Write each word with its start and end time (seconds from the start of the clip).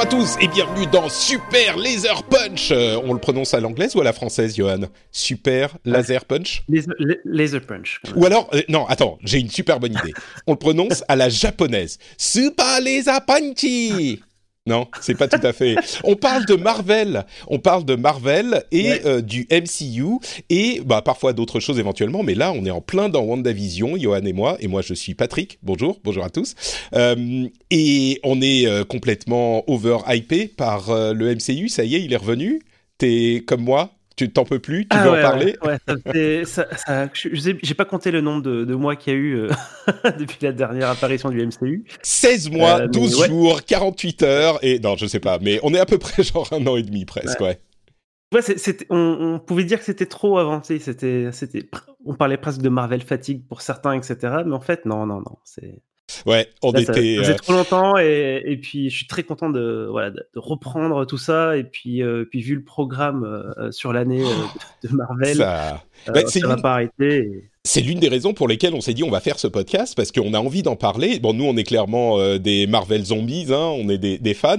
Bonjour 0.00 0.12
à 0.12 0.24
tous 0.24 0.36
et 0.40 0.46
bienvenue 0.46 0.86
dans 0.86 1.08
Super 1.08 1.76
Laser 1.76 2.22
Punch. 2.22 2.70
Euh, 2.70 3.00
on 3.02 3.14
le 3.14 3.18
prononce 3.18 3.52
à 3.52 3.58
l'anglaise 3.58 3.96
ou 3.96 4.00
à 4.00 4.04
la 4.04 4.12
française, 4.12 4.56
Johan? 4.56 4.82
Super 5.10 5.76
Laser 5.84 6.24
Punch? 6.24 6.62
Laser, 6.68 6.94
la- 7.00 7.14
laser 7.24 7.60
Punch. 7.62 8.00
Ou 8.14 8.24
alors, 8.24 8.48
euh, 8.54 8.62
non, 8.68 8.86
attends, 8.86 9.18
j'ai 9.24 9.40
une 9.40 9.50
super 9.50 9.80
bonne 9.80 9.94
idée. 9.94 10.14
On 10.46 10.52
le 10.52 10.56
prononce 10.58 11.02
à 11.08 11.16
la 11.16 11.28
japonaise. 11.28 11.98
Super 12.16 12.80
Laser 12.80 13.20
Punchy 13.26 14.20
non, 14.68 14.86
c'est 15.00 15.16
pas 15.16 15.26
tout 15.28 15.44
à 15.44 15.52
fait. 15.52 15.74
On 16.04 16.14
parle 16.14 16.44
de 16.46 16.54
Marvel, 16.54 17.24
on 17.48 17.58
parle 17.58 17.84
de 17.84 17.94
Marvel 17.96 18.64
et 18.70 18.88
Ouais. 18.90 19.02
euh, 19.06 19.20
du 19.20 19.46
MCU 19.50 20.18
et 20.50 20.80
bah 20.84 21.02
parfois 21.02 21.32
d'autres 21.32 21.58
choses 21.60 21.78
éventuellement, 21.78 22.22
mais 22.22 22.34
là 22.34 22.52
on 22.52 22.64
est 22.64 22.70
en 22.70 22.80
plein 22.80 23.08
dans 23.08 23.22
WandaVision, 23.22 23.96
Johan 23.96 24.24
et 24.24 24.32
moi, 24.32 24.56
et 24.60 24.68
moi 24.68 24.82
je 24.82 24.94
suis 24.94 25.14
Patrick. 25.14 25.58
Bonjour, 25.62 25.98
bonjour 26.04 26.24
à 26.24 26.30
tous. 26.30 26.54
Euh, 26.94 27.48
et 27.70 28.20
on 28.22 28.40
est 28.40 28.66
euh, 28.66 28.84
complètement 28.84 29.64
over 29.70 29.98
hypé 30.08 30.46
par 30.48 30.88
le 30.94 31.34
MCU. 31.34 31.68
Ça 31.68 31.84
y 31.84 31.96
est, 31.96 32.02
il 32.02 32.12
est 32.12 32.16
revenu. 32.16 32.60
T'es 32.98 33.42
comme 33.46 33.62
moi, 33.62 33.92
tu 34.18 34.30
t'en 34.32 34.44
peux 34.44 34.58
plus, 34.58 34.82
tu 34.82 34.88
Ah 34.90 35.04
veux 35.04 35.12
ouais, 35.12 35.18
en 35.24 35.30
parler 35.30 35.56
Ouais, 35.64 35.78
j'ai 37.62 37.74
pas 37.74 37.84
compté 37.84 38.10
le 38.10 38.20
nombre 38.20 38.42
de, 38.42 38.64
de 38.64 38.74
mois 38.74 38.96
qu'il 38.96 39.12
y 39.12 39.16
a 39.16 39.18
eu 39.18 39.34
euh, 39.36 39.48
depuis 40.18 40.38
la 40.42 40.52
dernière 40.52 40.88
apparition 40.90 41.30
du 41.30 41.44
MCU. 41.46 41.84
16 42.02 42.50
mois, 42.50 42.80
Euh, 42.80 42.82
mais 42.82 42.88
12 42.88 43.20
ouais. 43.20 43.28
jours, 43.28 43.62
48 43.64 44.22
heures, 44.22 44.58
et 44.62 44.78
non, 44.78 44.96
je 44.96 45.06
sais 45.06 45.20
pas, 45.20 45.38
mais 45.40 45.60
on 45.62 45.72
est 45.74 45.78
à 45.80 45.86
peu 45.86 45.98
près 45.98 46.22
genre 46.24 46.48
un 46.52 46.66
an 46.66 46.76
et 46.76 46.82
demi 46.82 47.04
presque, 47.04 47.40
ouais. 47.40 47.58
C'était- 48.42 48.86
on, 48.90 48.96
on 49.36 49.38
pouvait 49.38 49.64
dire 49.64 49.78
que 49.78 49.86
c'était 49.86 50.04
trop 50.04 50.36
avancé. 50.36 50.78
C'était, 50.78 51.30
on 52.04 52.14
parlait 52.14 52.36
presque 52.36 52.60
de 52.60 52.68
Marvel 52.68 53.00
fatigue 53.00 53.46
pour 53.48 53.62
certains, 53.62 53.94
etc. 53.94 54.16
Mais 54.44 54.54
en 54.54 54.60
fait, 54.60 54.84
non, 54.84 55.06
non, 55.06 55.20
non. 55.20 55.38
C'est, 55.44 55.78
Ouais, 56.26 56.48
on 56.62 56.72
là, 56.72 56.80
était. 56.80 56.92
ça 56.92 57.22
faisait 57.22 57.32
euh, 57.32 57.36
trop 57.36 57.52
longtemps 57.52 57.98
et, 57.98 58.42
et 58.44 58.56
puis 58.56 58.90
je 58.90 58.96
suis 58.96 59.06
très 59.06 59.22
content 59.22 59.50
de, 59.50 59.86
voilà, 59.90 60.10
de, 60.10 60.24
reprendre 60.36 61.04
tout 61.04 61.18
ça. 61.18 61.56
Et 61.56 61.64
puis, 61.64 62.02
euh, 62.02 62.24
puis 62.24 62.40
vu 62.40 62.54
le 62.54 62.64
programme 62.64 63.24
euh, 63.24 63.70
sur 63.72 63.92
l'année 63.92 64.22
euh, 64.22 64.88
de 64.88 64.94
Marvel, 64.94 65.36
ça- 65.36 65.82
Bah, 66.06 66.20
c'est 66.26 66.40
ça 66.40 66.46
va 66.48 66.54
une- 66.54 66.62
pas 66.62 66.72
arrêter. 66.74 67.44
C'est 67.64 67.82
l'une 67.82 67.98
des 67.98 68.08
raisons 68.08 68.32
pour 68.32 68.48
lesquelles 68.48 68.72
on 68.72 68.80
s'est 68.80 68.94
dit 68.94 69.02
on 69.02 69.10
va 69.10 69.20
faire 69.20 69.38
ce 69.38 69.46
podcast 69.46 69.92
parce 69.94 70.10
qu'on 70.10 70.32
a 70.32 70.38
envie 70.40 70.62
d'en 70.62 70.76
parler. 70.76 71.18
Bon, 71.18 71.34
nous 71.34 71.44
on 71.44 71.54
est 71.58 71.64
clairement 71.64 72.18
euh, 72.18 72.38
des 72.38 72.66
Marvel 72.66 73.04
zombies, 73.04 73.46
hein, 73.50 73.72
on 73.76 73.90
est 73.90 73.98
des, 73.98 74.16
des 74.16 74.32
fans, 74.32 74.56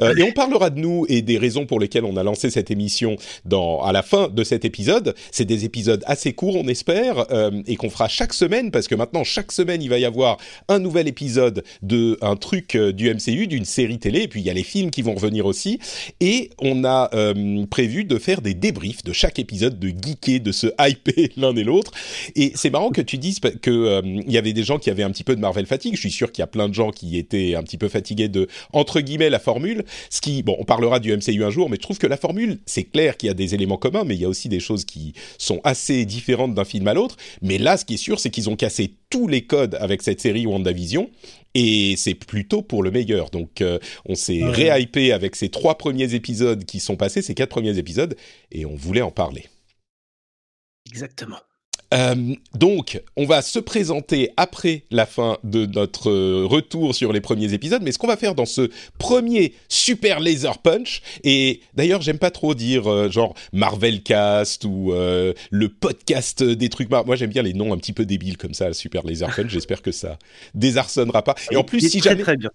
Euh, 0.00 0.14
et 0.16 0.22
on 0.22 0.30
parlera 0.30 0.70
de 0.70 0.78
nous 0.78 1.04
et 1.08 1.22
des 1.22 1.38
raisons 1.38 1.66
pour 1.66 1.80
lesquelles 1.80 2.04
on 2.04 2.16
a 2.16 2.22
lancé 2.22 2.50
cette 2.50 2.70
émission 2.70 3.16
dans 3.44 3.82
à 3.82 3.90
la 3.90 4.02
fin 4.02 4.28
de 4.28 4.44
cet 4.44 4.64
épisode. 4.64 5.14
C'est 5.32 5.44
des 5.46 5.64
épisodes 5.64 6.04
assez 6.06 6.34
courts, 6.34 6.54
on 6.54 6.68
espère, 6.68 7.24
euh, 7.32 7.50
et 7.66 7.74
qu'on 7.74 7.90
fera 7.90 8.06
chaque 8.06 8.32
semaine 8.32 8.70
parce 8.70 8.86
que 8.86 8.94
maintenant 8.94 9.24
chaque 9.24 9.50
semaine 9.50 9.82
il 9.82 9.88
va 9.88 9.98
y 9.98 10.04
avoir 10.04 10.36
un 10.68 10.78
nouvel 10.78 11.08
épisode 11.08 11.64
de 11.82 12.16
un 12.20 12.36
truc 12.36 12.76
euh, 12.76 12.92
du 12.92 13.12
MCU, 13.12 13.48
d'une 13.48 13.64
série 13.64 13.98
télé, 13.98 14.20
et 14.22 14.28
puis 14.28 14.40
il 14.40 14.46
y 14.46 14.50
a 14.50 14.54
les 14.54 14.62
films 14.62 14.90
qui 14.92 15.02
vont 15.02 15.14
revenir 15.14 15.46
aussi. 15.46 15.80
Et 16.20 16.50
on 16.60 16.84
a 16.84 17.10
euh, 17.14 17.64
prévu 17.68 18.04
de 18.04 18.18
faire 18.18 18.40
des 18.40 18.54
débriefs 18.54 19.02
de 19.02 19.12
chaque 19.12 19.40
épisode, 19.40 19.80
de 19.80 19.88
geeker, 19.88 20.38
de 20.38 20.52
se 20.52 20.68
hyper 20.88 21.28
l'un 21.36 21.54
et 21.56 21.64
l'autre. 21.64 21.92
Et 22.36 22.52
c'est 22.54 22.70
marrant 22.70 22.90
que 22.90 23.00
tu 23.00 23.18
dises 23.18 23.40
que 23.40 23.70
euh, 23.70 24.02
il 24.04 24.30
y 24.32 24.38
avait 24.38 24.52
des 24.52 24.64
gens 24.64 24.78
qui 24.78 24.90
avaient 24.90 25.02
un 25.02 25.10
petit 25.10 25.24
peu 25.24 25.34
de 25.36 25.40
Marvel 25.40 25.66
fatigue. 25.66 25.94
Je 25.94 26.00
suis 26.00 26.10
sûr 26.10 26.32
qu'il 26.32 26.42
y 26.42 26.44
a 26.44 26.46
plein 26.48 26.68
de 26.68 26.74
gens 26.74 26.90
qui 26.90 27.18
étaient 27.18 27.54
un 27.54 27.62
petit 27.62 27.78
peu 27.78 27.88
fatigués 27.88 28.28
de 28.28 28.48
entre 28.72 29.00
guillemets 29.00 29.30
la 29.30 29.38
formule. 29.38 29.84
Ce 30.10 30.20
qui, 30.20 30.42
bon, 30.42 30.56
on 30.58 30.64
parlera 30.64 31.00
du 31.00 31.12
MCU 31.16 31.44
un 31.44 31.50
jour, 31.50 31.68
mais 31.70 31.76
je 31.76 31.82
trouve 31.82 31.98
que 31.98 32.06
la 32.06 32.16
formule, 32.16 32.58
c'est 32.66 32.84
clair 32.84 33.16
qu'il 33.16 33.26
y 33.28 33.30
a 33.30 33.34
des 33.34 33.54
éléments 33.54 33.76
communs, 33.76 34.04
mais 34.04 34.14
il 34.14 34.20
y 34.20 34.24
a 34.24 34.28
aussi 34.28 34.48
des 34.48 34.60
choses 34.60 34.84
qui 34.84 35.12
sont 35.38 35.60
assez 35.64 36.04
différentes 36.04 36.54
d'un 36.54 36.64
film 36.64 36.86
à 36.88 36.94
l'autre. 36.94 37.16
Mais 37.42 37.58
là, 37.58 37.76
ce 37.76 37.84
qui 37.84 37.94
est 37.94 37.98
sûr, 37.98 38.18
c'est 38.20 38.30
qu'ils 38.30 38.50
ont 38.50 38.56
cassé 38.56 38.94
tous 39.10 39.28
les 39.28 39.42
codes 39.42 39.76
avec 39.80 40.02
cette 40.02 40.20
série 40.20 40.46
WandaVision. 40.46 41.10
Et 41.54 41.96
c'est 41.98 42.14
plutôt 42.14 42.62
pour 42.62 42.82
le 42.82 42.90
meilleur. 42.90 43.28
Donc, 43.28 43.60
euh, 43.60 43.78
on 44.08 44.14
s'est 44.14 44.42
Ouais. 44.42 44.50
réhypé 44.70 45.12
avec 45.12 45.36
ces 45.36 45.50
trois 45.50 45.76
premiers 45.76 46.14
épisodes 46.14 46.64
qui 46.64 46.80
sont 46.80 46.96
passés, 46.96 47.20
ces 47.20 47.34
quatre 47.34 47.50
premiers 47.50 47.76
épisodes, 47.76 48.16
et 48.52 48.64
on 48.64 48.74
voulait 48.74 49.02
en 49.02 49.10
parler. 49.10 49.44
Exactement. 50.90 51.38
Euh, 51.92 52.34
donc, 52.54 53.02
on 53.18 53.26
va 53.26 53.42
se 53.42 53.58
présenter 53.58 54.30
après 54.38 54.84
la 54.90 55.04
fin 55.04 55.36
de 55.44 55.66
notre 55.66 56.10
euh, 56.10 56.46
retour 56.46 56.94
sur 56.94 57.12
les 57.12 57.20
premiers 57.20 57.52
épisodes. 57.52 57.82
Mais 57.82 57.92
ce 57.92 57.98
qu'on 57.98 58.06
va 58.06 58.16
faire 58.16 58.34
dans 58.34 58.46
ce 58.46 58.70
premier 58.98 59.52
Super 59.68 60.18
Laser 60.18 60.56
Punch, 60.56 61.02
et 61.22 61.60
d'ailleurs, 61.74 62.00
j'aime 62.00 62.18
pas 62.18 62.30
trop 62.30 62.54
dire 62.54 62.90
euh, 62.90 63.10
genre 63.10 63.34
Marvel 63.52 64.02
Cast 64.02 64.64
ou 64.64 64.94
euh, 64.94 65.34
le 65.50 65.68
podcast 65.68 66.42
des 66.42 66.70
trucs. 66.70 66.88
Mar- 66.88 67.04
Moi, 67.04 67.16
j'aime 67.16 67.28
bien 67.30 67.42
les 67.42 67.52
noms 67.52 67.74
un 67.74 67.76
petit 67.76 67.92
peu 67.92 68.06
débiles 68.06 68.38
comme 68.38 68.54
ça, 68.54 68.72
Super 68.72 69.04
Laser 69.04 69.28
Punch. 69.36 69.50
J'espère 69.50 69.82
que 69.82 69.92
ça 69.92 70.18
désarçonnera 70.54 71.20
pas. 71.22 71.34
Et 71.50 71.56
en 71.56 71.64
plus, 71.64 71.80
si 71.90 72.00
très, 72.00 72.10
jamais 72.10 72.22
très 72.22 72.36
bien. 72.38 72.50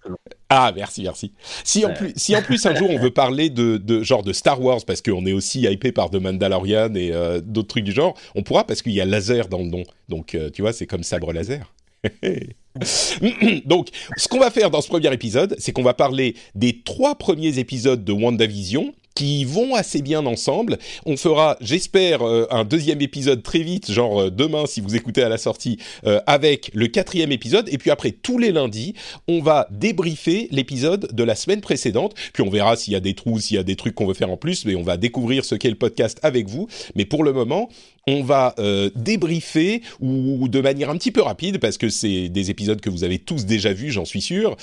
Ah, 0.50 0.72
merci, 0.74 1.02
merci. 1.02 1.32
Si 1.62 1.84
en 1.84 1.92
plus, 1.92 2.12
si 2.16 2.34
en 2.34 2.40
plus 2.40 2.64
un 2.64 2.74
jour 2.74 2.88
on 2.90 2.98
veut 2.98 3.10
parler 3.10 3.50
de, 3.50 3.76
de 3.76 4.02
genre 4.02 4.22
de 4.22 4.32
Star 4.32 4.60
Wars 4.62 4.80
parce 4.86 5.02
qu'on 5.02 5.26
est 5.26 5.32
aussi 5.32 5.62
hypé 5.62 5.92
par 5.92 6.10
The 6.10 6.16
Mandalorian 6.16 6.94
et 6.94 7.12
euh, 7.12 7.40
d'autres 7.42 7.68
trucs 7.68 7.84
du 7.84 7.92
genre, 7.92 8.14
on 8.34 8.42
pourra 8.42 8.64
parce 8.64 8.80
qu'il 8.80 8.92
y 8.92 9.00
a 9.00 9.04
laser 9.04 9.48
dans 9.48 9.58
le 9.58 9.66
nom. 9.66 9.84
Donc 10.08 10.34
euh, 10.34 10.48
tu 10.50 10.62
vois, 10.62 10.72
c'est 10.72 10.86
comme 10.86 11.02
sabre 11.02 11.32
laser. 11.32 11.72
Donc, 13.66 13.88
ce 14.16 14.28
qu'on 14.28 14.38
va 14.38 14.50
faire 14.50 14.70
dans 14.70 14.80
ce 14.80 14.88
premier 14.88 15.12
épisode, 15.12 15.56
c'est 15.58 15.72
qu'on 15.72 15.82
va 15.82 15.94
parler 15.94 16.36
des 16.54 16.80
trois 16.82 17.16
premiers 17.16 17.58
épisodes 17.58 18.04
de 18.04 18.12
WandaVision 18.12 18.94
qui 19.18 19.44
vont 19.44 19.74
assez 19.74 20.00
bien 20.00 20.24
ensemble. 20.26 20.78
On 21.04 21.16
fera, 21.16 21.56
j'espère, 21.60 22.22
euh, 22.22 22.46
un 22.52 22.64
deuxième 22.64 23.00
épisode 23.00 23.42
très 23.42 23.58
vite, 23.58 23.90
genre 23.90 24.20
euh, 24.20 24.30
demain 24.30 24.64
si 24.66 24.80
vous 24.80 24.94
écoutez 24.94 25.24
à 25.24 25.28
la 25.28 25.38
sortie, 25.38 25.76
euh, 26.06 26.20
avec 26.28 26.70
le 26.72 26.86
quatrième 26.86 27.32
épisode. 27.32 27.68
Et 27.68 27.78
puis 27.78 27.90
après, 27.90 28.12
tous 28.12 28.38
les 28.38 28.52
lundis, 28.52 28.94
on 29.26 29.42
va 29.42 29.66
débriefer 29.72 30.46
l'épisode 30.52 31.08
de 31.12 31.24
la 31.24 31.34
semaine 31.34 31.60
précédente. 31.60 32.14
Puis 32.32 32.44
on 32.44 32.48
verra 32.48 32.76
s'il 32.76 32.92
y 32.92 32.96
a 32.96 33.00
des 33.00 33.14
trous, 33.14 33.40
s'il 33.40 33.56
y 33.56 33.58
a 33.58 33.64
des 33.64 33.74
trucs 33.74 33.96
qu'on 33.96 34.06
veut 34.06 34.14
faire 34.14 34.30
en 34.30 34.36
plus, 34.36 34.64
mais 34.66 34.76
on 34.76 34.84
va 34.84 34.96
découvrir 34.96 35.44
ce 35.44 35.56
qu'est 35.56 35.68
le 35.68 35.74
podcast 35.74 36.20
avec 36.22 36.48
vous. 36.48 36.68
Mais 36.94 37.04
pour 37.04 37.24
le 37.24 37.32
moment, 37.32 37.68
on 38.06 38.22
va 38.22 38.54
euh, 38.60 38.88
débriefer 38.94 39.82
ou 39.98 40.46
de 40.46 40.60
manière 40.60 40.90
un 40.90 40.96
petit 40.96 41.10
peu 41.10 41.22
rapide, 41.22 41.58
parce 41.58 41.76
que 41.76 41.88
c'est 41.88 42.28
des 42.28 42.50
épisodes 42.50 42.80
que 42.80 42.88
vous 42.88 43.02
avez 43.02 43.18
tous 43.18 43.46
déjà 43.46 43.72
vus, 43.72 43.90
j'en 43.90 44.04
suis 44.04 44.22
sûr. 44.22 44.56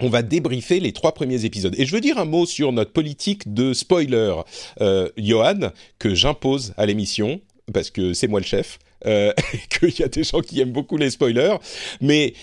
On 0.00 0.08
va 0.08 0.22
débriefer 0.22 0.80
les 0.80 0.92
trois 0.92 1.12
premiers 1.12 1.44
épisodes. 1.44 1.74
Et 1.78 1.86
je 1.86 1.92
veux 1.94 2.00
dire 2.00 2.18
un 2.18 2.24
mot 2.24 2.46
sur 2.46 2.72
notre 2.72 2.92
politique 2.92 3.52
de 3.52 3.72
spoiler, 3.72 4.34
euh, 4.80 5.08
Johan, 5.16 5.70
que 5.98 6.14
j'impose 6.14 6.72
à 6.76 6.86
l'émission, 6.86 7.40
parce 7.72 7.90
que 7.90 8.12
c'est 8.14 8.28
moi 8.28 8.40
le 8.40 8.46
chef, 8.46 8.78
euh, 9.06 9.32
et 9.54 9.58
qu'il 9.68 10.00
y 10.00 10.02
a 10.02 10.08
des 10.08 10.24
gens 10.24 10.40
qui 10.40 10.60
aiment 10.60 10.72
beaucoup 10.72 10.96
les 10.96 11.10
spoilers. 11.10 11.56
Mais 12.00 12.34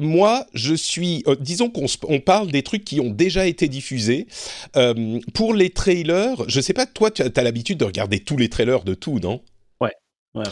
moi, 0.00 0.46
je 0.54 0.74
suis. 0.74 1.22
euh, 1.26 1.36
disons 1.38 1.68
qu'on 1.70 1.86
on 2.08 2.20
parle 2.20 2.50
des 2.50 2.62
trucs 2.62 2.84
qui 2.84 3.00
ont 3.00 3.10
déjà 3.10 3.46
été 3.46 3.68
diffusés. 3.68 4.26
Euh, 4.76 5.20
pour 5.34 5.54
les 5.54 5.70
trailers, 5.70 6.48
je 6.48 6.60
sais 6.60 6.72
pas, 6.72 6.86
toi, 6.86 7.10
tu 7.10 7.22
as, 7.22 7.30
t'as 7.30 7.42
l'habitude 7.42 7.78
de 7.78 7.84
regarder 7.84 8.20
tous 8.20 8.36
les 8.36 8.48
trailers 8.48 8.84
de 8.84 8.94
tout, 8.94 9.18
non? 9.20 9.42
Ouais, 9.80 9.92
ouais. 10.34 10.44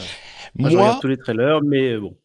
Moi, 0.55 0.69
je 0.69 0.77
Moi, 0.77 0.83
regarde 0.83 1.01
tous 1.01 1.07
les 1.07 1.17
trailers, 1.17 1.61
mais 1.63 1.97
bon. 1.97 2.15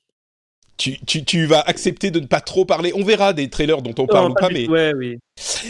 Tu, 0.76 0.98
tu, 1.04 1.24
tu 1.24 1.46
vas 1.46 1.60
accepter 1.60 2.10
de 2.10 2.20
ne 2.20 2.26
pas 2.26 2.40
trop 2.40 2.64
parler. 2.64 2.92
On 2.94 3.04
verra 3.04 3.32
des 3.32 3.48
trailers 3.48 3.82
dont 3.82 3.94
on 3.98 4.06
parle 4.06 4.30
ou 4.30 4.34
pas, 4.34 4.48
mais 4.50 4.68
Ouais, 4.68 4.92
oui. 4.96 5.18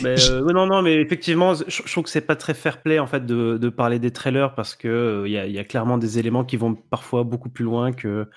Mais, 0.02 0.16
euh, 0.30 0.42
ouais, 0.42 0.52
non, 0.52 0.66
non, 0.66 0.82
mais 0.82 0.96
effectivement, 0.96 1.54
je, 1.54 1.64
je 1.68 1.90
trouve 1.90 2.04
que 2.04 2.10
c'est 2.10 2.20
pas 2.20 2.36
très 2.36 2.54
fair 2.54 2.82
play 2.82 2.98
en 2.98 3.06
fait 3.06 3.24
de, 3.26 3.58
de 3.58 3.68
parler 3.68 3.98
des 3.98 4.12
trailers 4.12 4.54
parce 4.54 4.74
que 4.74 4.88
euh, 4.88 5.28
il 5.28 5.32
y, 5.32 5.38
a, 5.38 5.46
y 5.46 5.58
a 5.58 5.64
clairement 5.64 5.98
des 5.98 6.18
éléments 6.18 6.44
qui 6.44 6.56
vont 6.56 6.74
parfois 6.74 7.24
beaucoup 7.24 7.48
plus 7.48 7.64
loin 7.64 7.92
que 7.92 8.28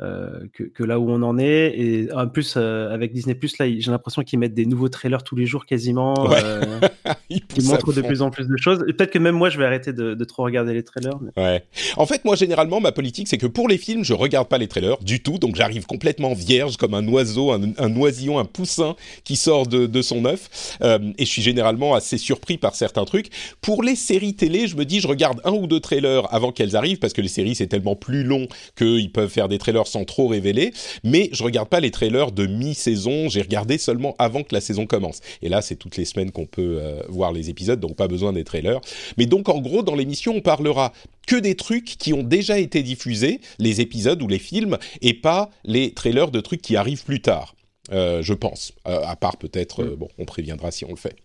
que, 0.00 0.62
que, 0.62 0.84
là 0.84 1.00
où 1.00 1.10
on 1.10 1.22
en 1.22 1.38
est. 1.38 1.74
Et 1.76 2.12
en 2.12 2.28
plus, 2.28 2.54
euh, 2.56 2.92
avec 2.94 3.12
Disney 3.12 3.34
Plus, 3.34 3.58
là, 3.58 3.66
j'ai 3.66 3.90
l'impression 3.90 4.22
qu'ils 4.22 4.38
mettent 4.38 4.54
des 4.54 4.66
nouveaux 4.66 4.88
trailers 4.88 5.24
tous 5.24 5.34
les 5.34 5.46
jours 5.46 5.66
quasiment. 5.66 6.14
Ouais. 6.28 6.38
Euh, 6.42 6.80
ils, 7.30 7.42
ils 7.56 7.64
montrent 7.64 7.92
de 7.92 8.02
plus 8.02 8.22
en 8.22 8.30
plus 8.30 8.46
de 8.46 8.56
choses. 8.56 8.84
Et 8.86 8.92
peut-être 8.92 9.10
que 9.10 9.18
même 9.18 9.34
moi, 9.34 9.50
je 9.50 9.58
vais 9.58 9.64
arrêter 9.64 9.92
de, 9.92 10.14
de 10.14 10.24
trop 10.24 10.44
regarder 10.44 10.72
les 10.72 10.84
trailers. 10.84 11.18
Mais... 11.20 11.42
Ouais. 11.42 11.64
En 11.96 12.06
fait, 12.06 12.24
moi, 12.24 12.36
généralement, 12.36 12.80
ma 12.80 12.92
politique, 12.92 13.26
c'est 13.26 13.38
que 13.38 13.48
pour 13.48 13.68
les 13.68 13.78
films, 13.78 14.04
je 14.04 14.14
regarde 14.14 14.46
pas 14.48 14.58
les 14.58 14.68
trailers 14.68 14.98
du 15.02 15.20
tout. 15.20 15.38
Donc, 15.38 15.56
j'arrive 15.56 15.86
complètement 15.86 16.32
vierge, 16.32 16.76
comme 16.76 16.94
un 16.94 17.06
oiseau, 17.08 17.50
un, 17.50 17.72
un 17.78 17.96
oisillon, 17.96 18.38
un 18.38 18.44
poussin 18.44 18.94
qui 19.24 19.34
sort 19.34 19.66
de, 19.66 19.86
de 19.86 20.02
son 20.02 20.24
œuf. 20.26 20.78
et 20.80 21.24
je 21.24 21.30
suis 21.30 21.42
généralement 21.42 21.94
assez 21.94 22.18
surpris 22.18 22.56
par 22.56 22.76
certains 22.76 23.04
trucs. 23.04 23.30
Pour 23.60 23.82
les 23.82 23.96
séries 23.96 24.34
télé, 24.34 24.68
je 24.68 24.76
me 24.76 24.84
dis, 24.84 25.00
je 25.00 25.08
regarde 25.08 25.40
un 25.44 25.52
ou 25.52 25.66
deux 25.66 25.80
trailers 25.80 26.32
avant 26.32 26.52
qu'elles 26.52 26.76
arrivent, 26.76 26.98
parce 26.98 27.12
que 27.12 27.20
les 27.20 27.28
séries, 27.28 27.56
c'est 27.56 27.66
tellement 27.66 27.96
plus 27.96 28.22
long 28.22 28.46
qu'ils 28.76 29.10
peuvent 29.10 29.28
faire 29.28 29.48
des 29.48 29.58
trailers 29.58 29.87
sans 29.88 30.04
trop 30.04 30.28
révéler, 30.28 30.72
mais 31.04 31.30
je 31.32 31.42
regarde 31.42 31.68
pas 31.68 31.80
les 31.80 31.90
trailers 31.90 32.32
de 32.32 32.46
mi-saison, 32.46 33.28
j'ai 33.28 33.42
regardé 33.42 33.78
seulement 33.78 34.14
avant 34.18 34.42
que 34.42 34.54
la 34.54 34.60
saison 34.60 34.86
commence. 34.86 35.20
Et 35.42 35.48
là, 35.48 35.62
c'est 35.62 35.76
toutes 35.76 35.96
les 35.96 36.04
semaines 36.04 36.30
qu'on 36.30 36.46
peut 36.46 36.78
euh, 36.80 37.02
voir 37.08 37.32
les 37.32 37.50
épisodes, 37.50 37.80
donc 37.80 37.96
pas 37.96 38.08
besoin 38.08 38.32
des 38.32 38.44
trailers. 38.44 38.80
Mais 39.16 39.26
donc, 39.26 39.48
en 39.48 39.60
gros, 39.60 39.82
dans 39.82 39.94
l'émission, 39.94 40.34
on 40.36 40.40
parlera 40.40 40.92
que 41.26 41.36
des 41.36 41.54
trucs 41.54 41.96
qui 41.98 42.12
ont 42.12 42.22
déjà 42.22 42.58
été 42.58 42.82
diffusés, 42.82 43.40
les 43.58 43.80
épisodes 43.80 44.20
ou 44.22 44.28
les 44.28 44.38
films, 44.38 44.78
et 45.02 45.14
pas 45.14 45.50
les 45.64 45.92
trailers 45.92 46.30
de 46.30 46.40
trucs 46.40 46.62
qui 46.62 46.76
arrivent 46.76 47.04
plus 47.04 47.20
tard, 47.20 47.54
euh, 47.92 48.22
je 48.22 48.34
pense. 48.34 48.72
Euh, 48.86 49.02
à 49.04 49.16
part 49.16 49.36
peut-être, 49.36 49.82
euh, 49.82 49.96
bon, 49.96 50.08
on 50.18 50.24
préviendra 50.24 50.70
si 50.70 50.84
on 50.84 50.90
le 50.90 50.96
fait. 50.96 51.16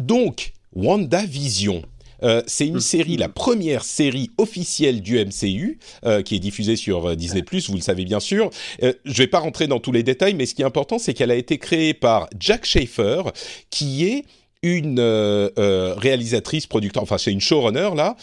Donc, 0.00 0.52
WandaVision. 0.74 1.82
Euh, 2.24 2.42
c'est 2.46 2.66
une 2.66 2.80
série, 2.80 3.16
la 3.16 3.28
première 3.28 3.84
série 3.84 4.30
officielle 4.38 5.02
du 5.02 5.18
MCU, 5.18 5.78
euh, 6.04 6.22
qui 6.22 6.36
est 6.36 6.40
diffusée 6.40 6.76
sur 6.76 7.10
euh, 7.10 7.14
Disney+, 7.14 7.44
vous 7.68 7.74
le 7.74 7.80
savez 7.80 8.04
bien 8.04 8.20
sûr. 8.20 8.50
Euh, 8.82 8.92
je 9.04 9.18
vais 9.18 9.26
pas 9.26 9.38
rentrer 9.38 9.66
dans 9.66 9.80
tous 9.80 9.92
les 9.92 10.02
détails, 10.02 10.34
mais 10.34 10.46
ce 10.46 10.54
qui 10.54 10.62
est 10.62 10.66
important, 10.66 10.98
c'est 10.98 11.14
qu'elle 11.14 11.30
a 11.30 11.36
été 11.36 11.58
créée 11.58 11.94
par 11.94 12.28
Jack 12.38 12.64
Schaefer, 12.64 13.22
qui 13.70 14.06
est 14.06 14.24
une 14.62 14.98
réalisatrice, 14.98 16.66
producteur, 16.66 17.02
enfin 17.02 17.18
c'est 17.18 17.30
une 17.30 17.40
showrunner 17.40 17.90
là, 17.94 18.16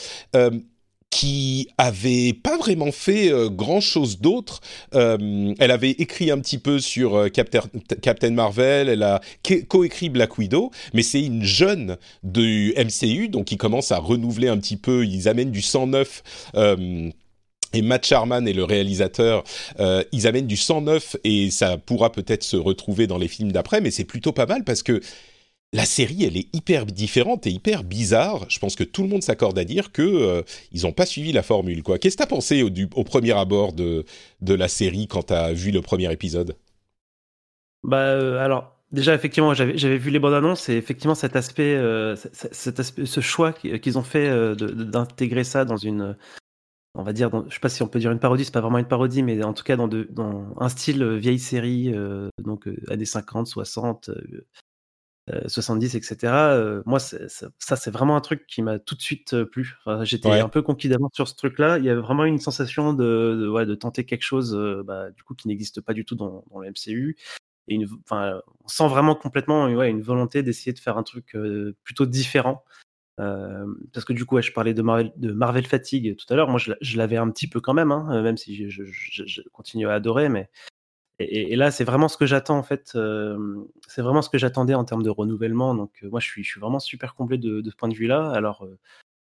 qui 1.12 1.68
avait 1.78 2.34
pas 2.34 2.58
vraiment 2.58 2.92
fait 2.92 3.31
euh, 3.31 3.50
grand 3.50 3.81
chose 3.81 4.19
d'autre. 4.19 4.62
Euh, 4.96 5.54
elle 5.60 5.72
avait 5.72 5.92
écrit 5.92 6.31
un 6.31 6.40
petit 6.40 6.58
peu 6.58 6.80
sur 6.80 7.16
euh, 7.16 7.28
Captain, 7.28 8.31
Marvel, 8.31 8.90
elle 8.90 9.04
a 9.04 9.22
coécrit 9.68 10.10
Black 10.10 10.38
Widow, 10.38 10.72
mais 10.94 11.04
c'est 11.04 11.22
une 11.22 11.44
jeune 11.44 11.98
du 12.24 12.74
MCU, 12.78 13.28
donc 13.28 13.46
qui 13.46 13.58
commence 13.58 13.92
à 13.92 13.98
renouveler 13.98 14.48
un 14.48 14.58
petit 14.58 14.78
peu, 14.78 15.06
ils 15.06 15.28
amènent 15.28 15.52
du 15.52 15.62
109. 15.62 16.24
et 17.74 17.81
Matt 17.81 18.06
Sharman 18.06 18.48
et 18.48 18.54
le 18.54 18.63
réalisateur, 18.63 19.44
ils 20.12 20.28
amènent 20.28 20.48
du 20.48 20.58
109 20.58 21.18
et 21.24 21.52
ça 21.52 21.78
pourra 21.78 22.12
peut-être 22.12 22.44
se 22.44 22.58
retrouver 22.58 23.08
dans 23.08 23.18
les 23.18 23.28
films 23.28 23.52
d'après, 23.52 23.81
mais 23.81 23.92
c'est 23.92 24.06
plutôt 24.06 24.31
pas 24.31 24.46
mal 24.46 24.63
parce 24.63 24.84
que 24.84 25.02
la 25.74 25.86
série, 25.86 26.26
elle 26.26 26.36
est 26.36 26.54
hyper 26.54 26.86
différente 26.86 27.48
et 27.48 27.50
hyper 27.50 27.84
bizarre. 27.84 28.46
Je 28.50 28.60
pense 28.60 28.76
que 28.76 28.84
tout 28.84 29.04
le 29.04 29.10
monde 29.10 29.24
s'accorde 29.24 29.58
à 29.58 29.64
dire 29.64 29.92
que 29.92 30.02
euh, 30.02 30.42
ils 30.74 30.84
n'ont 30.84 30.92
pas 30.92 31.06
suivi 31.06 31.32
la 31.32 31.44
formule. 31.44 31.82
Qu'est-ce 31.84 32.18
que 32.18 32.24
t'as 32.24 32.28
pensé 32.28 32.64
au, 32.64 33.04
premier 33.04 33.32
abord 33.32 33.74
de, 33.74 34.04
la 34.42 34.68
série 34.68 35.08
quand 35.08 35.24
t'as 35.24 35.54
vu 35.54 35.72
le 35.72 35.82
premier 35.82 36.12
épisode? 36.12 36.56
Bah 37.84 37.98
euh, 37.98 38.38
alors. 38.40 38.78
Déjà, 38.92 39.16
effectivement, 39.16 39.54
j'avais 39.54 39.98
vu 39.98 40.12
les 40.12 40.20
bandes 40.20 40.34
annonces 40.34 40.68
et 40.68 40.74
effectivement 40.74 41.16
cet 41.16 41.38
aspect, 41.38 41.76
euh, 41.76 42.18
ce 42.18 43.22
choix 43.22 43.54
qu'ils 43.54 43.98
ont 43.98 44.04
fait 44.04 44.30
d'intégrer 44.58 45.46
ça 45.46 45.64
dans 45.64 45.78
une, 45.78 46.18
on 46.96 47.04
va 47.04 47.14
dire, 47.14 47.30
je 47.48 47.54
sais 47.54 47.62
pas 47.62 47.70
si 47.70 47.84
on 47.84 47.88
peut 47.88 48.00
dire 48.00 48.12
une 48.12 48.20
parodie, 48.20 48.44
c'est 48.44 48.54
pas 48.54 48.60
vraiment 48.60 48.80
une 48.80 48.90
parodie, 48.90 49.24
mais 49.24 49.42
en 49.46 49.54
tout 49.54 49.64
cas 49.64 49.78
dans, 49.78 49.88
un 50.60 50.68
style 50.68 51.06
vieille 51.06 51.40
série, 51.40 51.96
donc 52.44 52.68
années 52.90 53.06
50, 53.06 53.48
60, 53.48 54.10
70, 55.48 55.96
etc. 55.96 56.18
Euh, 56.24 56.84
moi, 56.86 57.00
ça, 57.00 57.76
c'est 57.76 57.92
vraiment 57.92 58.16
un 58.16 58.22
truc 58.22 58.46
qui 58.48 58.62
m'a 58.62 58.80
tout 58.80 58.96
de 58.96 59.02
suite 59.02 59.34
euh, 59.34 59.46
plu. 59.46 59.78
Enfin, 59.86 60.04
J'étais 60.04 60.30
ouais. 60.30 60.40
un 60.40 60.50
peu 60.50 60.62
conquis 60.62 60.90
d'avance 60.90 61.12
sur 61.14 61.28
ce 61.28 61.36
truc-là. 61.36 61.78
Il 61.78 61.86
y 61.86 61.90
avait 61.90 62.02
vraiment 62.02 62.26
une 62.26 62.40
sensation 62.40 62.94
de, 62.94 63.38
de, 63.40 63.48
ouais, 63.48 63.66
de 63.66 63.76
tenter 63.76 64.06
quelque 64.06 64.24
chose 64.24 64.56
euh, 64.56 64.84
bah, 64.84 65.12
du 65.12 65.24
coup 65.24 65.36
qui 65.36 65.48
n'existe 65.48 65.82
pas 65.82 65.94
du 65.94 66.06
tout 66.06 66.16
dans, 66.16 66.44
dans, 66.50 66.60
le 66.60 66.70
MCU. 66.70 67.18
Et 67.68 67.76
une, 67.76 67.88
on 68.10 68.68
sent 68.68 68.88
vraiment 68.88 69.16
complètement 69.16 69.68
ouais, 69.68 69.90
une 69.90 70.02
volonté 70.02 70.42
d'essayer 70.44 70.74
de 70.74 70.80
faire 70.80 70.98
un 70.98 71.04
truc 71.04 71.36
euh, 71.36 71.76
plutôt 71.84 72.06
différent. 72.08 72.64
parce 73.18 74.06
que 74.06 74.14
du 74.14 74.26
coup, 74.26 74.36
ouais, 74.36 74.42
je 74.42 74.52
parlais 74.52 74.74
de 74.74 74.82
Marvel, 74.82 75.14
de 75.16 75.32
Marvel 75.32 75.68
Fatigue 75.68 76.18
tout 76.18 76.26
à 76.34 76.36
l'heure. 76.36 76.50
Moi, 76.50 76.60
je, 76.60 76.98
l'avais 76.98 77.18
un 77.18 77.30
petit 77.30 77.48
peu 77.48 77.62
quand 77.62 77.76
même, 77.76 77.92
hein, 77.92 78.22
même 78.24 78.38
si 78.38 78.70
je, 78.70 78.84
je, 78.84 79.24
je, 79.26 79.42
continue 79.54 79.88
à 79.88 79.94
adorer, 79.94 80.28
mais 80.28 80.50
et, 81.24 81.54
et, 81.54 81.56
là, 81.56 81.72
c'est 81.72 81.84
vraiment 81.84 82.08
ce 82.08 82.18
que 82.18 82.26
j'attends 82.26 82.58
en 82.58 82.64
fait. 82.64 82.94
Euh, 82.96 83.66
c'est 83.88 84.02
vraiment 84.02 84.22
ce 84.22 84.30
que 84.30 84.38
j'attendais 84.38 84.74
en 84.74 84.84
termes 84.86 85.04
de 85.04 85.10
renouvellement. 85.10 85.76
Donc 85.76 85.92
euh, 86.04 86.10
moi, 86.10 86.20
je 86.20 86.28
suis, 86.28 86.44
je 86.44 86.50
suis 86.50 86.60
vraiment 86.60 86.80
super 86.80 87.16
complet 87.16 87.38
de, 87.38 87.62
de 87.62 87.70
ce 87.70 87.76
point 87.76 87.90
de 87.90 87.94
vue-là. 87.94 88.32
Alors 88.32 88.64
euh, 88.64 88.78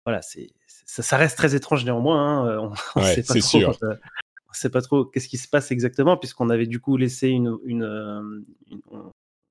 voilà, 0.06 0.22
c'est, 0.22 0.50
ça, 0.66 1.02
ça, 1.02 1.16
reste 1.16 1.36
très 1.36 1.54
étrange 1.54 1.84
néanmoins. 1.84 2.46
Hein. 2.46 2.72
On, 2.96 3.00
ouais, 3.00 3.14
sait 3.14 3.22
pas 3.22 3.34
trop. 3.34 3.58
Sûr. 3.58 3.78
on 3.82 4.52
sait 4.52 4.70
pas 4.70 4.82
trop 4.82 5.04
qu'est-ce 5.04 5.28
qui 5.28 5.38
se 5.38 5.48
passe 5.48 5.70
exactement 5.70 6.16
puisqu'on 6.16 6.50
avait 6.50 6.66
du 6.66 6.80
coup 6.80 6.96
laissé 6.96 7.28
une, 7.28 7.56
une, 7.64 8.44
une 8.70 8.82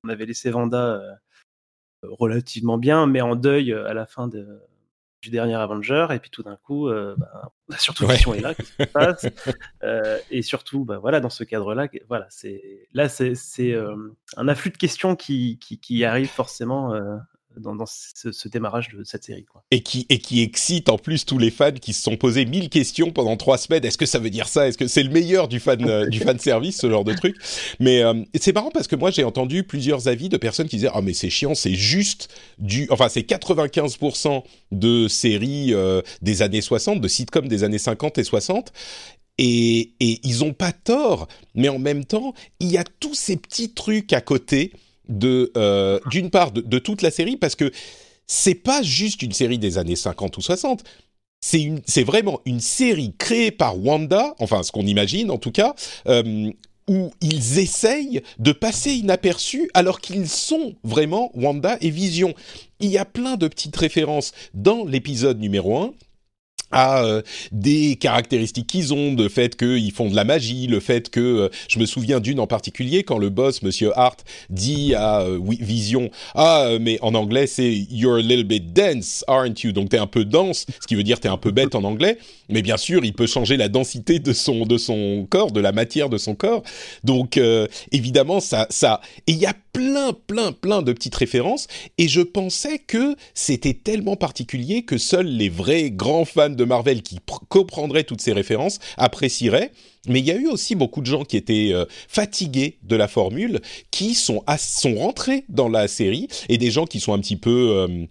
on 0.04 0.08
avait 0.08 0.26
laissé 0.26 0.50
Vanda 0.50 1.00
relativement 2.02 2.78
bien, 2.78 3.06
mais 3.06 3.20
en 3.20 3.36
deuil 3.36 3.72
à 3.72 3.94
la 3.94 4.06
fin 4.06 4.26
de, 4.26 4.60
du 5.22 5.30
dernier 5.30 5.54
Avenger, 5.54 6.08
et 6.10 6.18
puis 6.18 6.30
tout 6.30 6.42
d'un 6.42 6.56
coup, 6.56 6.88
euh, 6.88 7.14
bah, 7.16 7.52
surtout 7.78 8.04
ouais. 8.04 8.16
Vision 8.16 8.34
est 8.34 8.40
là, 8.40 8.54
qu'est-ce 8.54 8.72
qui 8.72 8.82
se 8.82 8.88
passe 8.92 9.26
euh, 9.84 10.18
Et 10.30 10.42
surtout, 10.42 10.84
bah, 10.84 10.98
voilà, 10.98 11.20
dans 11.20 11.30
ce 11.30 11.44
cadre-là, 11.44 11.86
voilà, 12.08 12.26
c'est 12.28 12.88
là, 12.92 13.08
c'est 13.08 13.36
euh, 13.58 13.96
un 14.36 14.48
afflux 14.48 14.72
de 14.72 14.76
questions 14.76 15.14
qui, 15.14 15.58
qui, 15.60 15.78
qui 15.78 16.04
arrive 16.04 16.28
forcément 16.28 16.92
euh, 16.92 17.16
dans, 17.56 17.84
ce, 17.86 18.48
démarrage 18.48 18.90
de 18.90 19.04
cette 19.04 19.24
série. 19.24 19.44
Quoi. 19.44 19.64
Et, 19.70 19.82
qui, 19.82 20.06
et 20.08 20.18
qui 20.18 20.42
excite 20.42 20.88
en 20.88 20.98
plus 20.98 21.24
tous 21.24 21.38
les 21.38 21.50
fans 21.50 21.72
qui 21.72 21.92
se 21.92 22.02
sont 22.02 22.16
posés 22.16 22.44
mille 22.44 22.68
questions 22.68 23.10
pendant 23.10 23.36
trois 23.36 23.58
semaines. 23.58 23.84
Est-ce 23.84 23.98
que 23.98 24.06
ça 24.06 24.18
veut 24.18 24.30
dire 24.30 24.48
ça? 24.48 24.68
Est-ce 24.68 24.78
que 24.78 24.86
c'est 24.86 25.02
le 25.02 25.10
meilleur 25.10 25.48
du 25.48 25.60
fan, 25.60 25.84
euh, 25.88 26.08
du 26.08 26.20
fan 26.20 26.38
service, 26.38 26.78
ce 26.78 26.90
genre 26.90 27.04
de 27.04 27.14
truc? 27.14 27.36
Mais 27.80 28.02
euh, 28.02 28.14
c'est 28.34 28.54
marrant 28.54 28.70
parce 28.70 28.86
que 28.86 28.96
moi 28.96 29.10
j'ai 29.10 29.24
entendu 29.24 29.64
plusieurs 29.64 30.08
avis 30.08 30.28
de 30.28 30.36
personnes 30.36 30.68
qui 30.68 30.76
disaient 30.76 30.90
Ah, 30.92 30.98
oh, 30.98 31.02
mais 31.02 31.14
c'est 31.14 31.30
chiant, 31.30 31.54
c'est 31.54 31.74
juste 31.74 32.28
du. 32.58 32.86
Enfin, 32.90 33.08
c'est 33.08 33.28
95% 33.28 34.42
de 34.70 35.08
séries 35.08 35.74
euh, 35.74 36.02
des 36.20 36.42
années 36.42 36.60
60, 36.60 37.00
de 37.00 37.08
sitcoms 37.08 37.48
des 37.48 37.64
années 37.64 37.78
50 37.78 38.18
et 38.18 38.24
60. 38.24 38.72
Et, 39.38 39.94
et 39.98 40.20
ils 40.24 40.44
ont 40.44 40.52
pas 40.52 40.72
tort, 40.72 41.26
mais 41.54 41.70
en 41.70 41.78
même 41.78 42.04
temps, 42.04 42.34
il 42.60 42.70
y 42.70 42.76
a 42.76 42.84
tous 43.00 43.14
ces 43.14 43.36
petits 43.36 43.72
trucs 43.72 44.12
à 44.12 44.20
côté 44.20 44.72
de 45.18 45.52
euh, 45.56 46.00
d'une 46.10 46.30
part 46.30 46.52
de, 46.52 46.78
toute 46.78 47.02
la 47.02 47.10
série 47.10 47.36
parce 47.36 47.54
que 47.54 47.70
c'est 48.26 48.54
pas 48.54 48.82
juste 48.82 49.22
une 49.22 49.32
série 49.32 49.58
des 49.58 49.78
années 49.78 49.96
50 49.96 50.36
ou 50.36 50.40
60 50.40 50.82
c'est 51.40 51.72
c'est 51.86 52.04
vraiment 52.04 52.40
une 52.44 52.60
série 52.60 53.14
créée 53.18 53.50
par 53.50 53.78
Wanda 53.78 54.34
enfin 54.38 54.62
ce 54.62 54.72
qu'on 54.72 54.86
imagine 54.86 55.30
en 55.30 55.38
tout 55.38 55.52
cas 55.52 55.74
euh, 56.06 56.50
où 56.88 57.10
ils 57.20 57.58
essayent 57.58 58.22
de 58.38 58.52
passer 58.52 58.92
inaperçus 58.92 59.70
alors 59.74 60.00
qu'ils 60.00 60.28
sont 60.28 60.74
vraiment 60.82 61.30
Wanda 61.34 61.76
et 61.80 61.90
Vision. 61.90 62.34
Il 62.80 62.90
y 62.90 62.98
a 62.98 63.04
plein 63.04 63.36
de 63.36 63.46
petites 63.46 63.76
références 63.76 64.32
dans 64.52 64.84
l'épisode 64.84 65.38
numéro 65.38 65.78
1 65.78 65.94
à 66.72 67.04
euh, 67.04 67.22
des 67.52 67.96
caractéristiques 67.96 68.66
qu'ils 68.66 68.92
ont, 68.92 69.12
de 69.12 69.28
fait 69.28 69.56
qu'ils 69.56 69.92
font 69.92 70.08
de 70.08 70.16
la 70.16 70.24
magie, 70.24 70.66
le 70.66 70.80
fait 70.80 71.10
que 71.10 71.20
euh, 71.20 71.48
je 71.68 71.78
me 71.78 71.86
souviens 71.86 72.20
d'une 72.20 72.40
en 72.40 72.46
particulier 72.46 73.04
quand 73.04 73.18
le 73.18 73.28
boss 73.28 73.62
Monsieur 73.62 73.96
Hart 73.96 74.24
dit 74.50 74.94
à 74.94 75.20
euh, 75.20 75.38
Vision 75.60 76.10
ah 76.34 76.70
mais 76.80 76.98
en 77.02 77.14
anglais 77.14 77.46
c'est 77.46 77.72
you're 77.90 78.16
a 78.16 78.22
little 78.22 78.44
bit 78.44 78.72
dense 78.72 79.24
aren't 79.28 79.62
you? 79.62 79.72
Donc 79.72 79.90
t'es 79.90 79.98
un 79.98 80.06
peu 80.06 80.24
dense 80.24 80.66
ce 80.80 80.86
qui 80.86 80.94
veut 80.94 81.02
dire 81.02 81.20
t'es 81.20 81.28
un 81.28 81.36
peu 81.36 81.50
bête 81.50 81.74
en 81.74 81.84
anglais 81.84 82.18
mais 82.48 82.62
bien 82.62 82.76
sûr 82.76 83.04
il 83.04 83.12
peut 83.12 83.26
changer 83.26 83.56
la 83.56 83.68
densité 83.68 84.18
de 84.18 84.32
son 84.32 84.64
de 84.64 84.78
son 84.78 85.26
corps 85.28 85.52
de 85.52 85.60
la 85.60 85.72
matière 85.72 86.08
de 86.08 86.18
son 86.18 86.34
corps. 86.34 86.62
Donc 87.04 87.38
évidemment 87.92 88.40
ça 88.40 88.66
ça 88.70 89.00
et 89.26 89.32
il 89.32 89.38
y 89.38 89.46
a 89.46 89.54
plein 89.72 90.12
plein 90.26 90.52
plein 90.52 90.82
de 90.82 90.92
petites 90.92 91.14
références 91.14 91.66
et 91.98 92.08
je 92.08 92.20
pensais 92.20 92.78
que 92.78 93.16
c'était 93.34 93.74
tellement 93.74 94.16
particulier 94.16 94.84
que 94.84 94.98
seuls 94.98 95.26
les 95.26 95.48
vrais 95.48 95.90
grands 95.90 96.24
fans 96.24 96.50
de 96.50 96.61
Marvel 96.64 97.02
qui 97.02 97.18
comprendraient 97.48 98.04
toutes 98.04 98.20
ces 98.20 98.32
références 98.32 98.78
apprécieraient 98.96 99.72
mais 100.08 100.18
il 100.18 100.26
y 100.26 100.32
a 100.32 100.36
eu 100.36 100.48
aussi 100.48 100.74
beaucoup 100.74 101.00
de 101.00 101.06
gens 101.06 101.24
qui 101.24 101.36
étaient 101.36 101.70
euh, 101.72 101.84
fatigués 102.08 102.78
de 102.82 102.96
la 102.96 103.08
formule 103.08 103.60
qui 103.90 104.14
sont 104.14 104.42
sont 104.58 104.94
rentrés 104.96 105.44
dans 105.48 105.68
la 105.68 105.88
série 105.88 106.28
et 106.48 106.58
des 106.58 106.70
gens 106.70 106.86
qui 106.86 107.00
sont 107.00 107.12
un 107.12 107.18
petit 107.18 107.36
peu 107.36 107.70
euh, 107.70 108.06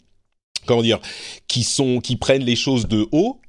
comment 0.65 0.81
dire 0.81 0.99
qui 1.47 1.63
sont 1.63 1.99
qui 1.99 2.15
prennent 2.15 2.45
les 2.45 2.55
choses 2.55 2.87
de 2.87 3.07
haut 3.11 3.41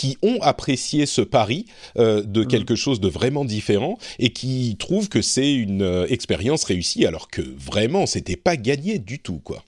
qui 0.00 0.16
ont 0.22 0.40
apprécié 0.40 1.04
ce 1.04 1.20
pari 1.20 1.66
euh, 1.98 2.22
de 2.22 2.42
quelque 2.42 2.74
chose 2.74 3.00
de 3.00 3.08
vraiment 3.08 3.44
différent 3.44 3.98
et 4.18 4.30
qui 4.30 4.76
trouvent 4.78 5.10
que 5.10 5.20
c'est 5.20 5.52
une 5.52 5.82
euh, 5.82 6.06
expérience 6.08 6.64
réussie 6.64 7.04
alors 7.04 7.28
que 7.28 7.42
vraiment 7.42 8.06
c'était 8.06 8.36
pas 8.36 8.56
gagné 8.56 8.98
du 8.98 9.18
tout 9.18 9.40
quoi. 9.40 9.62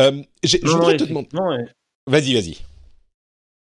Euh, 0.00 0.22
je 0.42 0.56
voudrais 0.64 0.96
te 0.96 1.04
demander. 1.04 1.28
Ouais. 1.34 1.66
Vas-y, 2.06 2.32
vas-y. 2.32 2.56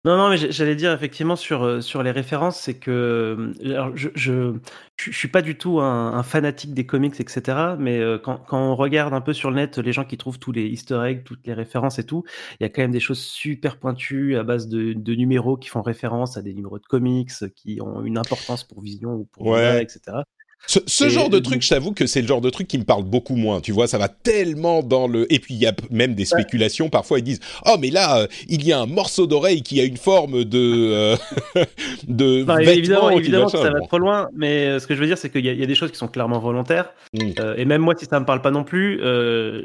Non, 0.06 0.16
non, 0.16 0.30
mais 0.30 0.38
j'allais 0.38 0.78
dire 0.78 0.94
effectivement 0.94 1.36
sur, 1.36 1.64
euh, 1.64 1.82
sur 1.82 2.04
les 2.04 2.12
références, 2.12 2.58
c'est 2.58 2.80
que 2.80 2.90
euh, 2.90 3.74
alors 3.74 3.92
je, 3.98 4.08
je, 4.16 4.56
je, 4.96 5.12
suis 5.12 5.28
pas 5.28 5.42
du 5.42 5.58
tout 5.58 5.82
un, 5.82 6.24
fanatique 6.24 6.74
des 6.74 6.86
comics, 6.86 7.20
etc. 7.20 7.76
Mais 7.78 8.00
euh, 8.00 8.18
quand, 8.18 8.38
quand, 8.38 8.62
on 8.62 8.78
regarde 8.78 9.14
un 9.14 9.20
peu 9.20 9.34
sur 9.34 9.50
le 9.50 9.58
net, 9.58 9.78
les 9.78 9.92
gens 9.92 10.06
qui 10.06 10.18
trouvent 10.18 10.40
tous 10.40 10.54
les 10.54 10.68
Easter 10.68 11.02
eggs, 11.06 11.26
toutes 11.26 11.46
les 11.46 11.54
références 11.54 12.00
et 12.00 12.06
tout, 12.06 12.24
il 12.60 12.64
y 12.64 12.66
a 12.66 12.70
quand 12.70 12.82
même 12.82 12.92
des 12.92 13.02
choses 13.02 13.20
super 13.20 13.78
pointues 13.78 14.38
à 14.38 14.44
base 14.44 14.70
de, 14.70 14.94
de 14.94 15.16
numéros 15.16 15.58
qui 15.58 15.68
font 15.68 15.82
référence 15.82 16.38
à 16.38 16.42
des 16.42 16.54
numéros 16.54 16.80
de 16.80 16.86
comics 16.86 17.32
qui 17.54 17.82
ont 17.82 18.02
une 18.02 18.18
importance 18.18 18.64
pour 18.64 18.82
Vision 18.82 19.16
ou 19.16 19.26
pour 19.26 19.48
ouais. 19.48 19.84
etc. 19.84 20.20
Ce, 20.68 21.10
genre 21.10 21.30
de 21.30 21.40
truc, 21.40 21.64
je 21.64 21.70
t'avoue 21.70 21.94
que 21.94 22.06
c'est 22.06 22.22
le 22.22 22.28
genre 22.28 22.42
de 22.42 22.50
truc 22.50 22.68
qui 22.68 22.78
me 22.78 22.84
parle 22.84 23.04
beaucoup 23.04 23.36
moins. 23.36 23.60
Tu 23.60 23.72
vois, 23.72 23.88
ça 23.88 23.98
va 23.98 24.08
tellement 24.08 24.84
dans 24.84 25.08
le. 25.08 25.32
Et 25.34 25.40
puis 25.40 25.56
il 25.56 25.60
y 25.60 25.66
a 25.66 25.74
même 25.90 26.14
des 26.14 26.26
spéculations. 26.26 26.90
Parfois 26.90 27.20
ils 27.20 27.24
disent 27.24 27.40
Oh, 27.66 27.76
mais 27.80 27.90
là, 27.90 28.20
euh, 28.20 28.28
il 28.48 28.64
y 28.64 28.72
a 28.72 28.80
un 28.80 28.86
morceau 28.86 29.26
d'oreille 29.26 29.64
qui 29.64 29.82
a 29.82 29.84
une 29.84 29.98
forme 29.98 30.44
de. 30.44 30.92
Euh, 30.94 31.18
de 32.08 32.46
évidemment, 32.62 33.10
évidemment 33.10 33.46
que 33.48 33.58
ça 33.58 33.72
va 33.72 33.80
trop 33.82 33.98
loin. 33.98 34.28
Mais 34.36 34.68
euh, 34.68 34.80
ce 34.80 34.86
que 34.86 34.94
je 34.94 35.00
veux 35.00 35.08
dire, 35.08 35.18
c'est 35.18 35.32
qu'il 35.32 35.44
y, 35.44 35.64
a 35.64 35.66
des 35.66 35.76
choses 35.76 35.92
qui 35.92 35.98
sont 35.98 36.08
clairement 36.08 36.40
volontaires. 36.40 36.94
Mm. 37.14 37.32
et 37.58 37.66
même 37.66 37.82
moi, 37.82 37.96
si 37.98 38.06
ça 38.06 38.20
me 38.20 38.26
parle 38.26 38.42
pas 38.42 38.52
non 38.52 38.64
plus, 38.64 39.00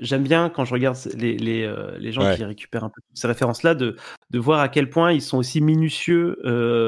j'aime 0.00 0.22
bien 0.22 0.48
quand 0.48 0.64
je 0.64 0.72
regarde 0.72 0.96
les, 1.16 1.36
les, 1.36 1.70
les 1.98 2.12
gens 2.12 2.34
qui 2.34 2.44
récupèrent 2.44 2.84
un 2.84 2.88
peu 2.88 3.02
ces 3.12 3.26
références-là, 3.26 3.74
de, 3.74 3.96
de 4.30 4.38
voir 4.38 4.60
à 4.60 4.68
quel 4.68 4.88
point 4.88 5.12
ils 5.12 5.20
sont 5.20 5.36
aussi 5.36 5.60
minutieux 5.60 6.38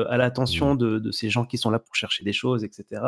à 0.08 0.16
l'attention 0.16 0.74
mm. 0.74 0.78
de, 0.78 0.98
de, 1.00 1.10
ces 1.10 1.28
gens 1.28 1.44
qui 1.44 1.58
sont 1.58 1.70
là 1.70 1.78
pour 1.78 1.94
chercher 1.94 2.24
des 2.24 2.32
choses, 2.32 2.64
etc 2.64 3.00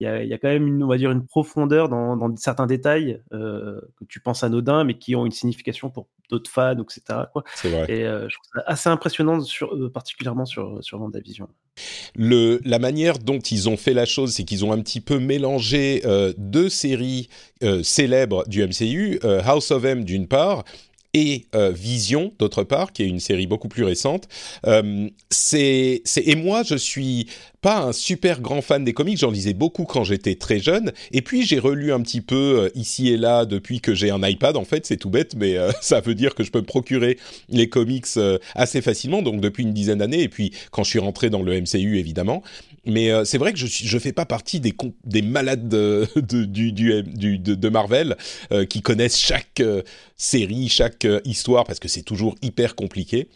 il 0.00 0.28
y 0.28 0.32
a, 0.32 0.38
quand 0.38 0.48
même 0.48 0.66
une, 0.66 0.82
on 0.82 0.86
va 0.86 0.96
dire 0.96 1.10
une 1.10 1.26
profondeur 1.26 1.90
dans, 1.90 2.34
certains 2.36 2.66
détails 2.66 3.20
euh, 3.32 3.80
que 3.98 4.04
tu 4.08 4.20
penses 4.20 4.42
anodins, 4.42 4.84
mais 4.84 4.96
qui 4.96 5.14
ont 5.14 5.26
une 5.26 5.32
signification 5.32 5.90
pour 5.90 6.08
d'autres 6.30 6.50
fans, 6.50 6.76
etc. 6.78 7.24
Quoi. 7.32 7.44
Vrai. 7.64 7.84
Et 7.88 8.04
euh, 8.04 8.26
je 8.28 8.34
trouve 8.36 8.46
ça 8.54 8.62
assez 8.66 8.88
impressionnant, 8.88 9.40
sur, 9.42 9.74
euh, 9.74 9.90
particulièrement 9.90 10.46
sur, 10.46 10.82
sur 10.82 10.98
Vendavision. 10.98 11.48
Le, 12.14 12.60
la 12.64 12.78
manière 12.78 13.18
dont 13.18 13.38
ils 13.38 13.68
ont 13.68 13.76
fait 13.76 13.92
la 13.92 14.06
chose, 14.06 14.32
c'est 14.32 14.44
qu'ils 14.44 14.64
ont 14.64 14.72
un 14.72 14.80
petit 14.80 15.00
peu 15.02 15.18
mélangé 15.18 16.02
deux 16.36 16.68
séries 16.68 17.28
célèbres 17.82 18.46
du 18.48 18.66
MCU, 18.66 19.20
House 19.22 19.70
of 19.70 19.84
M 19.84 20.04
d'une 20.04 20.26
part, 20.26 20.64
et 21.14 21.46
Vision 21.72 22.32
d'autre 22.38 22.62
part, 22.62 22.92
qui 22.92 23.02
est 23.02 23.06
une 23.06 23.20
série 23.20 23.46
beaucoup 23.46 23.68
plus 23.68 23.84
récente. 23.84 24.28
c'est, 25.30 26.02
et 26.16 26.34
moi, 26.36 26.62
je 26.62 26.76
suis 26.76 27.26
pas 27.60 27.80
un 27.82 27.92
super 27.92 28.40
grand 28.40 28.62
fan 28.62 28.84
des 28.84 28.92
comics, 28.92 29.18
j'en 29.18 29.30
lisais 29.30 29.52
beaucoup 29.52 29.84
quand 29.84 30.04
j'étais 30.04 30.34
très 30.34 30.58
jeune, 30.58 30.92
et 31.12 31.20
puis 31.20 31.44
j'ai 31.44 31.58
relu 31.58 31.92
un 31.92 32.00
petit 32.00 32.20
peu 32.20 32.60
euh, 32.60 32.70
ici 32.74 33.10
et 33.10 33.16
là 33.16 33.44
depuis 33.44 33.80
que 33.80 33.94
j'ai 33.94 34.10
un 34.10 34.26
iPad, 34.26 34.56
en 34.56 34.64
fait 34.64 34.86
c'est 34.86 34.96
tout 34.96 35.10
bête, 35.10 35.34
mais 35.36 35.56
euh, 35.56 35.70
ça 35.82 36.00
veut 36.00 36.14
dire 36.14 36.34
que 36.34 36.42
je 36.42 36.50
peux 36.50 36.60
me 36.60 36.64
procurer 36.66 37.18
les 37.48 37.68
comics 37.68 38.06
euh, 38.16 38.38
assez 38.54 38.80
facilement, 38.80 39.20
donc 39.20 39.40
depuis 39.40 39.62
une 39.62 39.74
dizaine 39.74 39.98
d'années, 39.98 40.22
et 40.22 40.28
puis 40.28 40.52
quand 40.70 40.84
je 40.84 40.90
suis 40.90 40.98
rentré 40.98 41.28
dans 41.28 41.42
le 41.42 41.60
MCU 41.60 41.98
évidemment, 41.98 42.42
mais 42.86 43.10
c'est 43.24 43.38
vrai 43.38 43.52
que 43.52 43.58
je 43.58 43.66
je 43.66 43.98
fais 43.98 44.12
pas 44.12 44.26
partie 44.26 44.60
des, 44.60 44.74
des 45.04 45.22
malades 45.22 45.68
de, 45.68 47.68
Marvel 47.68 48.16
qui 48.68 48.82
connaissent 48.82 49.18
chaque 49.18 49.62
série, 50.16 50.68
chaque 50.68 51.06
histoire, 51.24 51.64
parce 51.64 51.78
que 51.78 51.88
c'est 51.88 52.02
toujours 52.02 52.36
hyper 52.42 52.74
compliqué. 52.74 53.28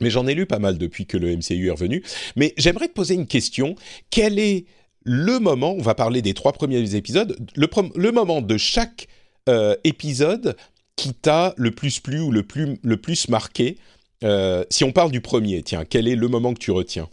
Mais 0.00 0.10
j'en 0.10 0.26
ai 0.26 0.34
lu 0.34 0.46
pas 0.46 0.58
mal 0.58 0.78
depuis 0.78 1.06
que 1.06 1.16
le 1.16 1.36
MCU 1.36 1.68
est 1.68 1.70
revenu. 1.70 2.02
Mais 2.36 2.54
j'aimerais 2.56 2.88
te 2.88 2.92
poser 2.92 3.14
une 3.14 3.26
question. 3.26 3.76
Quel 4.10 4.38
est 4.38 4.66
le 5.06 5.38
moment, 5.38 5.72
on 5.72 5.82
va 5.82 5.94
parler 5.94 6.20
des 6.20 6.34
trois 6.34 6.52
premiers 6.52 6.96
épisodes, 6.96 7.36
le, 7.54 8.10
moment 8.10 8.42
de 8.42 8.56
chaque 8.56 9.06
euh, 9.48 9.76
épisode 9.84 10.56
qui 10.96 11.14
t'a 11.14 11.54
le 11.56 11.70
plus 11.70 12.00
plu 12.00 12.20
ou 12.20 12.32
le 12.32 12.42
plus, 12.42 12.76
le 12.82 12.96
plus 12.96 13.28
marqué 13.28 13.78
euh, 14.24 14.64
Si 14.68 14.82
on 14.82 14.90
parle 14.90 15.12
du 15.12 15.20
premier, 15.20 15.62
tiens, 15.62 15.84
quel 15.84 16.08
est 16.08 16.16
le 16.16 16.26
moment 16.26 16.52
que 16.54 16.58
tu 16.58 16.72
retiens? 16.72 17.08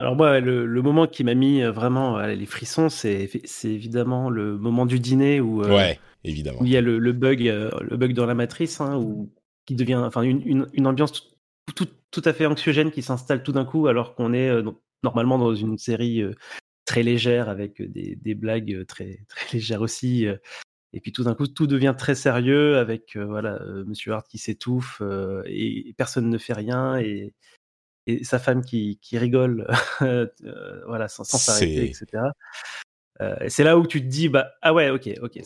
Alors 0.00 0.16
moi, 0.16 0.40
le, 0.40 0.82
moment 0.82 1.06
qui 1.06 1.22
m'a 1.22 1.34
mis 1.34 1.62
euh, 1.62 1.70
vraiment 1.70 2.18
les 2.26 2.46
frissons, 2.46 2.88
c'est 2.88 3.30
évidemment 3.64 4.28
le 4.28 4.58
moment 4.58 4.86
du 4.86 4.98
dîner 4.98 5.40
où, 5.40 5.62
ouais, 5.62 6.00
évidemment. 6.24 6.60
où 6.60 6.64
il 6.64 6.72
y 6.72 6.76
a 6.76 6.80
le, 6.80 6.98
bug, 7.12 7.40
le 7.42 7.96
bug 7.96 8.12
dans 8.12 8.26
la 8.26 8.34
matrice, 8.34 8.80
hein, 8.80 8.96
où, 8.98 9.32
qui 9.66 9.76
devient, 9.76 9.96
enfin, 9.96 10.22
une, 10.22 10.42
une, 10.44 10.66
une 10.72 10.86
ambiance 10.86 11.36
tout, 11.76 11.88
tout 12.10 12.22
à 12.24 12.32
fait 12.32 12.46
anxiogène 12.46 12.90
qui 12.90 13.02
s'installe 13.02 13.42
tout 13.42 13.52
d'un 13.52 13.64
coup 13.64 13.86
alors 13.86 14.14
qu'on 14.14 14.34
est 14.34 14.50
euh, 14.50 14.62
normalement 15.02 15.38
dans 15.38 15.54
une 15.54 15.78
série 15.78 16.20
euh, 16.20 16.34
très 16.84 17.02
légère 17.02 17.48
avec 17.48 17.80
des, 17.80 18.16
des 18.16 18.34
blagues 18.34 18.84
très, 18.86 19.20
très 19.28 19.56
légères 19.56 19.80
aussi. 19.80 20.26
et 20.92 21.00
puis 21.00 21.12
tout 21.12 21.22
d'un 21.22 21.34
coup, 21.34 21.46
tout 21.46 21.68
devient 21.68 21.94
très 21.96 22.16
sérieux 22.16 22.78
avec 22.78 23.16
voilà 23.16 23.60
Monsieur 23.86 24.12
Hart 24.12 24.26
qui 24.28 24.38
s'étouffe 24.38 25.00
et, 25.46 25.94
personne 25.96 26.28
ne 26.28 26.38
fait 26.38 26.52
rien 26.52 26.98
et, 26.98 27.32
et 28.06 28.24
sa 28.24 28.38
femme 28.38 28.64
qui, 28.64 28.98
qui 29.00 29.18
rigole 29.18 29.66
voilà 30.86 31.08
sans 31.08 31.24
s'arrêter, 31.24 31.90
etc. 31.90 32.32
Euh, 33.20 33.36
c'est 33.46 33.62
là 33.62 33.78
où 33.78 33.86
tu 33.86 34.00
te 34.00 34.06
dis 34.06 34.28
bah 34.28 34.50
ah 34.60 34.74
ouais 34.74 34.90
ok 34.90 35.08
ok 35.22 35.38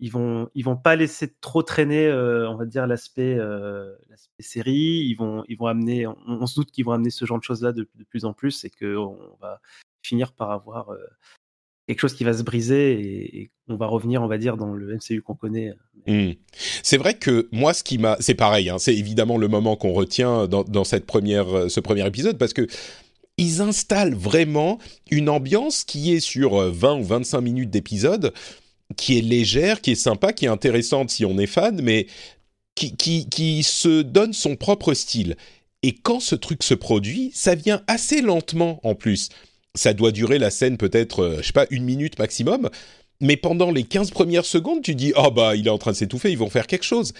ils 0.00 0.10
vont 0.10 0.48
ils 0.54 0.64
vont 0.64 0.76
pas 0.76 0.96
laisser 0.96 1.34
trop 1.42 1.62
traîner 1.62 2.06
euh, 2.06 2.48
on 2.48 2.56
va 2.56 2.64
dire 2.64 2.86
l'aspect 2.86 3.36
euh, 3.38 3.94
l'aspect 4.08 4.42
série 4.42 5.04
ils 5.06 5.14
vont 5.14 5.44
ils 5.46 5.58
vont 5.58 5.66
amener 5.66 6.06
on, 6.06 6.46
se 6.46 6.54
doute 6.54 6.70
qu'ils 6.70 6.86
vont 6.86 6.92
amener 6.92 7.10
ce 7.10 7.26
genre 7.26 7.38
de 7.38 7.44
choses 7.44 7.62
là 7.62 7.72
de, 7.72 7.86
plus 8.08 8.24
en 8.24 8.32
plus 8.32 8.64
et 8.64 8.70
que 8.70 8.96
on 8.96 9.36
va 9.38 9.60
finir 10.00 10.32
par 10.32 10.50
avoir 10.50 10.96
quelque 11.86 12.00
chose 12.00 12.14
qui 12.14 12.24
va 12.24 12.32
se 12.32 12.42
briser 12.42 12.92
et, 12.92 13.50
on 13.68 13.76
va 13.76 13.86
revenir 13.86 14.22
on 14.22 14.26
va 14.26 14.36
dire 14.36 14.58
dans 14.58 14.74
le 14.74 14.94
MCU 14.94 15.22
qu'on 15.22 15.34
connaît 15.34 15.72
mmh. 16.06 16.32
c'est 16.82 16.98
vrai 16.98 17.14
que 17.14 17.48
moi 17.50 17.72
ce 17.72 17.82
qui 17.82 17.96
m'a 17.96 18.18
c'est 18.20 18.34
pareil 18.34 18.68
hein, 18.68 18.78
c'est 18.78 18.94
évidemment 18.94 19.38
le 19.38 19.48
moment 19.48 19.74
qu'on 19.76 19.94
retient 19.94 20.46
dans, 20.46 20.64
dans 20.64 20.84
cette 20.84 21.06
première 21.06 21.70
ce 21.70 21.80
premier 21.80 22.06
épisode 22.06 22.36
parce 22.36 22.52
que 22.52 22.66
ils 23.36 23.60
installent 23.60 24.14
vraiment 24.14 24.78
une 25.10 25.28
ambiance 25.28 25.84
qui 25.84 26.12
est 26.12 26.20
sur 26.20 26.56
20 26.70 26.88
euh, 26.88 27.00
ou 27.00 27.04
25 27.04 27.40
minutes 27.40 27.70
d'épisode, 27.70 28.32
qui 28.96 29.18
est 29.18 29.22
légère, 29.22 29.80
qui 29.80 29.92
est 29.92 29.96
sympa, 29.96 30.32
qui 30.32 30.44
est 30.44 30.48
intéressante 30.48 31.10
si 31.10 31.24
on 31.24 31.38
est 31.38 31.46
fan, 31.46 31.80
mais 31.82 32.06
qui, 32.74 32.96
qui, 32.96 33.62
se 33.62 34.02
donne 34.02 34.32
son 34.32 34.56
propre 34.56 34.94
style. 34.94 35.36
Et 35.82 35.92
quand 35.92 36.20
ce 36.20 36.34
truc 36.34 36.62
se 36.62 36.74
produit, 36.74 37.30
ça 37.34 37.54
vient 37.54 37.82
assez 37.86 38.20
lentement 38.20 38.80
en 38.82 38.94
plus. 38.94 39.28
Ça 39.74 39.92
doit 39.92 40.12
durer 40.12 40.38
la 40.38 40.50
scène 40.50 40.76
peut-être, 40.76 41.22
euh, 41.22 41.36
je 41.38 41.46
sais 41.46 41.52
pas, 41.52 41.66
une 41.70 41.84
minute 41.84 42.18
maximum. 42.18 42.70
Mais 43.20 43.36
pendant 43.36 43.70
les 43.70 43.84
15 43.84 44.10
premières 44.10 44.44
secondes, 44.44 44.82
tu 44.82 44.94
dis 44.94 45.12
oh 45.16 45.30
bah 45.30 45.54
il 45.56 45.66
est 45.66 45.70
en 45.70 45.78
train 45.78 45.92
de 45.92 45.96
s'étouffer, 45.96 46.30
ils 46.30 46.38
vont 46.38 46.50
faire 46.50 46.66
quelque 46.66 46.84
chose. 46.84 47.12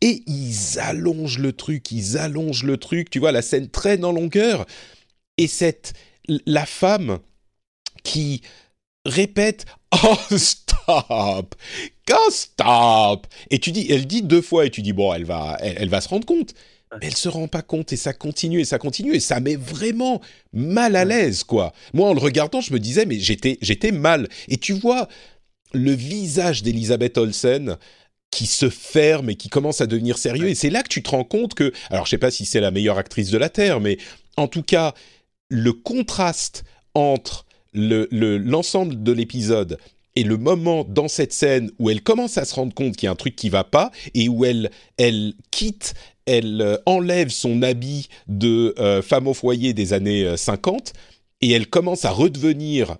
Et 0.00 0.22
ils 0.26 0.78
allongent 0.78 1.38
le 1.38 1.52
truc, 1.52 1.90
ils 1.92 2.16
allongent 2.18 2.64
le 2.64 2.76
truc, 2.76 3.10
tu 3.10 3.18
vois, 3.18 3.32
la 3.32 3.42
scène 3.42 3.68
traîne 3.68 4.04
en 4.04 4.12
longueur 4.12 4.64
et 5.36 5.46
cette 5.46 5.94
la 6.46 6.66
femme 6.66 7.18
qui 8.04 8.42
répète 9.04 9.64
oh 10.04 10.36
stop 10.36 11.54
oh 12.12 12.30
stop 12.30 13.26
et 13.50 13.58
tu 13.58 13.72
dis 13.72 13.86
elle 13.90 14.06
dit 14.06 14.22
deux 14.22 14.42
fois 14.42 14.66
et 14.66 14.70
tu 14.70 14.82
dis 14.82 14.92
bon 14.92 15.12
elle 15.14 15.24
va 15.24 15.56
elle, 15.60 15.88
va 15.88 16.00
se 16.00 16.08
rendre 16.08 16.26
compte 16.26 16.54
mais 16.98 17.06
elle 17.06 17.16
se 17.16 17.28
rend 17.28 17.48
pas 17.48 17.62
compte 17.62 17.92
et 17.92 17.96
ça 17.96 18.12
continue 18.12 18.60
et 18.60 18.64
ça 18.64 18.78
continue 18.78 19.14
et 19.14 19.20
ça 19.20 19.40
met 19.40 19.56
vraiment 19.56 20.20
mal 20.52 20.96
à 20.96 21.04
l'aise 21.04 21.44
quoi. 21.44 21.72
Moi 21.94 22.08
en 22.08 22.14
le 22.14 22.20
regardant 22.20 22.60
je 22.60 22.72
me 22.72 22.78
disais 22.78 23.06
mais 23.06 23.18
j'étais 23.18 23.58
j'étais 23.62 23.92
mal. 23.92 24.28
Et 24.48 24.56
tu 24.56 24.72
vois 24.72 25.08
le 25.72 25.92
visage 25.92 26.62
d'Elisabeth 26.62 27.16
Olsen 27.18 27.76
qui 28.30 28.46
se 28.46 28.70
ferme 28.70 29.30
et 29.30 29.36
qui 29.36 29.48
commence 29.48 29.80
à 29.80 29.86
devenir 29.86 30.18
sérieux 30.18 30.48
et 30.48 30.54
c'est 30.54 30.70
là 30.70 30.82
que 30.82 30.88
tu 30.88 31.02
te 31.02 31.10
rends 31.10 31.24
compte 31.24 31.54
que 31.54 31.72
alors 31.90 32.06
je 32.06 32.10
sais 32.10 32.18
pas 32.18 32.30
si 32.30 32.44
c'est 32.44 32.60
la 32.60 32.70
meilleure 32.70 32.98
actrice 32.98 33.30
de 33.30 33.38
la 33.38 33.48
terre 33.48 33.80
mais 33.80 33.98
en 34.36 34.48
tout 34.48 34.62
cas 34.62 34.94
le 35.48 35.72
contraste 35.72 36.64
entre 36.94 37.46
l'ensemble 37.72 38.94
le, 38.94 39.00
de 39.00 39.12
l'épisode 39.12 39.78
et 40.16 40.24
le 40.24 40.36
moment 40.36 40.84
dans 40.84 41.08
cette 41.08 41.32
scène 41.32 41.70
où 41.78 41.90
elle 41.90 42.02
commence 42.02 42.38
à 42.38 42.44
se 42.44 42.54
rendre 42.54 42.74
compte 42.74 42.96
qu'il 42.96 43.06
y 43.06 43.08
a 43.08 43.12
un 43.12 43.16
truc 43.16 43.36
qui 43.36 43.48
va 43.48 43.64
pas 43.64 43.90
et 44.14 44.28
où 44.28 44.44
elle, 44.44 44.70
elle 44.96 45.34
quitte, 45.50 45.94
elle 46.30 46.62
euh, 46.62 46.76
enlève 46.86 47.30
son 47.30 47.62
habit 47.62 48.08
de 48.28 48.74
euh, 48.78 49.02
femme 49.02 49.26
au 49.26 49.34
foyer 49.34 49.72
des 49.72 49.92
années 49.92 50.36
50 50.36 50.92
euh, 50.94 50.98
et 51.40 51.50
elle 51.50 51.66
commence 51.66 52.04
à 52.04 52.10
redevenir 52.10 52.98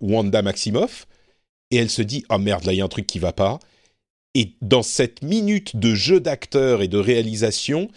Wanda 0.00 0.42
Maximoff 0.42 1.06
et 1.70 1.76
elle 1.76 1.90
se 1.90 2.02
dit 2.02 2.24
oh 2.30 2.38
merde 2.38 2.64
là 2.64 2.72
il 2.72 2.78
y 2.78 2.80
a 2.80 2.84
un 2.84 2.88
truc 2.88 3.06
qui 3.06 3.18
va 3.18 3.32
pas 3.32 3.60
et 4.34 4.54
dans 4.62 4.82
cette 4.82 5.22
minute 5.22 5.76
de 5.76 5.94
jeu 5.94 6.18
d'acteur 6.18 6.82
et 6.82 6.88
de 6.88 6.98
réalisation 6.98 7.88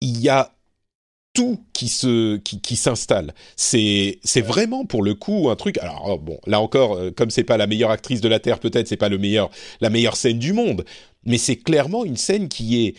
il 0.00 0.20
y 0.20 0.28
a 0.28 0.52
tout 1.32 1.58
qui 1.72 1.88
se 1.88 2.36
qui, 2.36 2.76
s'installe. 2.76 3.34
C'est 3.56 4.20
c'est 4.22 4.40
vraiment 4.40 4.84
pour 4.84 5.02
le 5.02 5.14
coup 5.14 5.50
un 5.50 5.56
truc. 5.56 5.78
Alors 5.78 6.04
oh, 6.06 6.18
bon, 6.18 6.38
là 6.46 6.60
encore, 6.60 7.00
comme 7.16 7.30
c'est 7.30 7.42
pas 7.42 7.56
la 7.56 7.66
meilleure 7.66 7.90
actrice 7.90 8.20
de 8.20 8.28
la 8.28 8.38
terre, 8.38 8.60
peut-être 8.60 8.86
c'est 8.86 8.96
pas 8.96 9.08
le 9.08 9.18
meilleur 9.18 9.50
la 9.80 9.90
meilleure 9.90 10.14
scène 10.14 10.38
du 10.38 10.52
monde, 10.52 10.84
mais 11.24 11.38
c'est 11.38 11.56
clairement 11.56 12.04
une 12.04 12.16
scène 12.16 12.48
qui 12.48 12.86
est 12.86 12.94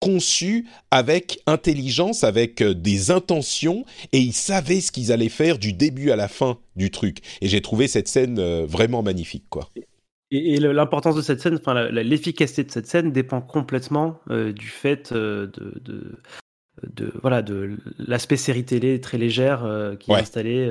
conçue 0.00 0.66
avec 0.90 1.40
intelligence, 1.46 2.24
avec 2.24 2.62
euh, 2.62 2.74
des 2.74 3.10
intentions, 3.10 3.84
et 4.12 4.18
ils 4.18 4.32
savaient 4.32 4.80
ce 4.80 4.92
qu'ils 4.92 5.12
allaient 5.12 5.28
faire 5.28 5.58
du 5.58 5.72
début 5.72 6.10
à 6.10 6.16
la 6.16 6.28
fin 6.28 6.58
du 6.76 6.90
truc. 6.90 7.18
Et 7.40 7.48
j'ai 7.48 7.60
trouvé 7.60 7.88
cette 7.88 8.08
scène 8.08 8.38
euh, 8.38 8.66
vraiment 8.66 9.02
magnifique, 9.02 9.44
quoi. 9.48 9.68
Et, 10.32 10.58
l'importance 10.58 11.14
de 11.14 11.22
cette 11.22 11.40
scène, 11.40 11.54
enfin 11.54 11.88
l'efficacité 11.90 12.64
de 12.64 12.70
cette 12.70 12.88
scène 12.88 13.12
dépend 13.12 13.40
complètement 13.40 14.18
du 14.28 14.66
fait 14.66 15.12
de, 15.12 15.52
de 16.82 17.12
voilà 17.22 17.42
de 17.42 17.76
l'aspect 17.98 18.36
série 18.36 18.64
télé 18.64 19.00
très 19.00 19.18
légère 19.18 19.64
qui 20.00 20.10
est 20.10 20.16
installé 20.16 20.68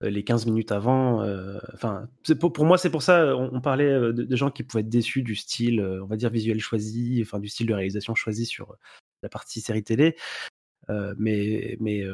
les 0.00 0.24
15 0.24 0.46
minutes 0.46 0.72
avant. 0.72 1.24
Enfin, 1.72 2.08
pour, 2.40 2.52
pour, 2.52 2.64
moi, 2.64 2.78
c'est 2.78 2.90
pour 2.90 3.02
ça, 3.02 3.36
on, 3.36 3.60
parlait 3.60 4.12
de, 4.12 4.36
gens 4.36 4.50
qui 4.50 4.62
pouvaient 4.62 4.82
être 4.82 4.88
déçus 4.88 5.22
du 5.22 5.34
style, 5.34 5.80
on 5.80 6.06
va 6.06 6.16
dire, 6.16 6.30
visuel 6.30 6.60
choisi, 6.60 7.20
enfin, 7.22 7.38
du 7.38 7.48
style 7.48 7.66
de 7.66 7.74
réalisation 7.74 8.14
choisi 8.14 8.46
sur 8.46 8.76
la 9.22 9.28
partie 9.28 9.60
série 9.60 9.82
télé. 9.82 10.16
mais 11.18 11.76
mais 11.80 12.04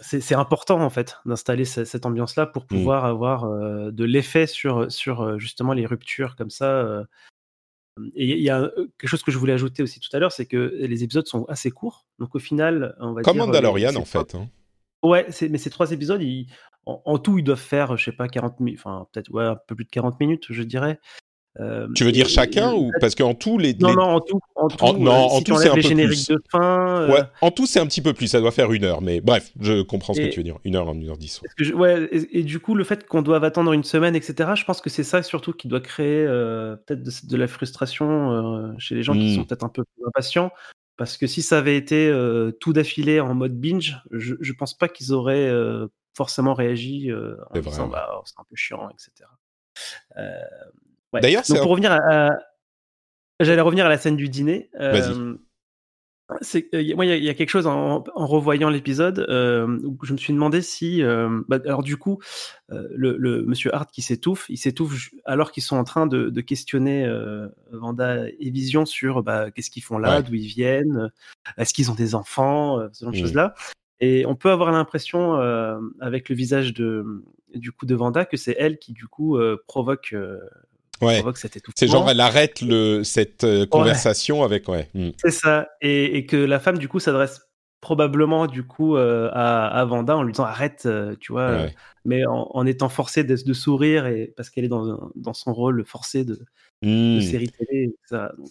c'est 0.00 0.34
important 0.34 0.80
en 0.80 0.90
fait 0.90 1.18
d'installer 1.24 1.64
cette, 1.64 2.04
ambiance-là 2.04 2.46
pour 2.46 2.64
mmh. 2.64 2.66
pouvoir 2.66 3.04
avoir 3.04 3.48
de 3.92 4.04
l'effet 4.04 4.46
sur, 4.46 4.90
sur 4.90 5.38
justement 5.38 5.72
les 5.72 5.86
ruptures 5.86 6.36
comme 6.36 6.50
ça. 6.50 7.06
Et 8.16 8.32
il 8.32 8.42
y 8.42 8.50
a 8.50 8.70
quelque 8.98 9.08
chose 9.08 9.22
que 9.22 9.30
je 9.30 9.38
voulais 9.38 9.52
ajouter 9.52 9.82
aussi 9.82 10.00
tout 10.00 10.14
à 10.14 10.18
l'heure, 10.18 10.32
c'est 10.32 10.46
que 10.46 10.56
les 10.56 11.04
épisodes 11.04 11.26
sont 11.26 11.44
assez 11.44 11.70
courts. 11.70 12.06
Donc 12.18 12.34
au 12.34 12.38
final, 12.38 12.96
on 12.98 13.12
va 13.12 13.22
Comme 13.22 13.38
Mandalorian 13.38 13.94
en 13.94 14.04
fait. 14.04 14.34
Hein. 14.34 14.48
Ouais, 15.04 15.26
mais 15.50 15.58
ces 15.58 15.70
trois 15.70 15.92
épisodes, 15.92 16.22
en, 16.86 17.18
tout, 17.18 17.38
ils 17.38 17.44
doivent 17.44 17.58
faire, 17.58 17.96
je 17.96 18.04
sais 18.04 18.12
pas, 18.12 18.28
40 18.28 18.60
minutes, 18.60 18.80
enfin 18.82 19.06
peut-être 19.12 19.30
ouais, 19.30 19.44
un 19.44 19.56
peu 19.56 19.74
plus 19.74 19.84
de 19.84 19.90
40 19.90 20.18
minutes, 20.18 20.46
je 20.50 20.62
dirais. 20.62 20.98
Euh, 21.60 21.86
tu 21.94 22.02
veux 22.02 22.10
dire 22.10 22.28
chacun 22.28 22.72
ou 22.72 22.90
parce 23.00 23.14
qu'en 23.14 23.32
tout 23.32 23.58
les, 23.58 23.74
non 23.74 23.94
non 23.94 24.02
en 24.02 24.20
tout 24.20 24.40
en 24.56 24.66
tout, 24.66 24.98
non, 24.98 25.12
en 25.12 25.40
tout 25.40 25.56
c'est 25.56 25.68
un 25.68 25.74
peu 25.74 25.82
plus. 25.82 26.26
de 26.26 26.42
fin 26.50 27.02
euh, 27.02 27.12
ouais, 27.12 27.22
en 27.42 27.52
tout 27.52 27.64
c'est 27.64 27.78
un 27.78 27.86
petit 27.86 28.02
peu 28.02 28.12
plus 28.12 28.26
ça 28.26 28.40
doit 28.40 28.50
faire 28.50 28.72
une 28.72 28.82
heure 28.82 29.00
mais 29.00 29.20
bref 29.20 29.52
je 29.60 29.82
comprends 29.82 30.14
ce 30.14 30.20
que 30.20 30.26
tu 30.26 30.40
veux 30.40 30.42
dire 30.42 30.58
une 30.64 30.74
heure 30.74 30.90
une 30.92 31.08
heure 31.08 31.16
dix 31.16 31.40
ouais 31.76 32.08
et, 32.10 32.42
du 32.42 32.58
coup 32.58 32.74
le 32.74 32.82
fait 32.82 33.06
qu'on 33.06 33.22
doive 33.22 33.44
attendre 33.44 33.72
une 33.72 33.84
semaine 33.84 34.16
etc 34.16 34.50
je 34.56 34.64
pense 34.64 34.80
que 34.80 34.90
c'est 34.90 35.04
ça 35.04 35.22
surtout 35.22 35.52
qui 35.52 35.68
doit 35.68 35.78
créer 35.78 36.26
euh, 36.26 36.74
peut-être 36.74 37.04
de, 37.04 37.36
la 37.36 37.46
frustration 37.46 38.74
chez 38.78 38.96
les 38.96 39.04
gens 39.04 39.12
qui 39.12 39.36
sont 39.36 39.44
peut-être 39.44 39.64
un 39.64 39.68
peu 39.68 39.84
plus 39.84 40.04
impatients 40.08 40.50
parce 40.96 41.16
que 41.16 41.26
si 41.26 41.42
ça 41.42 41.58
avait 41.58 41.76
été 41.76 42.12
tout 42.60 42.72
d'affilé 42.72 43.20
en 43.20 43.34
mode 43.34 43.58
binge 43.58 44.00
je, 44.10 44.34
je 44.40 44.52
pense 44.52 44.76
pas 44.76 44.88
qu'ils 44.88 45.12
auraient 45.12 45.50
forcément 46.16 46.54
réagi 46.54 47.10
en 47.12 47.58
disant 47.58 47.88
bah 47.88 48.08
oh, 48.14 48.22
c'est 48.24 48.38
un 48.38 48.44
peu 48.48 48.56
chiant 48.56 48.88
etc 48.90 49.28
D'ailleurs, 51.20 51.44
pour 51.56 51.70
revenir 51.70 51.92
à, 51.92 52.30
j'allais 53.40 53.60
revenir 53.60 53.86
à 53.86 53.88
la 53.88 53.98
scène 53.98 54.16
du 54.16 54.28
dîner. 54.28 54.70
Euh, 56.30 56.36
c'est, 56.40 56.72
euh, 56.74 56.94
moi, 56.94 57.04
il 57.04 57.22
y, 57.22 57.28
a 57.28 57.34
quelque 57.34 57.50
chose 57.50 57.66
en, 57.66 58.02
revoyant 58.14 58.70
l'épisode 58.70 59.26
euh, 59.28 59.78
où 59.84 59.98
je 60.04 60.12
me 60.12 60.18
suis 60.18 60.32
demandé 60.32 60.62
si, 60.62 61.02
euh, 61.02 61.42
bah, 61.48 61.58
alors 61.64 61.82
du 61.82 61.96
coup, 61.96 62.20
le, 62.68 63.16
le, 63.18 63.42
Monsieur 63.44 63.74
Hart 63.74 63.90
qui 63.90 64.02
s'étouffe, 64.02 64.46
il 64.48 64.56
s'étouffe 64.56 65.10
alors 65.24 65.52
qu'ils 65.52 65.62
sont 65.62 65.76
en 65.76 65.84
train 65.84 66.06
de, 66.06 66.30
de 66.30 66.40
questionner 66.40 67.06
Vanda 67.72 68.26
et 68.28 68.50
Vision 68.50 68.86
sur 68.86 69.22
bah, 69.22 69.50
qu'est-ce 69.50 69.70
qu'ils 69.70 69.82
font 69.82 69.98
là, 69.98 70.22
d'où 70.22 70.34
ils 70.34 70.46
viennent, 70.46 71.12
est-ce 71.58 71.74
qu'ils 71.74 71.90
ont 71.90 71.94
des 71.94 72.14
enfants, 72.14 72.80
ce 72.92 73.04
genre 73.04 73.12
de 73.12 73.18
choses-là. 73.18 73.54
Et 74.00 74.26
on 74.26 74.34
peut 74.34 74.50
avoir 74.50 74.72
l'impression, 74.72 75.34
avec 76.00 76.28
le 76.28 76.34
visage 76.34 76.72
de, 76.72 77.22
du 77.54 77.70
coup 77.70 77.86
de 77.86 77.94
Vanda, 77.94 78.24
que 78.24 78.36
c'est 78.36 78.56
elle 78.58 78.78
qui 78.78 78.92
du 78.92 79.06
coup 79.06 79.38
provoque 79.66 80.14
Ouais. 81.04 81.22
C'est 81.74 81.86
genre 81.88 82.08
elle 82.10 82.20
arrête 82.20 82.60
le, 82.60 83.02
cette 83.04 83.44
euh, 83.44 83.66
conversation 83.66 84.42
avec 84.42 84.68
ouais. 84.68 84.88
Hmm. 84.94 85.10
C'est 85.18 85.30
ça 85.30 85.68
et, 85.80 86.16
et, 86.16 86.26
que 86.26 86.36
la 86.36 86.60
femme 86.60 86.78
du 86.78 86.88
coup 86.88 87.00
s'adresse 87.00 87.42
probablement 87.80 88.46
du 88.46 88.66
coup 88.66 88.96
euh, 88.96 89.30
à, 89.32 89.66
à, 89.66 89.84
Vanda 89.84 90.16
en 90.16 90.22
lui 90.22 90.32
disant 90.32 90.44
arrête 90.44 90.84
euh, 90.86 91.14
tu 91.20 91.32
vois 91.32 91.66
mais 92.04 92.24
en, 92.26 92.50
en, 92.52 92.66
étant 92.66 92.88
forcée 92.88 93.24
de, 93.24 93.36
de, 93.36 93.52
sourire 93.52 94.06
et 94.06 94.32
parce 94.36 94.50
qu'elle 94.50 94.64
est 94.64 94.68
dans, 94.68 95.10
dans 95.14 95.34
son 95.34 95.52
rôle 95.52 95.84
forcé 95.86 96.24
de, 96.24 96.38
de 96.82 97.18
hmm. 97.18 97.20
série 97.20 97.48
télé 97.48 97.94
ça, 98.08 98.32
donc, 98.38 98.48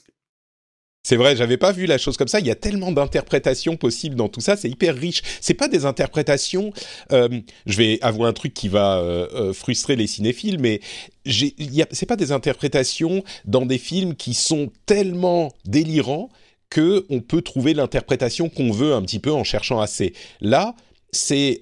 c'est 1.06 1.18
vrai, 1.18 1.36
j'avais 1.36 1.58
pas 1.58 1.74
vu 1.74 1.86
la 1.86 1.98
chose 1.98 2.16
comme 2.16 2.30
ça. 2.30 2.40
Il 2.40 2.48
y 2.48 2.52
a 2.52 2.56
tellement 2.56 2.94
d'interprétations 2.94 3.76
possibles 3.76 4.16
dans 4.16 4.30
tout 4.30 4.40
ça, 4.40 4.56
c'est 4.56 4.70
hyper 4.70 4.96
riche. 4.96 5.22
C'est 5.42 5.54
pas 5.54 5.68
des 5.68 5.86
interprétations. 5.86 6.72
Euh, 7.12 7.28
je 7.66 7.78
vais 7.78 8.00
avouer 8.02 8.26
un 8.26 8.32
truc 8.32 8.54
qui 8.54 8.70
va 8.70 9.00
euh, 9.00 9.28
euh 9.34 9.54
frustrer 9.54 9.98
les 9.98 10.08
cinéphiles, 10.08 10.60
mais 10.60 10.80
c'est 11.26 12.06
pas 12.06 12.16
des 12.16 12.32
interprétations 12.32 13.22
dans 13.44 13.66
des 13.66 13.80
films 13.80 14.16
qui 14.16 14.34
sont 14.34 14.72
tellement 14.86 15.52
délirants 15.66 16.30
que 16.70 17.06
on 17.10 17.20
peut 17.20 17.42
trouver 17.42 17.74
l'interprétation 17.74 18.48
qu'on 18.48 18.72
veut 18.72 18.94
un 18.94 19.02
petit 19.02 19.20
peu 19.20 19.34
en 19.34 19.44
cherchant 19.44 19.82
assez. 19.82 20.14
Là, 20.40 20.74
c'est 21.12 21.62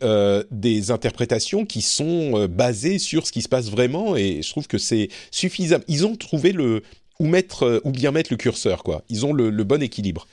des 0.52 0.92
interprétations 0.92 1.66
qui 1.66 1.82
sont 1.82 2.48
basées 2.48 3.00
sur 3.00 3.28
ce 3.28 3.34
qui 3.34 3.42
se 3.42 3.50
passe 3.50 3.70
vraiment 3.70 4.16
et 4.16 4.42
je 4.42 4.50
trouve 4.50 4.68
que 4.68 4.78
c'est 4.78 5.10
suffisant. 5.30 5.80
Ils 5.90 6.06
ont 6.06 6.16
trouvé 6.16 6.54
le 6.54 6.84
ou 7.22 7.28
mettre 7.28 7.64
euh, 7.64 7.82
ou 7.84 7.92
bien 7.92 8.10
mettre 8.10 8.34
le 8.34 8.38
curseur 8.38 8.84
quoi. 8.84 9.04
Ils 9.10 9.26
ont 9.28 9.32
le, 9.32 9.52
bon 9.64 9.82
équilibre. 9.84 10.28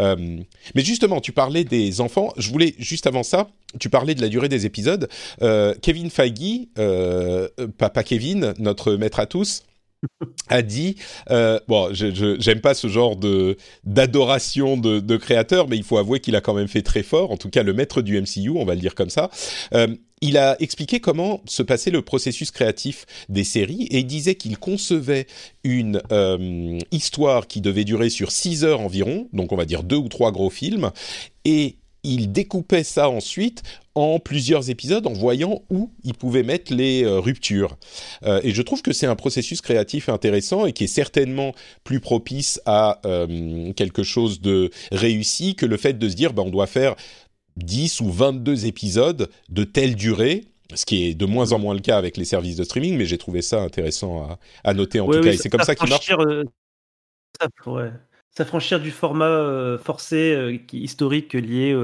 Euh, 0.00 0.38
mais 0.74 0.82
justement, 0.82 1.20
tu 1.20 1.32
parlais 1.32 1.64
des 1.64 2.00
enfants. 2.00 2.32
Je 2.38 2.50
voulais 2.50 2.74
juste 2.78 3.06
avant 3.06 3.22
ça, 3.22 3.48
tu 3.78 3.90
parlais 3.90 4.14
de 4.14 4.22
la 4.22 4.28
durée 4.28 4.48
des 4.48 4.64
épisodes. 4.64 5.08
Euh, 5.42 5.74
Kevin 5.82 6.08
Feige, 6.08 6.68
papa 7.76 8.02
Kevin, 8.02 8.54
notre 8.58 8.94
maître 8.94 9.20
à 9.20 9.26
tous, 9.26 9.64
a 10.48 10.62
dit 10.62 10.96
bon 11.28 11.92
je 11.92 12.36
j'aime 12.38 12.60
pas 12.60 12.74
ce 12.74 12.88
genre 12.88 13.16
de 13.16 13.56
d'adoration 13.84 14.76
de, 14.76 15.00
de 15.00 15.16
créateur 15.16 15.68
mais 15.68 15.76
il 15.76 15.84
faut 15.84 15.98
avouer 15.98 16.20
qu'il 16.20 16.36
a 16.36 16.40
quand 16.40 16.54
même 16.54 16.68
fait 16.68 16.82
très 16.82 17.02
fort 17.02 17.30
en 17.30 17.36
tout 17.36 17.50
cas 17.50 17.62
le 17.62 17.72
maître 17.72 18.02
du 18.02 18.20
MCU 18.20 18.50
on 18.50 18.64
va 18.64 18.74
le 18.74 18.80
dire 18.80 18.94
comme 18.94 19.10
ça. 19.10 19.30
Il 20.22 20.36
a 20.36 20.60
expliqué 20.60 21.00
comment 21.00 21.40
se 21.46 21.62
passait 21.62 21.90
le 21.90 22.02
processus 22.02 22.50
créatif 22.50 23.06
des 23.30 23.44
séries 23.44 23.84
et 23.90 24.00
il 24.00 24.06
disait 24.06 24.34
qu'il 24.34 24.58
concevait 24.58 25.26
une 25.64 26.02
euh, 26.12 26.78
histoire 26.92 27.46
qui 27.46 27.62
devait 27.62 27.84
durer 27.84 28.10
sur 28.10 28.30
6 28.30 28.64
heures 28.64 28.80
environ, 28.80 29.28
donc 29.32 29.52
on 29.52 29.56
va 29.56 29.64
dire 29.64 29.82
deux 29.82 29.96
ou 29.96 30.08
trois 30.08 30.30
gros 30.30 30.50
films, 30.50 30.90
et 31.46 31.76
il 32.02 32.32
découpait 32.32 32.84
ça 32.84 33.08
ensuite 33.08 33.62
en 33.94 34.18
plusieurs 34.18 34.70
épisodes 34.70 35.06
en 35.06 35.12
voyant 35.12 35.62
où 35.70 35.90
il 36.04 36.14
pouvait 36.14 36.42
mettre 36.42 36.72
les 36.72 37.04
euh, 37.04 37.18
ruptures. 37.18 37.76
Euh, 38.24 38.40
et 38.42 38.52
je 38.52 38.62
trouve 38.62 38.82
que 38.82 38.92
c'est 38.92 39.06
un 39.06 39.16
processus 39.16 39.60
créatif 39.60 40.08
intéressant 40.08 40.66
et 40.66 40.72
qui 40.72 40.84
est 40.84 40.88
certainement 40.88 41.54
plus 41.84 42.00
propice 42.00 42.60
à 42.66 43.00
quelque 43.76 44.02
chose 44.02 44.40
de 44.40 44.70
réussi 44.92 45.54
que 45.54 45.66
le 45.66 45.76
fait 45.76 45.94
de 45.94 46.08
se 46.08 46.14
dire 46.14 46.32
bah, 46.32 46.42
on 46.44 46.50
doit 46.50 46.66
faire 46.66 46.96
10 47.56 48.00
ou 48.00 48.10
22 48.10 48.66
épisodes 48.66 49.30
de 49.48 49.64
telle 49.64 49.94
durée, 49.94 50.44
ce 50.74 50.84
qui 50.84 51.04
est 51.04 51.14
de 51.14 51.26
moins 51.26 51.52
en 51.52 51.58
moins 51.58 51.74
le 51.74 51.80
cas 51.80 51.98
avec 51.98 52.16
les 52.16 52.24
services 52.24 52.56
de 52.56 52.64
streaming, 52.64 52.96
mais 52.96 53.06
j'ai 53.06 53.18
trouvé 53.18 53.42
ça 53.42 53.60
intéressant 53.60 54.38
à, 54.64 54.74
noter 54.74 55.00
en 55.00 55.06
tout 55.06 55.20
cas, 55.20 55.32
et 55.32 55.36
c'est 55.36 55.48
comme 55.48 55.62
ça 55.62 55.74
qu'il 55.74 55.88
marche. 55.88 56.10
Euh, 56.10 56.44
s'affranchir 58.36 58.80
du 58.80 58.90
format 58.90 59.28
euh, 59.28 59.78
forcé 59.78 60.34
euh, 60.34 60.56
historique 60.72 61.34
lié 61.34 61.74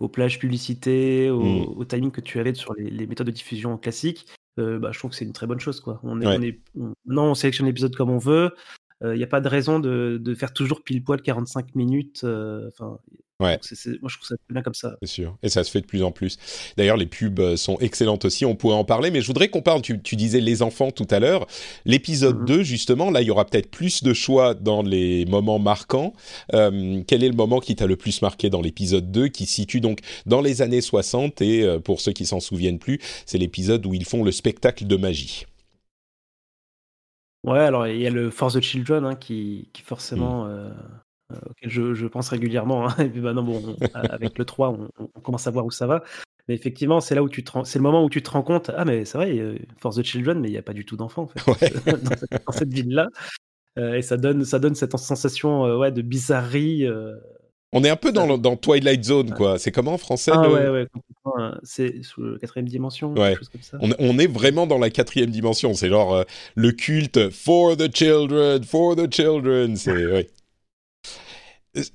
aux 0.00 0.08
plages 0.08 0.38
publicité, 0.38 1.30
au, 1.30 1.42
mm. 1.42 1.74
au, 1.76 1.84
timing 1.84 2.10
que 2.10 2.20
tu 2.20 2.38
avais 2.38 2.54
sur 2.54 2.74
les, 2.74 3.06
méthodes 3.06 3.26
de 3.26 3.32
diffusion 3.32 3.76
classiques, 3.78 4.26
bah, 4.56 4.90
je 4.92 4.98
trouve 4.98 5.10
que 5.10 5.16
c'est 5.16 5.24
une 5.24 5.32
très 5.32 5.46
bonne 5.46 5.60
chose. 5.60 5.80
Quoi. 5.80 6.00
On 6.02 6.20
est, 6.20 6.26
on 6.26 6.42
est, 6.42 6.60
non, 7.06 7.30
on 7.30 7.34
sélectionne 7.34 7.66
l'épisode 7.66 7.94
comme 7.94 8.10
on 8.10 8.18
veut. 8.18 8.50
Il 9.04 9.14
n'y 9.14 9.24
a 9.24 9.28
pas 9.28 9.40
de 9.40 9.48
raison 9.48 9.80
de, 9.80 10.20
de, 10.22 10.34
faire 10.34 10.52
toujours 10.52 10.84
pile 10.84 11.02
poil 11.02 11.20
45 11.20 11.74
minutes. 11.74 12.24
Enfin, 12.24 12.98
Ouais. 13.42 13.58
moi, 14.00 14.08
je 14.08 14.16
trouve 14.16 14.28
ça 14.28 14.34
bien 14.48 14.62
comme 14.62 14.74
ça. 14.74 14.96
C'est 15.02 15.08
sûr. 15.08 15.36
Et 15.42 15.48
ça 15.48 15.64
se 15.64 15.70
fait 15.70 15.80
de 15.80 15.86
plus 15.86 16.02
en 16.02 16.12
plus. 16.12 16.38
D'ailleurs, 16.76 16.96
les 16.96 17.06
pubs 17.06 17.40
euh, 17.40 17.56
sont 17.56 17.76
excellentes 17.78 18.24
aussi. 18.24 18.44
On 18.44 18.54
pourrait 18.54 18.76
en 18.76 18.84
parler, 18.84 19.10
mais 19.10 19.20
je 19.20 19.26
voudrais 19.26 19.48
qu'on 19.48 19.62
parle. 19.62 19.82
Tu, 19.82 19.98
disais 20.16 20.40
les 20.40 20.62
enfants 20.62 20.90
tout 20.90 21.06
à 21.10 21.18
l'heure. 21.18 21.46
L'épisode 21.84 22.44
2, 22.44 22.58
mhm. 22.58 22.62
justement, 22.62 23.10
là, 23.10 23.20
il 23.22 23.26
y 23.26 23.30
aura 23.30 23.44
peut-être 23.44 23.70
plus 23.70 24.02
de 24.02 24.12
choix 24.12 24.54
dans 24.54 24.82
les 24.82 25.26
moments 25.26 25.58
marquants. 25.58 26.12
Euh, 26.54 27.02
quel 27.06 27.24
est 27.24 27.28
le 27.28 27.34
moment 27.34 27.60
qui 27.60 27.74
t'a 27.74 27.86
le 27.86 27.96
plus 27.96 28.22
marqué 28.22 28.50
dans 28.50 28.60
l'épisode 28.60 29.10
2, 29.10 29.28
qui 29.28 29.46
situe 29.46 29.80
donc 29.80 30.00
dans 30.26 30.40
les 30.40 30.62
années 30.62 30.80
60 30.80 31.42
Et 31.42 31.62
euh, 31.62 31.78
pour 31.78 32.00
ceux 32.00 32.12
qui 32.12 32.26
s'en 32.26 32.40
souviennent 32.40 32.78
plus, 32.78 33.00
c'est 33.26 33.38
l'épisode 33.38 33.84
où 33.86 33.94
ils 33.94 34.04
font 34.04 34.22
le 34.22 34.32
spectacle 34.32 34.86
de 34.86 34.96
magie. 34.96 35.46
Ouais, 37.44 37.58
alors 37.58 37.88
il 37.88 38.00
y 38.00 38.06
a 38.06 38.10
le 38.10 38.30
Force 38.30 38.54
the 38.54 38.60
Children 38.60 39.04
hein, 39.04 39.14
qui, 39.16 39.68
qui, 39.72 39.82
forcément. 39.82 40.44
Mm. 40.44 40.48
Euh, 40.50 40.70
auquel 41.48 41.70
je, 41.70 42.06
pense 42.06 42.28
régulièrement. 42.28 42.88
Hein. 42.88 42.94
Et 42.98 43.08
puis 43.08 43.20
maintenant, 43.20 43.42
bon, 43.42 43.76
avec 43.94 44.38
le 44.38 44.44
3, 44.44 44.76
on, 44.98 45.20
commence 45.20 45.46
à 45.46 45.50
voir 45.50 45.64
où 45.64 45.70
ça 45.70 45.86
va. 45.86 46.02
Mais 46.48 46.54
effectivement, 46.54 47.00
c'est 47.00 47.14
là 47.14 47.22
où 47.22 47.28
tu 47.28 47.44
te 47.44 47.52
c'est 47.64 47.78
le 47.78 47.82
moment 47.82 48.04
où 48.04 48.10
tu 48.10 48.22
te 48.22 48.30
rends 48.30 48.42
compte, 48.42 48.70
ah 48.76 48.84
mais 48.84 49.04
c'est 49.04 49.16
vrai, 49.16 49.56
Force 49.78 49.96
the 49.96 50.02
Children, 50.02 50.40
mais 50.40 50.48
il 50.48 50.52
n'y 50.52 50.58
a 50.58 50.62
pas 50.62 50.72
du 50.72 50.84
tout 50.84 50.96
d'enfants 50.96 51.28
en 51.46 51.54
fait, 51.54 51.72
dans, 52.46 52.52
cette, 52.52 52.72
ville-là. 52.72 53.08
Euh, 53.78 53.94
et 53.94 54.02
ça 54.02 54.16
donne, 54.16 54.44
ça 54.44 54.58
donne 54.58 54.74
cette 54.74 54.96
sensation 54.96 55.64
euh, 55.66 55.76
ouais, 55.76 55.92
de 55.92 56.02
bizarrerie. 56.02 56.86
On 57.72 57.84
est 57.84 57.88
un 57.88 57.96
peu 57.96 58.12
dans, 58.12 58.36
dans 58.36 58.56
Twilight 58.56 59.04
Zone, 59.04 59.32
quoi. 59.32 59.58
C'est 59.58 59.70
comment 59.70 59.94
en 59.94 59.98
français 59.98 60.32
Ah 60.34 60.50
ouais, 60.50 60.68
ouais, 60.68 60.86
hein. 61.24 61.58
C'est 61.62 62.02
sous 62.02 62.22
la 62.22 62.38
quatrième 62.38 62.68
dimension, 62.68 63.14
ouais. 63.14 63.36
comme 63.36 63.62
ça. 63.62 63.78
On, 63.80 63.90
on, 63.98 64.18
est 64.18 64.26
vraiment 64.26 64.66
dans 64.66 64.78
la 64.78 64.90
quatrième 64.90 65.30
dimension. 65.30 65.72
C'est 65.74 65.88
genre 65.88 66.24
le 66.56 66.72
culte 66.72 67.30
for 67.30 67.76
the 67.76 67.94
children, 67.94 68.64
for 68.64 68.96
the 68.96 69.10
children. 69.10 69.76
C'est 69.76 70.28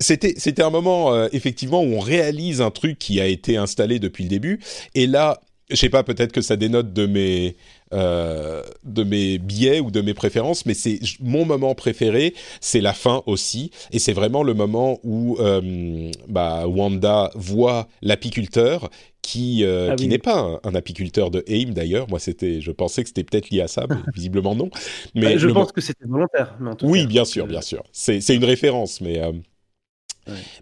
c'était 0.00 0.34
c'était 0.38 0.62
un 0.62 0.70
moment 0.70 1.14
euh, 1.14 1.28
effectivement 1.32 1.82
où 1.82 1.94
on 1.94 2.00
réalise 2.00 2.60
un 2.60 2.70
truc 2.70 2.98
qui 2.98 3.20
a 3.20 3.26
été 3.26 3.56
installé 3.56 3.98
depuis 3.98 4.24
le 4.24 4.30
début 4.30 4.60
et 4.94 5.06
là 5.06 5.40
je 5.70 5.76
sais 5.76 5.90
pas 5.90 6.02
peut-être 6.02 6.32
que 6.32 6.40
ça 6.40 6.56
dénote 6.56 6.92
de 6.94 7.06
mes 7.06 7.56
euh, 7.92 8.62
de 8.84 9.04
mes 9.04 9.38
biais 9.38 9.80
ou 9.80 9.90
de 9.90 10.00
mes 10.00 10.14
préférences, 10.14 10.64
mais 10.66 10.74
c'est 10.74 10.98
mon 11.20 11.44
moment 11.44 11.74
préféré, 11.74 12.34
c'est 12.60 12.80
la 12.80 12.92
fin 12.94 13.22
aussi, 13.26 13.70
et 13.92 13.98
c'est 13.98 14.12
vraiment 14.14 14.42
le 14.42 14.54
moment 14.54 14.98
où 15.04 15.36
euh, 15.40 16.10
bah, 16.26 16.66
Wanda 16.66 17.30
voit 17.34 17.88
l'apiculteur 18.02 18.90
qui, 19.22 19.64
euh, 19.64 19.90
Ah 19.90 19.96
qui 19.96 20.08
oui. 20.08 20.08
n'est 20.08 20.18
pas 20.18 20.38
un, 20.38 20.60
un 20.64 20.74
apiculteur 20.74 21.30
de 21.30 21.44
AIM 21.46 21.72
d'ailleurs. 21.72 22.08
Moi, 22.08 22.18
c'était, 22.18 22.60
je 22.62 22.70
pensais 22.70 23.02
que 23.02 23.08
c'était 23.08 23.24
peut-être 23.24 23.50
lié 23.50 23.60
à 23.62 23.68
ça, 23.68 23.86
mais 23.88 24.02
visiblement 24.14 24.54
non. 24.54 24.70
Mais 25.14 25.36
Euh, 25.36 25.38
je 25.38 25.48
pense 25.48 25.72
que 25.72 25.80
c'était 25.80 26.06
volontaire. 26.06 26.56
Mais 26.60 26.70
en 26.70 26.76
tout 26.76 26.86
oui, 26.86 27.06
cas, 27.06 27.08
bien 27.08 27.24
sûr, 27.24 27.46
euh, 27.46 27.46
bien 27.46 27.60
sûr. 27.60 27.82
C'est 27.92 28.20
c'est 28.20 28.36
une 28.36 28.44
référence, 28.44 29.00
mais 29.00 29.18
euh, 29.20 29.32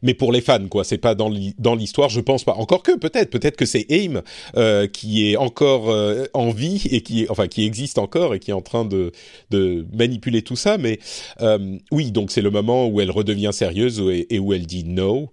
Mais 0.03 0.15
pour 0.15 0.33
les 0.33 0.41
fans, 0.41 0.67
quoi. 0.69 0.85
C'est 0.85 0.99
pas 0.99 1.15
dans 1.15 1.29
l'hi- 1.29 1.55
dans 1.59 1.75
l'histoire, 1.75 2.09
je 2.09 2.21
pense 2.21 2.45
pas. 2.45 2.53
Encore 2.55 2.83
que 2.83 2.97
peut-être, 2.97 3.31
peut-être 3.31 3.57
que 3.57 3.67
c'est 3.67 3.87
AIM 3.91 4.23
euh, 4.57 4.87
qui 4.87 5.31
est 5.31 5.37
encore 5.37 5.91
euh, 5.91 6.25
en 6.35 6.51
vie 6.51 6.87
et 6.91 7.03
qui 7.03 7.27
enfin 7.29 7.49
qui 7.49 7.65
existe 7.65 7.99
encore 7.99 8.35
et 8.35 8.39
qui 8.39 8.51
est 8.51 8.55
en 8.55 8.63
train 8.63 8.85
de 8.85 9.13
manipuler 9.93 10.43
tout 10.43 10.57
ça. 10.57 10.79
Mais 10.79 10.99
euh, 11.41 11.79
oui, 11.91 12.13
donc 12.13 12.31
c'est 12.31 12.43
le 12.43 12.51
moment 12.51 12.87
où 12.87 13.01
elle 13.01 13.11
redevient 13.11 13.51
sérieuse 13.53 14.03
et, 14.31 14.39
où 14.39 14.53
elle 14.53 14.67
dit 14.67 14.85
no. 14.85 15.31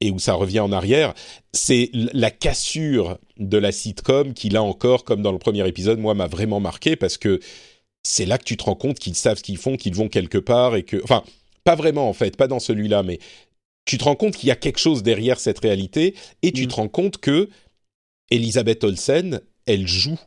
et 0.00 0.10
où 0.10 0.18
ça 0.18 0.34
revient 0.34 0.60
en 0.60 0.72
arrière, 0.72 1.14
c'est 1.52 1.90
la 1.92 2.30
cassure 2.30 3.18
de 3.38 3.56
la 3.58 3.72
sitcom 3.72 4.34
qui, 4.34 4.48
là 4.50 4.62
encore, 4.62 5.04
comme 5.04 5.22
dans 5.22 5.32
le 5.32 5.38
premier 5.38 5.66
épisode, 5.66 5.98
moi, 5.98 6.14
m'a 6.14 6.26
vraiment 6.26 6.60
marqué 6.60 6.96
parce 6.96 7.16
que 7.16 7.40
c'est 8.02 8.26
là 8.26 8.38
que 8.38 8.44
tu 8.44 8.56
te 8.56 8.64
rends 8.64 8.74
compte 8.74 8.98
qu'ils 8.98 9.14
savent 9.14 9.38
ce 9.38 9.42
qu'ils 9.42 9.56
font, 9.56 9.76
qu'ils 9.76 9.94
vont 9.94 10.08
quelque 10.08 10.38
part 10.38 10.76
et 10.76 10.82
que, 10.84 11.02
enfin, 11.02 11.24
pas 11.66 11.74
vraiment 11.74 12.08
en 12.08 12.12
fait, 12.14 12.36
pas 12.38 12.46
dans 12.48 12.60
celui-là, 12.60 13.02
mais 13.02 13.18
tu 13.84 13.98
te 13.98 14.04
rends 14.04 14.16
compte 14.16 14.34
qu'il 14.36 14.48
y 14.48 14.52
a 14.52 14.56
quelque 14.56 14.78
chose 14.78 15.02
derrière 15.02 15.38
cette 15.38 15.58
réalité 15.58 16.14
et 16.42 16.50
tu 16.52 16.64
Mm. 16.64 16.68
te 16.68 16.74
rends 16.74 16.88
compte 16.88 17.18
que 17.18 17.48
Elisabeth 18.30 18.82
Olsen, 18.84 19.40
elle 19.66 19.86
joue. 19.86 20.18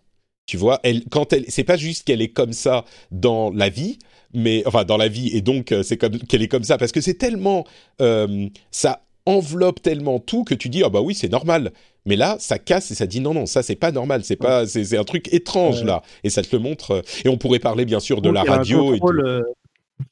Tu 0.46 0.58
vois, 0.58 0.80
elle, 0.84 1.04
quand 1.10 1.32
elle, 1.34 1.46
c'est 1.48 1.64
pas 1.64 1.78
juste 1.78 2.06
qu'elle 2.08 2.22
est 2.22 2.30
comme 2.34 2.54
ça 2.54 2.84
dans 3.12 3.52
la 3.52 3.70
vie, 3.70 4.00
mais 4.34 4.64
enfin 4.66 4.84
dans 4.84 4.98
la 4.98 5.08
vie 5.08 5.30
et 5.36 5.42
donc 5.42 5.72
euh, 5.72 5.84
c'est 5.84 5.98
comme 5.98 6.18
qu'elle 6.18 6.42
est 6.42 6.48
comme 6.48 6.64
ça 6.64 6.78
parce 6.78 6.92
que 6.92 7.02
c'est 7.02 7.14
tellement, 7.16 7.66
euh, 8.02 8.48
ça 8.72 9.06
enveloppe 9.26 9.82
tellement 9.82 10.18
tout 10.20 10.44
que 10.44 10.56
tu 10.56 10.70
dis 10.70 10.82
ah 10.84 10.90
bah 10.90 11.02
oui 11.02 11.14
c'est 11.14 11.30
normal. 11.32 11.72
Mais 12.06 12.16
là, 12.16 12.38
ça 12.40 12.58
casse 12.58 12.90
et 12.90 12.96
ça 12.96 13.06
dit 13.06 13.20
non 13.20 13.34
non 13.36 13.46
ça 13.46 13.62
c'est 13.62 13.76
pas 13.76 13.92
normal, 13.92 14.24
c'est 14.24 14.38
pas, 14.38 14.66
c'est 14.66 14.84
c'est 14.86 14.98
un 14.98 15.04
truc 15.04 15.32
étrange 15.34 15.82
Ouais. 15.82 15.86
là 15.88 16.02
et 16.24 16.30
ça 16.32 16.42
te 16.42 16.56
le 16.56 16.62
montre. 16.62 16.92
euh, 16.92 17.02
Et 17.26 17.30
on 17.30 17.38
pourrait 17.38 17.60
parler 17.60 17.86
bien 17.86 18.00
sûr 18.00 18.22
de 18.22 18.30
la 18.32 18.42
radio 18.44 18.96
et 18.96 19.00
euh, 19.04 19.44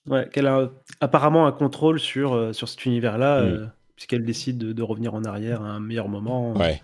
ouais, 0.07 0.27
qu'elle 0.31 0.47
a 0.47 0.69
apparemment 1.01 1.45
un 1.47 1.51
contrôle 1.51 1.99
sur, 1.99 2.33
euh, 2.33 2.53
sur 2.53 2.67
cet 2.69 2.85
univers-là, 2.85 3.41
Mm. 3.41 3.45
euh, 3.45 3.65
puisqu'elle 3.95 4.25
décide 4.25 4.57
de, 4.57 4.73
de 4.73 4.83
revenir 4.83 5.13
en 5.15 5.23
arrière 5.23 5.61
à 5.61 5.69
un 5.69 5.79
meilleur 5.79 6.07
moment. 6.07 6.53
Ouais, 6.53 6.81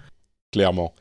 clairement. 0.52 0.94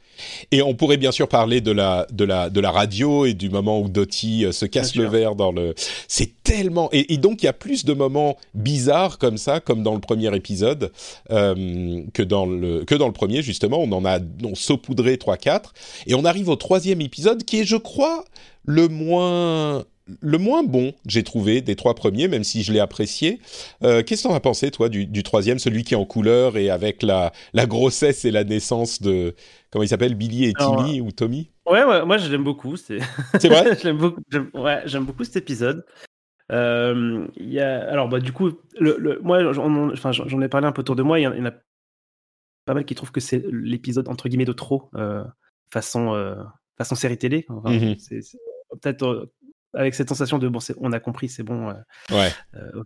Et 0.50 0.60
on 0.60 0.74
pourrait 0.74 0.98
bien 0.98 1.10
sûr 1.10 1.26
parler 1.26 1.62
de 1.62 1.72
la, 1.72 2.06
de 2.12 2.24
la, 2.24 2.50
de 2.50 2.60
la 2.60 2.70
radio 2.70 3.24
et 3.24 3.32
du 3.32 3.48
moment 3.48 3.80
où 3.80 3.88
Dottie 3.88 4.44
euh, 4.44 4.52
se 4.52 4.66
casse 4.66 4.94
le 4.94 5.06
verre 5.06 5.34
dans 5.36 5.52
le. 5.52 5.74
C'est 6.06 6.42
tellement. 6.42 6.90
Et, 6.92 7.14
et 7.14 7.16
donc 7.16 7.42
il 7.42 7.46
y 7.46 7.48
a 7.48 7.54
plus 7.54 7.86
de 7.86 7.94
moments 7.94 8.36
bizarres 8.52 9.16
comme 9.16 9.38
ça, 9.38 9.60
comme 9.60 9.82
dans 9.82 9.94
le 9.94 10.00
premier 10.00 10.34
épisode, 10.36 10.92
euh, 11.30 12.02
que 12.12 12.22
dans 12.22 12.44
le 12.44 12.84
que 12.84 12.94
dans 12.94 13.06
le 13.06 13.14
premier 13.14 13.40
justement. 13.40 13.78
On 13.78 13.90
en 13.92 14.04
a 14.04 14.18
on 14.44 14.54
saupoudré 14.54 15.16
trois 15.16 15.38
quatre 15.38 15.72
et 16.06 16.14
on 16.14 16.26
arrive 16.26 16.50
au 16.50 16.56
troisième 16.56 17.00
épisode 17.00 17.44
qui 17.44 17.60
est, 17.60 17.64
je 17.64 17.76
crois, 17.76 18.26
le 18.66 18.88
moins 18.88 19.84
le 20.20 20.38
moins 20.38 20.62
bon, 20.62 20.92
j'ai 21.06 21.22
trouvé, 21.22 21.60
des 21.60 21.76
trois 21.76 21.94
premiers, 21.94 22.28
même 22.28 22.44
si 22.44 22.62
je 22.62 22.72
l'ai 22.72 22.80
apprécié. 22.80 23.40
Euh, 23.82 24.02
Qu'est-ce 24.02 24.24
que 24.24 24.28
t'en 24.28 24.34
as 24.34 24.40
pensé, 24.40 24.70
toi, 24.70 24.88
du, 24.88 25.06
du 25.06 25.22
troisième, 25.22 25.58
celui 25.58 25.84
qui 25.84 25.94
est 25.94 25.96
en 25.96 26.04
couleur 26.04 26.56
et 26.56 26.70
avec 26.70 27.02
la, 27.02 27.32
la 27.52 27.66
grossesse 27.66 28.24
et 28.24 28.30
la 28.30 28.44
naissance 28.44 29.00
de... 29.02 29.34
Comment 29.70 29.84
il 29.84 29.88
s'appelle 29.88 30.14
Billy 30.14 30.44
et 30.44 30.52
Alors, 30.56 30.76
Timmy 30.76 31.00
ou 31.00 31.12
Tommy? 31.12 31.50
Ouais, 31.66 31.84
ouais, 31.84 32.04
moi 32.04 32.18
je 32.18 32.30
l'aime 32.30 32.44
beaucoup. 32.44 32.76
C'est 32.76 32.98
vrai? 33.44 33.78
J'aime 33.82 33.98
beaucoup, 33.98 34.20
ouais, 34.54 34.82
beaucoup 35.00 35.24
cet 35.24 35.36
épisode. 35.36 35.84
Euh, 36.50 37.26
y 37.38 37.58
a, 37.60 37.88
alors, 37.88 38.08
bah, 38.08 38.20
du 38.20 38.32
coup, 38.32 38.50
le, 38.78 38.96
le- 38.98 39.20
moi, 39.22 39.52
j'en 39.52 40.40
ai 40.42 40.48
parlé 40.48 40.66
un 40.66 40.72
peu 40.72 40.80
autour 40.80 40.96
de 40.96 41.02
moi. 41.02 41.18
Il 41.18 41.22
y 41.22 41.26
en 41.26 41.46
a 41.46 41.52
pas 42.64 42.74
mal 42.74 42.84
qui 42.84 42.94
trouvent 42.94 43.12
que 43.12 43.20
c'est 43.20 43.42
l'épisode 43.50 44.08
entre 44.08 44.28
guillemets 44.28 44.44
de 44.44 44.52
trop, 44.52 44.90
euh, 44.94 45.24
façon, 45.72 46.14
euh, 46.14 46.34
façon 46.76 46.94
série 46.94 47.18
télé. 47.18 47.46
Enfin, 47.48 47.94
c'est- 47.98 48.20
Peut-être 48.80 49.30
avec 49.74 49.94
cette 49.94 50.08
sensation 50.08 50.38
de 50.38 50.48
bon, 50.48 50.58
on 50.78 50.92
a 50.92 51.00
compris, 51.00 51.28
c'est 51.28 51.42
bon. 51.42 51.70
euh, 51.70 51.74
Ouais. 52.10 52.30
euh, 52.56 52.82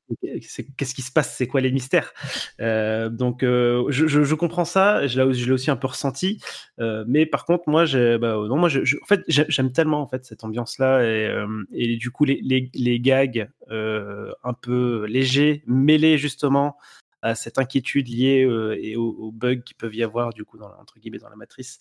Qu'est-ce 0.77 0.95
qui 0.95 1.03
se 1.03 1.11
passe 1.13 1.35
C'est 1.37 1.47
quoi 1.47 1.61
les 1.61 1.73
mystères? 1.73 2.13
Euh, 2.61 3.09
Donc, 3.09 3.43
je, 3.43 3.87
je- 4.07 4.23
je 4.25 4.35
comprends 4.35 4.65
ça. 4.65 5.07
Je 5.07 5.21
l'ai 5.21 5.53
aussi 5.53 5.71
un 5.71 5.77
peu 5.77 5.87
ressenti. 5.89 6.41
Mais 6.79 7.27
par 7.27 7.45
contre, 7.45 7.65
moi, 7.69 7.85
bah, 7.85 8.37
non, 8.49 8.57
moi, 8.57 8.69
je, 8.69 8.85
je- 8.85 8.97
en 9.03 9.07
fait, 9.07 9.23
j'ai- 9.29 9.47
j'aime 9.49 9.73
tellement 9.73 10.01
en 10.03 10.07
fait 10.09 10.25
cette 10.25 10.45
ambiance-là 10.45 11.03
et, 11.05 11.45
et 11.73 11.97
du 11.97 12.11
coup, 12.11 12.25
les, 12.25 12.41
les, 12.43 12.71
les 12.75 13.01
gags 13.01 13.49
un 13.71 14.53
peu 14.61 15.07
légers, 15.07 15.63
mêlés 15.67 16.19
justement 16.19 16.77
à 17.23 17.35
cette 17.35 17.59
inquiétude 17.59 18.09
liée 18.09 18.47
et 18.81 18.97
aux, 18.97 19.11
aux 19.19 19.33
bugs 19.33 19.57
qui 19.65 19.75
peuvent 19.75 19.95
y 19.95 20.03
avoir 20.05 20.33
du 20.33 20.45
coup 20.45 20.59
dans 20.59 20.71
entre 20.81 20.99
guillemets 21.01 21.19
dans 21.19 21.31
la 21.31 21.37
matrice. 21.37 21.79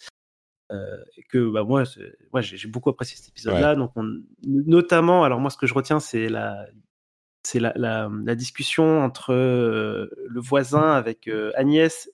Euh, 0.71 0.97
et 1.17 1.23
que 1.23 1.51
bah, 1.51 1.63
moi, 1.63 1.83
ouais, 2.33 2.41
j'ai 2.41 2.67
beaucoup 2.67 2.89
apprécié 2.89 3.17
cet 3.17 3.29
épisode-là. 3.29 3.75
Donc, 3.75 3.91
on- 3.95 4.21
notamment, 4.43 5.23
alors 5.23 5.39
moi, 5.39 5.49
ce 5.51 5.57
que 5.57 5.67
je 5.67 5.73
retiens, 5.73 5.99
c'est 5.99 6.27
la, 6.27 6.65
c'est 7.43 7.59
la, 7.59 7.71
la, 7.75 8.09
la 8.23 8.35
discussion 8.35 9.03
entre 9.03 9.31
euh, 9.33 10.09
le 10.27 10.41
voisin 10.41 10.91
avec 10.93 11.27
euh, 11.27 11.51
Agnès 11.55 12.09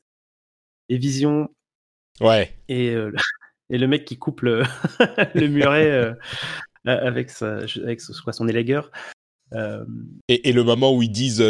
et 0.90 0.98
Vision 0.98 1.50
Ouais. 2.20 2.54
et, 2.68 2.90
euh, 2.94 3.12
et 3.70 3.78
le 3.78 3.88
mec 3.88 4.04
qui 4.06 4.18
coupe 4.18 4.42
le, 4.42 4.64
le 5.34 5.48
muret 5.48 6.14
avec, 6.86 7.30
sa, 7.30 7.60
avec 7.84 8.02
son, 8.02 8.14
son 8.32 8.48
élégueur. 8.50 8.92
Et, 10.28 10.50
et 10.50 10.54
le 10.54 10.64
moment 10.64 10.96
où 10.96 11.02
ils 11.04 11.12
disent... 11.12 11.42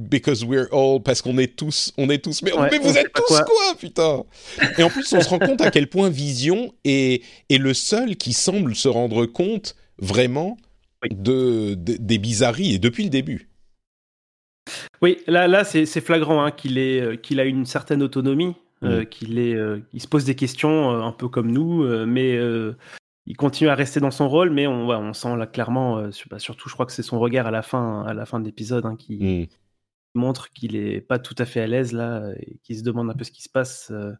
Because 0.00 0.44
we're 0.44 0.68
all, 0.72 1.02
parce 1.02 1.20
qu'on 1.22 1.36
est 1.38 1.54
tous, 1.54 1.92
on 1.98 2.08
est 2.08 2.24
tous, 2.24 2.42
mais, 2.42 2.52
Ouais, 2.52 2.68
mais 2.72 2.78
on 2.80 2.82
vous 2.88 2.96
êtes 2.96 3.12
tous 3.12 3.22
quoi. 3.26 3.44
quoi, 3.44 3.74
putain 3.78 4.24
Et 4.78 4.82
en 4.82 4.88
plus, 4.88 5.12
on 5.12 5.20
se 5.20 5.28
rend 5.28 5.38
compte 5.38 5.60
à 5.60 5.70
quel 5.70 5.86
point 5.88 6.08
Vision 6.08 6.72
est, 6.84 7.22
est 7.50 7.58
le 7.58 7.74
seul 7.74 8.16
qui 8.16 8.32
semble 8.32 8.74
se 8.74 8.88
rendre 8.88 9.26
compte 9.26 9.76
vraiment 9.98 10.56
Oui. 11.02 11.10
de, 11.14 11.74
de- 11.74 11.96
des 11.98 12.18
bizarreries, 12.18 12.74
et 12.74 12.78
depuis 12.78 13.04
le 13.04 13.10
début. 13.10 13.48
oui, 15.02 15.18
là, 15.26 15.46
là 15.46 15.64
c'est 15.64 15.84
flagrant 16.00 16.42
hein, 16.42 16.50
qu'il 16.52 16.78
euh, 16.78 17.16
qu'il 17.16 17.38
a 17.40 17.44
une 17.44 17.66
certaine 17.66 18.02
autonomie, 18.02 18.54
Mm. 18.80 18.86
euh, 18.86 19.04
qu'il 19.04 19.38
est, 19.38 19.54
euh, 19.54 19.78
se 19.96 20.08
pose 20.08 20.24
des 20.24 20.34
questions 20.34 20.90
euh, 20.90 21.02
un 21.02 21.12
peu 21.12 21.28
comme 21.28 21.52
nous, 21.52 21.84
mais 22.06 22.36
il 23.26 23.36
continue 23.36 23.70
à 23.70 23.76
rester 23.76 24.00
dans 24.00 24.10
son 24.10 24.28
rôle. 24.28 24.50
Mais 24.50 24.66
on, 24.66 24.88
ouais, 24.88 24.96
on 24.96 25.12
sent 25.12 25.36
là 25.36 25.46
clairement, 25.46 25.98
euh, 25.98 26.10
bah, 26.30 26.40
surtout, 26.40 26.68
je 26.68 26.74
crois 26.74 26.86
que 26.86 26.92
c'est 26.92 27.02
son 27.04 27.20
regard 27.20 27.46
à 27.46 27.52
la 27.52 27.62
fin, 27.62 28.02
à 28.04 28.14
la 28.14 28.26
fin 28.26 28.40
de 28.40 28.44
l'épisode, 28.46 28.84
hein, 28.86 28.96
qui, 28.98 29.18
Mm. 29.18 29.46
Montre 30.14 30.50
qu'il 30.50 30.76
est 30.76 31.00
pas 31.00 31.18
tout 31.18 31.34
à 31.38 31.46
fait 31.46 31.60
à 31.60 31.66
l'aise 31.66 31.92
là 31.92 32.32
et 32.38 32.58
qu'il 32.62 32.76
se 32.78 32.82
demande 32.82 33.10
un 33.10 33.14
peu 33.14 33.24
ce 33.24 33.32
qui 33.32 33.42
se 33.42 33.48
passe. 33.48 33.90
euh. 33.90 34.12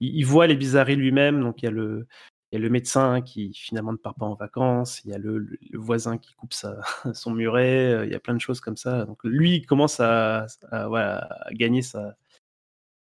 Il, 0.00 0.16
il 0.16 0.24
voit 0.24 0.46
les 0.46 0.56
bizarreries 0.56 0.96
lui-même, 0.96 1.40
donc 1.40 1.62
il 1.62 1.66
y 1.66 1.68
a 1.68 1.72
le 1.72 2.06
il 2.52 2.56
y 2.56 2.58
a 2.58 2.62
le 2.62 2.70
médecin 2.70 3.20
qui 3.20 3.54
finalement 3.54 3.92
ne 3.92 3.96
part 3.96 4.16
pas 4.16 4.26
en 4.26 4.34
vacances, 4.34 5.02
il 5.04 5.10
y 5.10 5.14
a 5.14 5.18
le, 5.18 5.58
voisin 5.74 6.18
qui 6.18 6.34
coupe 6.34 6.52
sa, 6.52 6.80
son 7.14 7.30
muret, 7.32 7.92
euh, 7.92 8.06
il 8.06 8.12
y 8.12 8.14
a 8.14 8.20
plein 8.20 8.34
de 8.34 8.40
choses 8.40 8.60
comme 8.60 8.76
ça. 8.76 9.04
Donc 9.04 9.22
lui 9.24 9.56
il 9.56 9.66
commence 9.66 10.00
à, 10.00 10.46
à, 10.72 10.88
voilà, 10.88 11.18
à 11.46 11.52
gagner 11.54 11.82
sa, 11.82 12.16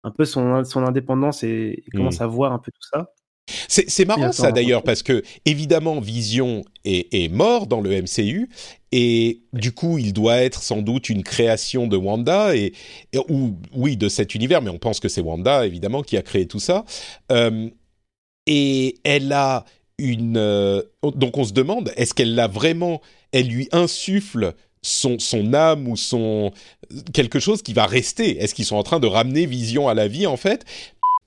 un 0.04 0.12
peu 0.12 0.25
son, 0.25 0.63
son 0.65 0.84
indépendance 0.86 1.43
et, 1.43 1.84
et 1.86 1.91
commence 1.91 2.21
à 2.21 2.28
voir 2.28 2.54
un 2.54 2.60
peu 2.60 2.71
tout 2.71 2.82
ça. 2.91 3.13
C'est 3.68 4.06
marrant 4.06 4.22
ça 4.32 4.52
d'ailleurs 4.52 4.84
parce 4.84 5.04
que 5.04 5.24
évidemment 5.46 6.00
Vision 6.00 6.64
est, 6.86 7.14
est 7.14 7.30
mort 7.30 7.68
dans 7.68 7.82
le 7.82 7.92
MCU 8.02 8.50
et 8.92 9.42
du 9.54 9.72
coup 9.72 9.98
il 9.98 10.14
doit 10.14 10.38
être 10.38 10.62
sans 10.64 10.82
doute 10.82 11.10
une 11.10 11.24
création 11.24 11.88
de 11.88 11.98
Wanda 11.98 12.56
et, 12.56 12.74
et- 13.14 13.20
ou 13.30 13.56
oui 13.76 13.98
de 13.98 14.10
cet 14.10 14.36
univers 14.36 14.62
mais 14.62 14.70
on 14.70 14.80
pense 14.80 15.00
que 15.00 15.10
c'est 15.10 15.22
Wanda 15.22 15.66
évidemment 15.66 16.02
qui 16.02 16.18
a 16.18 16.22
créé 16.22 16.48
tout 16.48 16.60
ça. 16.60 16.86
Euh, 17.32 17.70
et 18.48 18.96
elle 19.04 19.32
a 19.34 19.66
une 19.98 20.38
euh, 20.38 20.82
donc 21.16 21.38
on 21.38 21.44
se 21.44 21.54
demande 21.54 21.92
est-ce 21.98 22.14
qu'elle 22.14 22.36
l'a 22.36 22.48
vraiment 22.48 23.02
elle 23.32 23.48
lui 23.48 23.68
insuffle 23.72 24.54
son, 24.82 25.20
son 25.20 25.54
âme 25.54 25.88
ou 25.90 25.98
son 25.98 26.52
quelque 27.14 27.40
chose 27.40 27.62
qui 27.62 27.74
va 27.74 27.86
rester? 27.86 28.38
Est-ce 28.42 28.56
qu'ils 28.56 28.64
sont 28.66 28.78
en 28.78 28.84
train 28.84 29.02
de 29.02 29.08
ramener 29.08 29.46
Vision 29.46 29.90
à 29.90 29.94
la 29.94 30.08
vie 30.08 30.26
en 30.26 30.38
fait? 30.38 30.64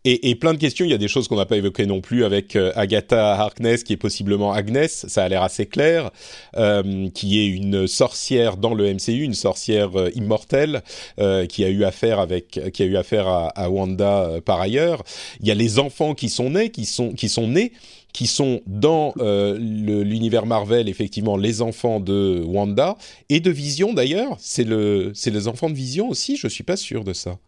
Et, 0.05 0.35
plein 0.35 0.53
de 0.53 0.59
questions. 0.59 0.85
Il 0.85 0.91
y 0.91 0.95
a 0.95 0.99
des 0.99 1.09
choses 1.09 1.29
qu'on 1.29 1.37
n'a 1.37 1.47
pas 1.47 1.57
évoquées 1.57 1.87
non 1.87 2.01
plus 2.01 2.25
avec 2.25 2.57
euh, 2.57 2.73
Agatha 2.75 3.35
Harkness, 3.35 3.85
qui 3.85 3.93
est 3.93 3.99
possiblement 3.99 4.53
Agnès. 4.53 5.07
Ça 5.07 5.25
a 5.25 5.29
l'air 5.29 5.43
assez 5.43 5.67
clair, 5.67 6.11
euh, 6.57 7.09
qui 7.11 7.41
est 7.41 7.47
une 7.47 7.87
sorcière 7.87 8.57
dans 8.57 8.75
le 8.75 8.93
MCU, 8.93 9.23
une 9.23 9.35
sorcière 9.35 9.97
euh, 9.97 10.11
immortelle 10.15 10.83
euh, 11.21 11.47
qui 11.47 11.65
a 11.65 11.69
eu 11.69 11.85
affaire 11.85 12.19
avec, 12.19 12.61
qui 12.73 12.83
a 12.83 12.87
eu 12.87 12.97
affaire 12.97 13.29
à, 13.29 13.71
Wanda 13.71 14.25
euh, 14.25 14.41
par 14.41 14.61
ailleurs. 14.61 15.05
Il 15.41 15.47
y 15.47 15.51
a 15.51 15.55
les 15.55 15.79
enfants 15.79 16.15
qui 16.15 16.29
sont 16.29 16.51
nés, 16.51 16.71
qui 16.71 16.85
sont 16.85 17.13
qui 17.13 17.29
sont 17.29 17.47
nés 17.47 17.73
qui 18.13 18.27
sont 18.27 18.61
dans 18.67 19.15
l'univers 19.17 20.45
Marvel, 20.45 20.87
effectivement, 20.91 21.39
les 21.39 21.63
enfants 21.63 21.99
de 21.99 22.43
Wanda 22.47 22.99
et 23.31 23.41
de 23.41 23.51
Vision 23.51 23.95
d'ailleurs. 23.95 24.37
C'est 24.39 24.65
le, 24.65 25.13
c'est 25.15 25.31
les 25.31 25.49
enfants 25.49 25.71
de 25.71 25.75
Vision 25.75 26.11
aussi. 26.11 26.37
Je 26.37 26.47
suis 26.47 26.63
pas 26.63 26.77
sûr 26.77 27.05
de 27.05 27.15
ça. 27.15 27.39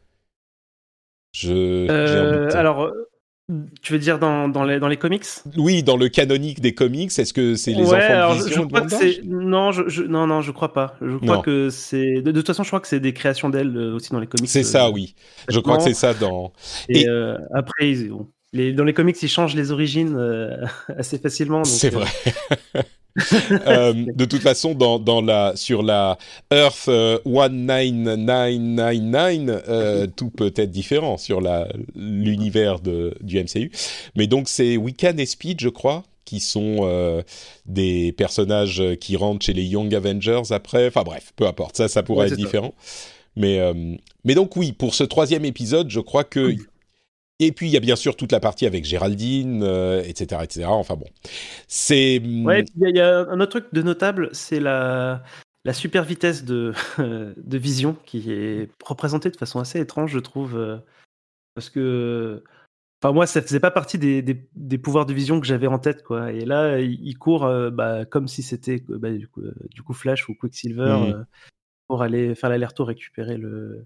Je, 1.35 1.53
Euh, 1.90 2.49
alors, 2.55 2.85
euh, 2.85 3.09
Tu 3.83 3.92
veux 3.92 3.99
dire 3.99 4.18
dans, 4.18 4.49
dans, 4.49 4.64
les, 4.64 4.81
dans 4.81 4.88
les 4.88 4.97
comics? 4.97 5.27
Oui, 5.59 5.83
dans 5.83 5.99
le 5.99 6.09
canonique 6.09 6.61
des 6.61 6.73
comics, 6.73 7.11
est-ce 7.18 7.35
que 7.35 7.57
c'est 7.57 7.73
les 7.73 7.85
enfants 7.85 8.35
de 8.35 8.42
Vision 8.44 8.62
je, 8.62 8.66
crois 8.68 8.81
que 8.81 8.90
c'est 8.90 9.20
non, 9.25 9.70
je, 9.70 10.03
non, 10.03 10.27
non, 10.27 10.40
je 10.40 10.51
crois 10.51 10.73
pas. 10.73 10.97
Je 11.03 11.18
crois 11.18 11.42
que 11.42 11.68
c'est 11.68 12.23
de, 12.23 12.33
toute 12.33 12.47
façon, 12.47 12.62
je 12.62 12.68
crois 12.68 12.81
que 12.81 12.88
c'est 12.88 13.01
des 13.01 13.12
créations 13.12 13.51
d'elle 13.51 13.77
euh, 13.77 13.94
aussi 13.94 14.12
dans 14.12 14.20
les 14.20 14.27
comics. 14.27 14.49
C'est 14.49 14.62
ça, 14.62 14.90
oui. 14.90 15.14
Je 15.49 15.61
crois 15.61 15.77
que 15.77 15.83
c'est 15.83 15.92
ça 15.94 16.14
dans. 16.14 16.55
Et, 16.88 17.07
euh, 17.07 17.37
après, 17.53 17.94
les, 18.55 18.73
dans 18.73 18.85
les 18.85 18.94
comics, 18.94 19.20
ils 19.23 19.29
changent 19.29 19.57
les 19.57 19.73
origines 19.73 20.16
euh, 20.16 20.64
assez 20.97 21.18
facilement. 21.18 21.64
C'est 21.64 21.90
vrai. 21.90 22.07
Euh, 23.66 23.92
de 23.94 24.24
toute 24.24 24.42
façon, 24.42 24.74
dans, 24.74 24.98
dans 24.98 25.22
la, 25.22 25.53
sur 25.55 25.83
la 25.83 26.18
Earth 26.53 26.88
19999, 27.24 29.48
euh, 29.48 29.61
euh, 29.68 30.07
tout 30.14 30.29
peut 30.31 30.53
être 30.57 30.70
différent 30.70 31.16
sur 31.16 31.40
l'univers 31.94 32.81
du 32.81 33.38
MCU. 33.38 33.70
Mais 34.16 34.27
donc, 34.27 34.48
c'est 34.48 34.77
Wiccan 34.77 35.16
et 35.18 35.27
Speed, 35.27 35.61
je 35.61 35.68
crois, 35.68 36.03
qui 36.24 36.40
sont 36.40 37.22
des 37.66 38.12
personnages 38.12 38.83
qui 39.00 39.16
rentrent 39.16 39.44
chez 39.44 39.53
les 39.53 39.64
Young 39.64 39.94
Avengers 39.94 40.50
après. 40.50 40.88
Enfin 40.88 41.03
bref, 41.05 41.33
peu 41.37 41.46
importe, 41.46 41.77
ça, 41.77 41.87
ça 41.88 42.03
pourrait 42.03 42.29
être 42.29 42.37
différent. 42.37 42.74
Mais, 43.37 43.61
mais 44.24 44.35
donc 44.35 44.57
oui, 44.57 44.72
pour 44.72 44.94
ce 44.94 45.05
troisième 45.05 45.44
épisode, 45.44 45.90
je 45.90 46.00
crois 46.00 46.24
que 46.24 46.57
et 47.47 47.53
puis 47.53 47.67
il 47.67 47.73
y 47.73 47.77
a 47.77 47.81
bien 47.81 47.97
sûr 47.97 48.17
toute 48.17 48.33
la 48.33 48.41
partie 48.41 48.67
avec 48.67 48.85
Géraldine, 48.85 49.63
etc., 50.05 50.41
euh, 50.41 50.45
etc. 50.45 50.67
Enfin 50.69 50.95
bon, 50.95 51.07
c'est. 51.69 52.21
Hmm, 52.21 52.45
ouais, 52.47 52.65
il 52.77 52.97
y, 52.97 53.01
a 53.01 53.19
un 53.19 53.41
autre 53.41 53.61
truc 53.61 53.67
de 53.73 53.83
notable, 53.83 54.31
c'est 54.33 54.61
la 54.61 55.23
la 55.65 55.73
super 55.73 56.05
vitesse 56.05 56.45
de 56.45 56.73
de 56.99 57.59
vision 57.59 57.97
qui 58.05 58.33
est 58.33 58.71
représentée 58.85 59.31
de 59.31 59.37
façon 59.37 59.61
assez 59.61 59.81
étrange, 59.81 60.13
je 60.13 60.19
trouve, 60.19 60.57
euh, 60.57 60.79
parce 61.55 61.71
que. 61.71 62.43
Enfin, 63.03 63.13
moi, 63.13 63.27
ça 63.27 63.43
faisait 63.43 63.61
pas 63.61 63.71
partie 63.71 63.99
des, 63.99 64.23
des, 64.23 64.79
pouvoirs 64.79 65.05
de 65.05 65.13
vision 65.13 65.39
que 65.39 65.47
j'avais 65.47 65.67
en 65.67 65.79
tête, 65.79 66.03
quoi. 66.03 66.33
Et 66.33 66.47
là, 66.47 66.79
il, 66.81 67.19
court 67.19 67.45
euh, 67.45 67.69
bah, 67.71 68.07
comme 68.07 68.29
si 68.29 68.43
c'était 68.43 68.83
bah, 68.89 69.11
du, 69.11 69.29
coup, 69.29 69.43
du, 69.71 69.83
coup, 69.83 69.93
Flash 69.93 70.27
ou 70.31 70.35
Quicksilver 70.35 71.13
mmh. 71.13 71.27
pour 71.87 72.03
aller 72.03 72.35
faire 72.35 72.49
l'aller-retour 72.49 72.87
récupérer 72.87 73.37
le, 73.37 73.85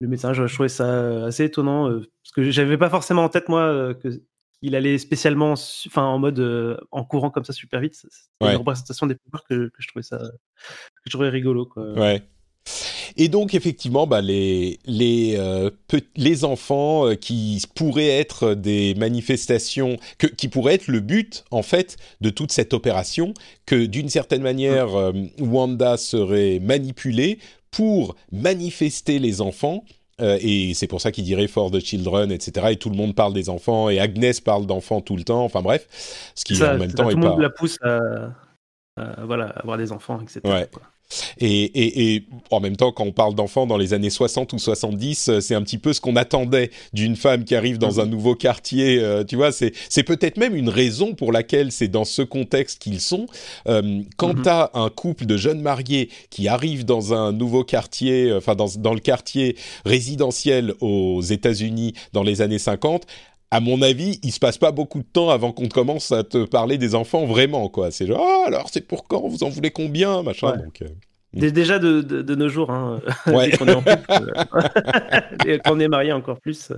le 0.00 0.08
médecin. 0.08 0.32
Je, 0.32 0.44
trouvais 0.52 0.68
ça 0.68 0.84
euh, 0.84 1.26
assez 1.26 1.44
étonnant 1.44 1.88
euh, 1.88 2.00
parce 2.22 2.32
que 2.34 2.50
j'avais 2.50 2.78
pas 2.78 2.90
forcément 2.90 3.24
en 3.24 3.28
tête 3.28 3.48
moi 3.48 3.62
euh, 3.62 3.94
que 3.94 4.22
il 4.60 4.74
allait 4.74 4.98
spécialement, 4.98 5.52
enfin 5.52 6.02
en 6.02 6.18
mode 6.18 6.40
en 6.90 7.04
courant 7.04 7.30
comme 7.30 7.44
ça 7.44 7.52
super 7.52 7.78
vite. 7.78 7.94
C'est 7.94 8.08
une 8.40 8.56
représentation 8.56 9.06
des 9.06 9.14
pouvoirs 9.14 9.44
que, 9.48 9.70
je 9.78 9.86
trouvais 9.86 10.02
ça, 10.02 10.18
que 10.18 11.02
je 11.06 11.10
trouvais 11.10 11.28
rigolo. 11.28 11.64
Quoi. 11.64 11.92
Ouais. 11.92 12.24
Et 13.16 13.28
donc 13.28 13.54
effectivement, 13.54 14.08
bah, 14.08 14.20
les 14.20 14.80
les 14.84 15.38
les 16.16 16.44
enfants 16.44 17.14
qui 17.14 17.62
pourraient 17.76 18.08
être 18.08 18.54
des 18.54 18.96
manifestations, 18.96 19.96
que, 20.18 20.26
qui 20.26 20.48
pourraient 20.48 20.74
être 20.74 20.88
le 20.88 20.98
but 20.98 21.44
en 21.52 21.62
fait 21.62 21.96
de 22.20 22.28
toute 22.28 22.50
cette 22.50 22.74
opération, 22.74 23.34
que 23.64 23.86
d'une 23.86 24.08
certaine 24.08 24.42
manière 24.42 24.88
Wanda 25.38 25.96
serait 25.96 26.58
manipulée 26.58 27.38
pour 27.70 28.16
manifester 28.32 29.18
les 29.18 29.40
enfants. 29.40 29.84
Euh, 30.20 30.36
et 30.40 30.74
c'est 30.74 30.88
pour 30.88 31.00
ça 31.00 31.12
qu'il 31.12 31.24
dirait 31.24 31.46
for 31.46 31.70
the 31.70 31.78
children, 31.78 32.32
etc. 32.32 32.68
Et 32.70 32.76
tout 32.76 32.90
le 32.90 32.96
monde 32.96 33.14
parle 33.14 33.32
des 33.32 33.48
enfants, 33.48 33.88
et 33.88 34.00
Agnès 34.00 34.40
parle 34.40 34.66
d'enfants 34.66 35.00
tout 35.00 35.16
le 35.16 35.22
temps. 35.22 35.44
Enfin 35.44 35.62
bref, 35.62 35.86
ce 36.34 36.44
qui 36.44 36.60
en 36.62 36.76
même 36.76 36.92
temps 36.92 37.04
tout 37.04 37.10
est 37.10 37.14
le 37.14 37.20
monde 37.20 37.40
la 37.40 37.50
pousse 37.50 37.78
à, 37.82 38.32
voilà, 39.24 39.46
avoir 39.50 39.78
des 39.78 39.92
enfants, 39.92 40.20
etc. 40.20 40.40
Ouais. 40.44 40.68
Et, 41.38 42.14
et, 42.14 42.24
en 42.50 42.60
même 42.60 42.76
temps, 42.76 42.92
quand 42.92 43.04
on 43.04 43.12
parle 43.12 43.34
d'enfants 43.34 43.66
dans 43.66 43.76
les 43.76 43.94
années 43.94 44.10
60 44.10 44.52
ou 44.52 44.58
70, 44.58 45.28
euh, 45.28 45.40
c'est 45.40 45.54
un 45.54 45.62
petit 45.62 45.78
peu 45.78 45.92
ce 45.92 46.00
qu'on 46.00 46.16
attendait 46.16 46.70
d'une 46.92 47.16
femme 47.16 47.44
qui 47.44 47.54
arrive 47.54 47.78
dans 47.78 47.94
mhm. 47.94 48.00
un 48.00 48.06
nouveau 48.06 48.34
quartier. 48.34 48.98
Euh, 49.00 49.24
tu 49.24 49.36
vois, 49.36 49.52
c'est, 49.52 49.72
c'est 49.88 50.02
peut-être 50.02 50.36
même 50.36 50.54
une 50.54 50.68
raison 50.68 51.14
pour 51.14 51.32
laquelle 51.32 51.72
c'est 51.72 51.88
dans 51.88 52.04
ce 52.04 52.22
contexte 52.22 52.80
qu'ils 52.80 53.00
sont. 53.00 53.26
Euh, 53.68 54.02
quand 54.16 54.34
mm 54.34 54.42
tu 54.42 54.48
as 54.48 54.70
un 54.74 54.88
couple 54.88 55.26
de 55.26 55.36
jeunes 55.36 55.60
mariés 55.60 56.10
qui 56.30 56.46
arrive 56.46 56.84
dans 56.84 57.12
un 57.12 57.32
nouveau 57.32 57.64
quartier, 57.64 58.32
enfin 58.32 58.54
dans, 58.54 58.68
dans 58.76 58.94
le 58.94 59.00
quartier 59.00 59.56
résidentiel 59.84 60.74
aux 60.80 61.22
États-Unis 61.22 61.94
dans 62.12 62.22
les 62.22 62.40
années 62.40 62.58
50, 62.58 63.06
à 63.50 63.60
mon 63.60 63.80
avis, 63.82 64.18
il 64.22 64.32
se 64.32 64.38
passe 64.38 64.58
pas 64.58 64.72
beaucoup 64.72 64.98
de 64.98 65.06
temps 65.10 65.30
avant 65.30 65.52
qu'on 65.52 65.68
commence 65.68 66.12
à 66.12 66.22
te 66.22 66.44
parler 66.44 66.78
des 66.78 66.94
enfants 66.94 67.24
vraiment, 67.24 67.68
quoi. 67.68 67.90
C'est 67.90 68.06
genre, 68.06 68.20
oh, 68.22 68.44
alors 68.46 68.68
c'est 68.70 68.86
pour 68.86 69.04
quand? 69.04 69.26
Vous 69.26 69.42
en 69.42 69.48
voulez 69.48 69.70
combien? 69.70 70.22
Machin. 70.22 70.56
Donc, 70.56 70.82
euh, 70.82 70.88
mm. 71.32 71.50
Déjà 71.50 71.78
de, 71.78 72.02
de, 72.02 72.34
nos 72.34 72.48
jours, 72.48 72.70
hein, 72.70 73.00
ouais. 73.26 73.50
qu'on 73.58 73.66
est 73.68 73.74
en 73.74 73.82
couple, 73.82 74.32
euh, 75.46 75.58
qu'on 75.64 75.80
est 75.80 75.88
marié 75.88 76.12
encore 76.12 76.40
plus. 76.40 76.72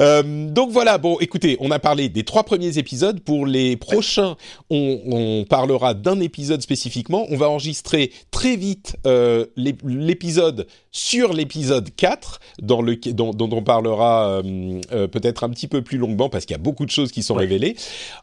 Euh, 0.00 0.50
donc 0.50 0.70
voilà, 0.70 0.98
bon, 0.98 1.18
écoutez, 1.20 1.56
on 1.60 1.70
a 1.70 1.78
parlé 1.78 2.08
des 2.08 2.24
trois 2.24 2.44
premiers 2.44 2.78
épisodes. 2.78 3.20
Pour 3.20 3.46
les 3.46 3.76
prochains, 3.76 4.36
on, 4.70 5.00
on 5.06 5.44
parlera 5.44 5.94
d'un 5.94 6.20
épisode 6.20 6.62
spécifiquement. 6.62 7.26
On 7.30 7.36
va 7.36 7.48
enregistrer 7.48 8.12
très 8.30 8.56
vite 8.56 8.96
euh, 9.06 9.46
l'épisode 9.56 10.66
sur 10.94 11.32
l'épisode 11.32 11.90
4, 11.94 12.40
dans 12.62 12.80
le, 12.80 12.94
dont, 12.94 13.32
dont 13.32 13.48
on 13.50 13.64
parlera 13.64 14.28
euh, 14.28 14.80
euh, 14.92 15.08
peut-être 15.08 15.42
un 15.42 15.50
petit 15.50 15.66
peu 15.66 15.82
plus 15.82 15.98
longuement, 15.98 16.28
parce 16.28 16.46
qu'il 16.46 16.54
y 16.54 16.58
a 16.58 16.62
beaucoup 16.62 16.86
de 16.86 16.90
choses 16.90 17.10
qui 17.10 17.24
sont 17.24 17.34
révélées. 17.34 17.74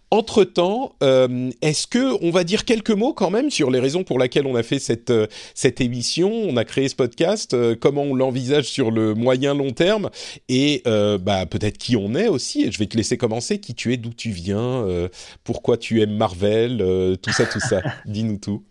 Entre-temps, 0.10 0.96
euh, 1.04 1.52
est-ce 1.62 1.86
que 1.86 2.18
on 2.26 2.32
va 2.32 2.46
dire 2.46 2.64
quelques 2.64 2.92
mots 2.92 3.12
quand 3.14 3.30
même 3.30 3.52
sur 3.52 3.72
les 3.72 3.80
raisons 3.80 4.06
pour 4.06 4.20
lesquelles 4.20 4.48
on 4.48 4.56
a 4.56 4.64
fait 4.64 4.80
cette, 4.80 5.12
cette 5.54 5.82
émission, 5.82 6.32
on 6.32 6.56
a 6.56 6.64
créé 6.64 6.88
ce 6.88 6.96
podcast, 6.96 7.56
comment 7.80 8.04
on 8.04 8.16
l'envisage 8.16 8.66
sur 8.66 8.90
le 8.90 9.16
moyen 9.16 9.54
long 9.54 9.72
terme, 9.72 10.10
et 10.48 10.82
bah, 10.86 11.46
peut 11.46 11.60
peut-être 11.60 11.78
qui 11.78 11.98
on 11.98 12.16
est 12.16 12.30
aussi? 12.30 12.64
Et 12.64 12.72
je 12.72 12.80
vais 12.80 12.88
te 12.88 12.96
laisser 12.96 13.18
commencer. 13.18 13.60
Qui 13.60 13.76
tu 13.76 13.92
es, 13.94 13.98
d'où 13.98 14.14
tu 14.14 14.32
viens, 14.32 14.86
pourquoi 15.44 15.76
tu 15.76 16.02
aimes 16.02 16.16
Marvel, 16.16 17.18
tout 17.22 17.32
ça, 17.32 17.46
tout 17.46 17.60
ça. 17.60 17.82
Dis-nous 18.06 18.38
tout. 18.38 18.64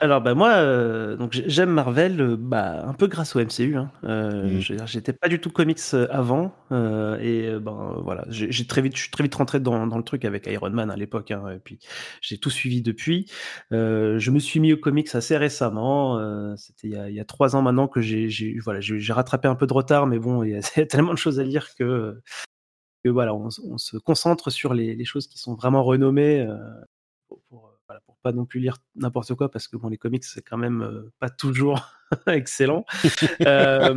Alors 0.00 0.20
bah 0.20 0.34
moi, 0.34 0.50
euh, 0.56 1.16
donc 1.16 1.32
j'aime 1.32 1.70
Marvel, 1.70 2.20
euh, 2.20 2.36
bah, 2.38 2.84
un 2.86 2.92
peu 2.92 3.06
grâce 3.06 3.34
au 3.34 3.40
MCU. 3.40 3.74
Hein. 3.76 3.90
Euh, 4.04 4.58
mmh. 4.58 4.84
J'étais 4.84 5.14
pas 5.14 5.28
du 5.28 5.40
tout 5.40 5.48
comics 5.50 5.80
avant, 6.10 6.54
et 6.70 7.48
ben 7.58 7.96
voilà, 8.02 8.26
j'ai 8.28 8.66
très 8.66 8.82
vite, 8.82 8.96
je 8.96 9.02
suis 9.02 9.10
très 9.10 9.24
vite 9.24 9.34
rentré 9.34 9.60
dans, 9.60 9.86
dans 9.86 9.96
le 9.96 10.04
truc 10.04 10.26
avec 10.26 10.46
Iron 10.46 10.70
Man 10.70 10.90
à 10.90 10.96
l'époque, 10.96 11.30
hein, 11.30 11.48
et 11.48 11.58
puis 11.58 11.78
j'ai 12.20 12.36
tout 12.36 12.50
suivi 12.50 12.82
depuis. 12.82 13.30
je 13.70 14.30
me 14.30 14.38
suis 14.38 14.60
mis 14.60 14.74
aux 14.74 14.76
comics 14.76 15.14
assez 15.14 15.38
récemment. 15.38 16.18
C'était 16.56 16.88
il, 16.88 17.06
il, 17.08 17.14
y 17.14 17.20
a 17.20 17.24
trois 17.24 17.56
ans 17.56 17.62
maintenant 17.62 17.88
que 17.88 18.02
j'ai 18.02 18.58
voilà, 18.62 18.80
j'ai 18.80 19.12
rattrapé 19.12 19.48
un 19.48 19.54
peu 19.54 19.66
de 19.66 19.72
retard, 19.72 20.06
mais 20.06 20.18
bon, 20.18 20.42
il 20.44 20.50
y 20.50 20.56
a, 20.56 20.86
tellement 20.86 21.12
de 21.12 21.18
choses 21.18 21.40
à 21.40 21.44
lire 21.44 21.68
que, 21.78 22.20
que 23.04 23.08
voilà, 23.08 23.34
on, 23.34 23.48
on, 23.64 23.78
se 23.78 23.96
concentre 23.96 24.50
sur 24.50 24.74
les, 24.74 24.94
les, 24.94 25.04
choses 25.06 25.26
qui 25.28 25.38
sont 25.38 25.54
vraiment 25.54 25.82
renommées 25.82 26.46
pas 28.22 28.32
non 28.32 28.44
plus 28.44 28.60
lire 28.60 28.78
n'importe 28.96 29.34
quoi 29.34 29.50
parce 29.50 29.68
que 29.68 29.76
bon 29.76 29.88
les 29.88 29.98
comics 29.98 30.24
c'est 30.24 30.42
quand 30.42 30.58
même 30.58 30.82
euh, 30.82 31.12
pas 31.18 31.30
toujours 31.30 31.92
excellent. 32.26 32.84
euh, 33.46 33.94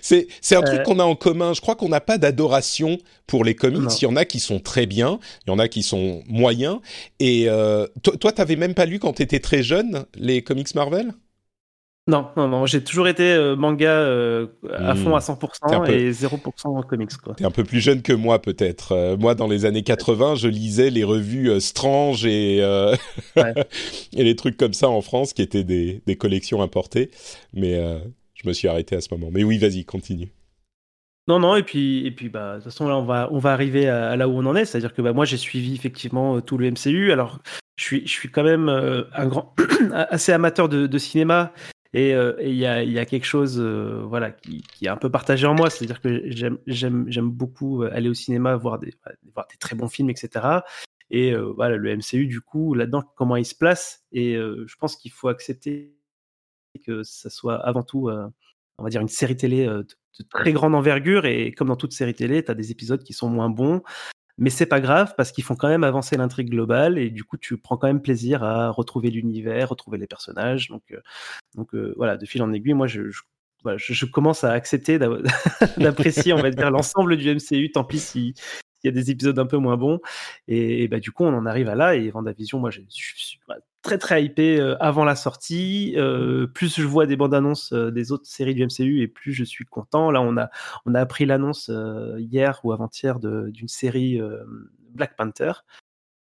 c'est 0.00 0.56
un 0.56 0.62
truc 0.62 0.80
euh, 0.80 0.82
qu'on 0.82 0.98
a 0.98 1.04
en 1.04 1.16
commun. 1.16 1.52
Je 1.52 1.60
crois 1.60 1.76
qu'on 1.76 1.88
n'a 1.88 2.00
pas 2.00 2.18
d'adoration 2.18 2.98
pour 3.26 3.44
les 3.44 3.54
comics. 3.54 3.90
Il 4.00 4.04
y 4.04 4.08
en 4.08 4.16
a 4.16 4.24
qui 4.24 4.40
sont 4.40 4.60
très 4.60 4.86
bien, 4.86 5.18
il 5.46 5.50
y 5.50 5.52
en 5.52 5.58
a 5.58 5.68
qui 5.68 5.82
sont 5.82 6.22
moyens. 6.28 6.78
Et 7.20 7.48
euh, 7.48 7.86
toi, 8.02 8.32
tu 8.32 8.40
n'avais 8.40 8.56
même 8.56 8.74
pas 8.74 8.86
lu 8.86 8.98
quand 8.98 9.14
tu 9.14 9.22
étais 9.22 9.40
très 9.40 9.62
jeune 9.62 10.06
les 10.14 10.42
comics 10.42 10.74
Marvel? 10.74 11.12
Non, 12.08 12.28
non, 12.36 12.46
non, 12.46 12.66
j'ai 12.66 12.84
toujours 12.84 13.08
été 13.08 13.32
euh, 13.32 13.56
manga 13.56 13.90
euh, 13.90 14.46
à 14.72 14.94
fond 14.94 15.16
à 15.16 15.18
100% 15.18 15.90
et 15.90 16.12
0% 16.12 16.68
en 16.68 16.82
comics. 16.82 17.16
Quoi. 17.16 17.34
T'es 17.34 17.44
un 17.44 17.50
peu 17.50 17.64
plus 17.64 17.80
jeune 17.80 18.02
que 18.02 18.12
moi 18.12 18.40
peut-être. 18.40 18.92
Euh, 18.92 19.16
moi, 19.16 19.34
dans 19.34 19.48
les 19.48 19.64
années 19.64 19.82
80, 19.82 20.36
je 20.36 20.46
lisais 20.46 20.90
les 20.90 21.02
revues 21.02 21.60
Strange 21.60 22.24
et, 22.24 22.58
et 23.36 24.24
les 24.24 24.36
trucs 24.36 24.56
comme 24.56 24.72
ça 24.72 24.88
en 24.88 25.00
France 25.00 25.32
qui 25.32 25.42
étaient 25.42 25.64
des, 25.64 26.00
des 26.06 26.16
collections 26.16 26.62
importées. 26.62 27.10
Mais 27.52 27.74
je 28.34 28.48
me 28.48 28.52
suis 28.52 28.68
arrêté 28.68 28.94
à 28.94 29.00
ce 29.00 29.08
moment. 29.12 29.30
Mais 29.32 29.42
oui, 29.42 29.58
vas-y, 29.58 29.84
continue. 29.84 30.28
Non, 31.26 31.40
non, 31.40 31.56
et 31.56 31.64
puis, 31.64 32.06
et 32.06 32.12
puis 32.12 32.28
bah, 32.28 32.52
de 32.52 32.54
toute 32.58 32.70
façon, 32.70 32.86
là, 32.86 32.96
on 32.96 33.04
va, 33.04 33.28
on 33.32 33.40
va 33.40 33.52
arriver 33.52 33.88
à, 33.88 34.14
là 34.14 34.28
où 34.28 34.38
on 34.38 34.46
en 34.46 34.54
est. 34.54 34.64
C'est-à-dire 34.64 34.94
que 34.94 35.02
bah, 35.02 35.12
moi, 35.12 35.24
j'ai 35.24 35.38
suivi 35.38 35.74
effectivement 35.74 36.40
tout 36.40 36.56
le 36.56 36.70
MCU. 36.70 37.10
Alors, 37.10 37.40
je 37.74 37.84
suis, 37.84 38.06
je 38.06 38.12
suis 38.12 38.30
quand 38.30 38.44
même 38.44 38.68
un 38.68 39.26
grand, 39.26 39.56
assez 39.92 40.30
amateur 40.30 40.68
de, 40.68 40.86
de 40.86 40.98
cinéma 40.98 41.52
et 41.92 42.10
il 42.42 42.54
y, 42.54 42.66
a, 42.66 43.06
quelque 43.06 43.24
chose 43.24 43.58
euh, 43.60 44.02
voilà, 44.06 44.30
qui, 44.30 44.62
est 44.82 44.88
un 44.88 44.96
peu 44.96 45.10
partagé 45.10 45.46
en 45.46 45.54
moi, 45.54 45.70
c'est-à-dire 45.70 46.00
que 46.00 46.24
j'aime 46.66 47.30
beaucoup 47.30 47.82
euh, 47.82 47.90
aller 47.92 48.08
au 48.08 48.14
cinéma, 48.14 48.56
voir 48.56 48.78
des, 48.78 48.90
des 49.22 49.56
très 49.58 49.76
bons 49.76 49.88
films, 49.88 50.10
etc. 50.10 50.46
Et 51.10 51.34
voilà, 51.36 51.76
le 51.76 51.96
MCU, 51.96 52.26
du 52.26 52.40
coup, 52.40 52.74
là-dedans, 52.74 53.04
comment 53.14 53.36
il 53.36 53.44
se 53.44 53.54
place. 53.54 54.04
Et 54.10 54.34
je 54.34 54.76
pense 54.76 54.96
qu'il 54.96 55.12
faut 55.12 55.28
accepter 55.28 55.94
que 56.84 57.04
ça 57.04 57.30
soit 57.30 57.64
avant 57.64 57.84
tout, 57.84 58.10
on 58.78 58.82
va 58.82 58.90
dire, 58.90 59.00
une 59.00 59.08
série 59.08 59.36
télé 59.36 59.66
de, 59.66 59.82
de 59.82 60.24
très 60.28 60.52
grande 60.52 60.74
envergure. 60.74 61.24
Et 61.24 61.52
comme 61.52 61.68
dans 61.68 61.76
toute 61.76 61.92
série 61.92 62.14
télé, 62.14 62.44
tu 62.44 62.50
as 62.50 62.54
des 62.54 62.72
épisodes 62.72 63.04
qui 63.04 63.12
sont 63.12 63.28
moins 63.28 63.48
bons, 63.48 63.82
mais 64.38 64.50
c'est 64.50 64.66
pas 64.66 64.80
grave 64.80 65.14
parce 65.16 65.32
qu'ils 65.32 65.44
font 65.44 65.56
quand 65.56 65.68
même 65.68 65.84
avancer 65.84 66.16
l'intrigue 66.16 66.50
globale 66.50 66.98
et 66.98 67.10
du 67.10 67.24
coup 67.24 67.36
tu 67.36 67.56
prends 67.56 67.76
quand 67.76 67.86
même 67.86 68.02
plaisir 68.02 68.42
à 68.42 68.70
retrouver 68.70 69.10
l'univers, 69.10 69.70
retrouver 69.70 69.98
les 69.98 70.06
personnages. 70.06 70.68
Donc, 70.68 70.82
euh, 70.92 71.00
donc 71.54 71.74
euh, 71.74 71.94
voilà, 71.96 72.16
de 72.16 72.26
fil 72.26 72.42
en 72.42 72.52
aiguille, 72.52 72.74
moi 72.74 72.86
je, 72.86 73.10
je, 73.76 74.04
commence 74.06 74.44
à 74.44 74.52
accepter 74.52 74.98
d'apprécier, 75.78 76.32
on 76.32 76.42
va 76.42 76.50
dire, 76.50 76.70
l'ensemble 76.70 77.16
du 77.16 77.34
MCU. 77.34 77.70
Tant 77.72 77.84
pis 77.84 77.98
si 77.98 78.34
il 78.86 78.94
y 78.94 78.98
a 78.98 79.02
des 79.02 79.10
épisodes 79.10 79.38
un 79.38 79.46
peu 79.46 79.56
moins 79.56 79.76
bons. 79.76 80.00
Et, 80.48 80.88
bah, 80.88 81.00
du 81.00 81.10
coup, 81.10 81.24
on 81.24 81.34
en 81.34 81.46
arrive 81.46 81.68
à 81.68 81.74
là. 81.74 81.94
Et 81.94 82.10
Vendavision, 82.10 82.58
moi, 82.58 82.70
je 82.70 82.80
suis 82.88 83.40
très 83.86 83.98
très 83.98 84.24
hypé 84.24 84.58
euh, 84.58 84.76
avant 84.80 85.04
la 85.04 85.16
sortie. 85.16 85.94
Euh, 85.96 86.46
plus 86.46 86.80
je 86.80 86.86
vois 86.86 87.06
des 87.06 87.16
bandes 87.16 87.34
annonces 87.34 87.72
euh, 87.72 87.90
des 87.90 88.10
autres 88.12 88.26
séries 88.26 88.54
du 88.54 88.64
MCU 88.66 89.00
et 89.00 89.08
plus 89.08 89.32
je 89.32 89.44
suis 89.44 89.64
content. 89.64 90.10
Là, 90.10 90.20
on 90.20 90.36
a, 90.36 90.50
on 90.86 90.94
a 90.94 91.00
appris 91.00 91.24
l'annonce 91.24 91.70
hier 92.18 92.60
ou 92.64 92.72
avant-hier 92.72 93.18
d'une 93.18 93.68
série 93.68 94.20
Black 94.90 95.16
Panther. 95.16 95.52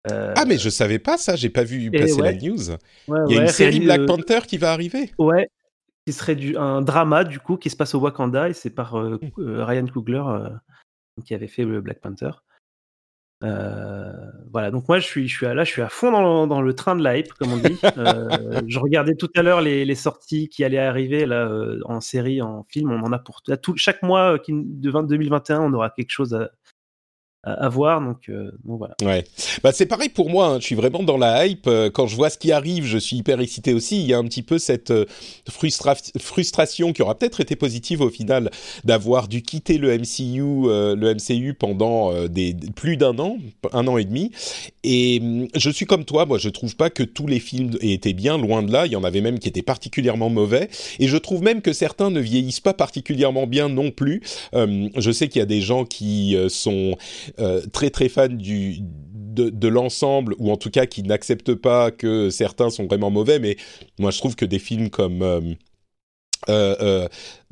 ah 0.09 0.45
mais 0.47 0.57
je 0.57 0.69
savais 0.69 0.99
pas 0.99 1.17
ça, 1.17 1.35
j'ai 1.35 1.49
pas 1.49 1.63
vu 1.63 1.91
passer 1.91 2.21
la 2.21 2.33
news. 2.33 2.71
Il 3.07 3.35
y 3.35 3.37
a 3.37 3.41
une 3.43 3.47
série 3.47 3.79
Black 3.79 4.05
Panther 4.05 4.39
qui 4.47 4.57
va 4.57 4.71
arriver? 4.71 5.11
Ouais, 5.17 5.49
qui 6.05 6.13
serait 6.13 6.35
du, 6.35 6.57
un 6.57 6.81
drama 6.81 7.23
du 7.23 7.39
coup 7.39 7.57
qui 7.57 7.69
se 7.69 7.75
passe 7.75 7.93
au 7.93 7.99
Wakanda 7.99 8.49
et 8.49 8.53
c'est 8.53 8.71
par 8.71 8.95
mmh. 8.95 9.19
Ryan 9.37 9.85
Coogler 9.87 10.23
qui 11.25 11.33
avait 11.33 11.47
fait 11.47 11.65
le 11.65 11.81
Black 11.81 11.99
Panther. 11.99 12.31
Euh, 13.43 14.13
voilà, 14.51 14.71
donc 14.71 14.87
moi 14.87 14.99
je 14.99 15.05
suis, 15.05 15.27
je 15.27 15.35
suis 15.35 15.45
à, 15.45 15.53
là, 15.53 15.65
je 15.65 15.71
suis 15.71 15.81
à 15.81 15.89
fond 15.89 16.11
dans 16.11 16.43
le, 16.43 16.47
dans 16.47 16.61
le 16.61 16.73
train 16.73 16.95
de 16.95 17.03
la 17.03 17.17
hype, 17.17 17.33
comme 17.33 17.51
on 17.51 17.57
dit. 17.57 17.77
Euh, 17.97 18.29
je 18.67 18.79
regardais 18.79 19.15
tout 19.15 19.29
à 19.35 19.41
l'heure 19.41 19.59
les, 19.59 19.83
les, 19.83 19.95
sorties 19.95 20.47
qui 20.47 20.63
allaient 20.63 20.77
arriver 20.77 21.25
là 21.25 21.47
euh, 21.47 21.79
en 21.83 21.99
série, 21.99 22.41
en 22.41 22.63
film. 22.69 22.91
On 22.91 23.03
en 23.03 23.11
a 23.11 23.19
pour 23.19 23.41
tout, 23.41 23.75
chaque 23.75 24.01
mois 24.01 24.37
de 24.37 25.07
2021, 25.07 25.59
on 25.59 25.73
aura 25.73 25.89
quelque 25.89 26.11
chose 26.11 26.33
à, 26.33 26.51
à, 27.43 27.67
voir. 27.67 28.01
Donc, 28.01 28.29
euh, 28.29 28.51
voilà. 28.63 28.95
Ouais. 29.03 29.25
Bah, 29.63 29.71
c'est 29.73 29.85
pareil 29.85 30.09
pour 30.09 30.29
moi. 30.29 30.47
Hein. 30.47 30.59
Je 30.59 30.65
suis 30.65 30.75
vraiment 30.75 31.03
dans 31.03 31.17
la 31.17 31.45
hype. 31.45 31.67
Euh, 31.67 31.89
quand 31.89 32.07
je 32.07 32.15
vois 32.15 32.29
ce 32.29 32.37
qui 32.37 32.51
arrive, 32.51 32.85
je 32.85 32.97
suis 32.97 33.17
hyper 33.17 33.39
excité 33.41 33.73
aussi. 33.73 34.01
Il 34.01 34.07
y 34.07 34.13
a 34.13 34.17
un 34.17 34.23
petit 34.23 34.43
peu 34.43 34.59
cette 34.59 34.91
euh, 34.91 35.05
frustration 35.49 36.93
qui 36.93 37.01
aura 37.01 37.15
peut-être 37.15 37.41
été 37.41 37.55
positive 37.55 38.01
au 38.01 38.09
final 38.09 38.49
d'avoir 38.85 39.27
dû 39.27 39.41
quitter 39.41 39.77
le 39.77 39.97
MCU, 39.97 40.67
le 40.67 41.13
MCU 41.13 41.53
pendant 41.53 42.27
des, 42.27 42.55
plus 42.75 42.97
d'un 42.97 43.17
an, 43.19 43.37
un 43.73 43.87
an 43.87 43.97
et 43.97 44.05
demi. 44.05 44.31
Et 44.83 45.19
hum, 45.21 45.47
je 45.53 45.69
suis 45.69 45.85
comme 45.85 46.05
toi. 46.05 46.25
Moi, 46.25 46.37
je 46.37 46.49
trouve 46.49 46.75
pas 46.75 46.89
que 46.89 47.03
tous 47.03 47.27
les 47.27 47.39
films 47.39 47.71
étaient 47.81 48.13
bien. 48.13 48.37
Loin 48.37 48.63
de 48.63 48.71
là. 48.71 48.85
Il 48.85 48.93
y 48.93 48.95
en 48.95 49.03
avait 49.03 49.21
même 49.21 49.39
qui 49.39 49.49
étaient 49.49 49.61
particulièrement 49.61 50.29
mauvais. 50.29 50.69
Et 50.99 51.07
je 51.07 51.17
trouve 51.17 51.43
même 51.43 51.61
que 51.61 51.73
certains 51.73 52.09
ne 52.09 52.21
vieillissent 52.21 52.61
pas 52.61 52.73
particulièrement 52.73 53.47
bien 53.47 53.67
non 53.67 53.91
plus. 53.91 54.21
Hum, 54.53 54.89
je 54.95 55.11
sais 55.11 55.27
qu'il 55.27 55.39
y 55.39 55.43
a 55.43 55.45
des 55.45 55.61
gens 55.61 55.83
qui 55.83 56.37
sont 56.47 56.95
euh, 57.32 57.32
très 57.71 57.89
très 57.89 58.09
fan 58.09 58.37
du 58.37 58.77
de, 58.81 59.49
de 59.49 59.67
l'ensemble 59.67 60.35
ou 60.37 60.51
en 60.51 60.57
tout 60.57 60.69
cas 60.69 60.85
qui 60.85 61.03
n'acceptent 61.03 61.55
pas 61.55 61.91
que 61.91 62.29
certains 62.29 62.69
sont 62.69 62.85
vraiment 62.85 63.09
mauvais 63.09 63.39
mais 63.39 63.57
moi 63.97 64.11
je 64.11 64.19
trouve 64.19 64.35
que 64.35 64.45
des 64.45 64.59
films 64.59 64.89
comme 64.89 65.55
euh, 66.49 66.75
euh, 66.81 67.07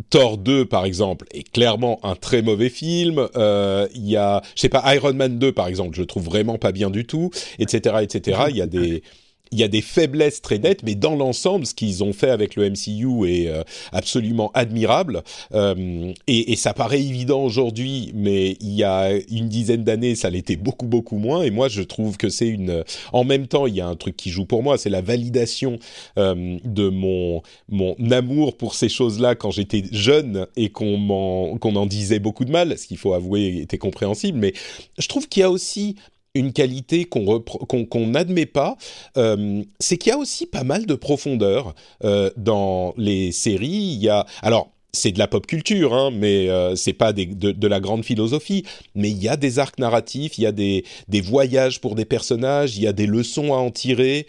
Thor 0.10 0.38
2 0.38 0.66
par 0.66 0.86
exemple 0.86 1.26
est 1.32 1.50
clairement 1.50 2.00
un 2.04 2.16
très 2.16 2.42
mauvais 2.42 2.70
film. 2.70 3.28
Il 3.36 4.10
y 4.10 4.18
a, 4.18 4.42
je 4.56 4.62
sais 4.62 4.70
pas, 4.70 4.96
Iron 4.96 5.14
Man 5.14 5.40
2 5.40 5.52
par 5.52 5.68
exemple, 5.68 5.96
je 5.96 6.04
trouve 6.04 6.24
vraiment 6.24 6.58
pas 6.58 6.72
bien 6.72 6.90
du 6.90 7.06
tout, 7.06 7.30
etc., 7.60 7.98
etc. 8.02 8.42
Il 8.50 8.58
y 8.58 8.62
a 8.62 8.68
des 8.68 9.04
il 9.52 9.60
y 9.60 9.64
a 9.64 9.68
des 9.68 9.82
faiblesses 9.82 10.42
très 10.42 10.60
nettes, 10.60 10.84
mais 10.84 10.96
dans 10.96 11.16
l'ensemble, 11.16 11.66
ce 11.66 11.74
qu'ils 11.74 12.04
ont 12.04 12.14
fait 12.14 12.30
avec 12.30 12.56
le 12.56 12.70
MCU 12.70 13.28
est 13.28 13.48
euh, 13.48 13.64
absolument 13.92 14.50
admirable. 14.54 15.24
Euh, 15.54 16.14
et, 16.28 16.56
ça 16.56 16.74
paraît 16.74 17.02
évident 17.02 17.44
aujourd'hui, 17.44 18.12
mais 18.14 18.52
il 18.62 18.74
y 18.74 18.84
a 18.84 19.12
une 19.30 19.50
dizaine 19.50 19.84
d'années, 19.84 20.16
ça 20.16 20.30
l'était 20.30 20.56
beaucoup 20.56 20.86
beaucoup 20.86 21.18
moins. 21.18 21.42
Et 21.42 21.50
moi, 21.50 21.68
je 21.70 21.82
trouve 21.82 22.18
que 22.18 22.30
c'est 22.30 22.48
une. 22.48 22.84
En 23.14 23.24
même 23.24 23.48
temps, 23.48 23.66
il 23.66 23.76
y 23.76 23.82
a 23.82 23.88
un 23.88 23.96
truc 23.96 24.16
qui 24.16 24.30
joue 24.30 24.46
pour 24.46 24.64
moi, 24.64 24.78
c'est 24.78 24.90
la 24.90 25.02
validation 25.02 25.80
euh, 26.18 26.58
de 26.64 26.90
mon 26.90 27.42
mon 27.68 27.96
amour 28.12 28.58
pour 28.58 28.76
ces 28.76 28.90
choses-là 28.90 29.36
quand 29.36 29.52
j'étais 29.52 29.84
jeune 29.92 30.46
et 30.56 30.70
qu'on 30.70 30.98
m'en 30.98 31.58
qu'on 31.58 31.76
en 31.76 31.88
disait 31.88 32.20
beaucoup 32.20 32.46
de 32.46 32.52
mal, 32.52 32.78
ce 32.78 32.88
qu'il 32.88 32.98
faut 32.98 33.14
avouer 33.14 33.58
était 33.62 33.80
compréhensible. 33.80 34.38
Mais 34.38 34.54
je 35.00 35.08
trouve 35.08 35.28
qu'il 35.28 35.42
y 35.42 35.44
a 35.44 35.50
aussi 35.50 35.96
une 36.34 36.54
qualité 36.54 37.06
qu'on 37.06 38.08
n'admet 38.08 38.46
pas, 38.46 38.78
euh, 39.18 39.64
c'est 39.80 39.98
qu'il 39.98 40.12
y 40.12 40.14
a 40.14 40.18
aussi 40.18 40.46
pas 40.46 40.64
mal 40.64 40.86
de 40.86 40.96
profondeur 40.96 41.76
euh, 42.04 42.30
dans 42.38 42.94
les 42.98 43.32
séries. 43.32 43.68
Il 43.68 44.02
y 44.02 44.10
a 44.10 44.26
alors 44.42 44.72
c'est 44.94 45.14
de 45.14 45.20
la 45.20 45.28
pop 45.28 45.48
culture, 45.48 45.94
hein, 45.94 46.12
mais 46.12 46.50
euh, 46.50 46.76
c'est 46.76 46.94
pas 46.94 47.14
de, 47.14 47.68
la 47.68 47.80
grande 47.80 48.04
philosophie. 48.04 48.66
Mais 48.94 49.10
il 49.10 49.24
y 49.24 49.30
a 49.30 49.38
des 49.38 49.58
arcs 49.58 49.80
narratifs, 49.80 50.38
il 50.38 50.42
y 50.42 50.48
a 50.48 50.52
des, 50.52 50.84
des 51.08 51.22
voyages 51.22 51.80
pour 51.80 51.96
des 51.96 52.04
personnages, 52.04 52.76
il 52.76 52.84
y 52.84 52.88
a 52.88 52.94
des 52.94 53.06
leçons 53.06 53.54
à 53.54 53.58
en 53.58 53.72
tirer. 53.72 54.28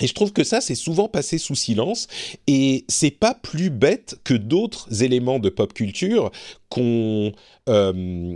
Et 0.00 0.06
je 0.06 0.14
trouve 0.14 0.32
que 0.32 0.44
ça, 0.44 0.60
c'est 0.60 0.74
souvent 0.74 1.08
passé 1.08 1.38
sous 1.38 1.54
silence, 1.54 2.08
et 2.46 2.84
c'est 2.88 3.10
pas 3.10 3.34
plus 3.34 3.70
bête 3.70 4.18
que 4.24 4.34
d'autres 4.34 5.02
éléments 5.02 5.38
de 5.38 5.48
pop 5.48 5.72
culture 5.72 6.30
qu'on 6.68 7.32
euh, 7.68 8.34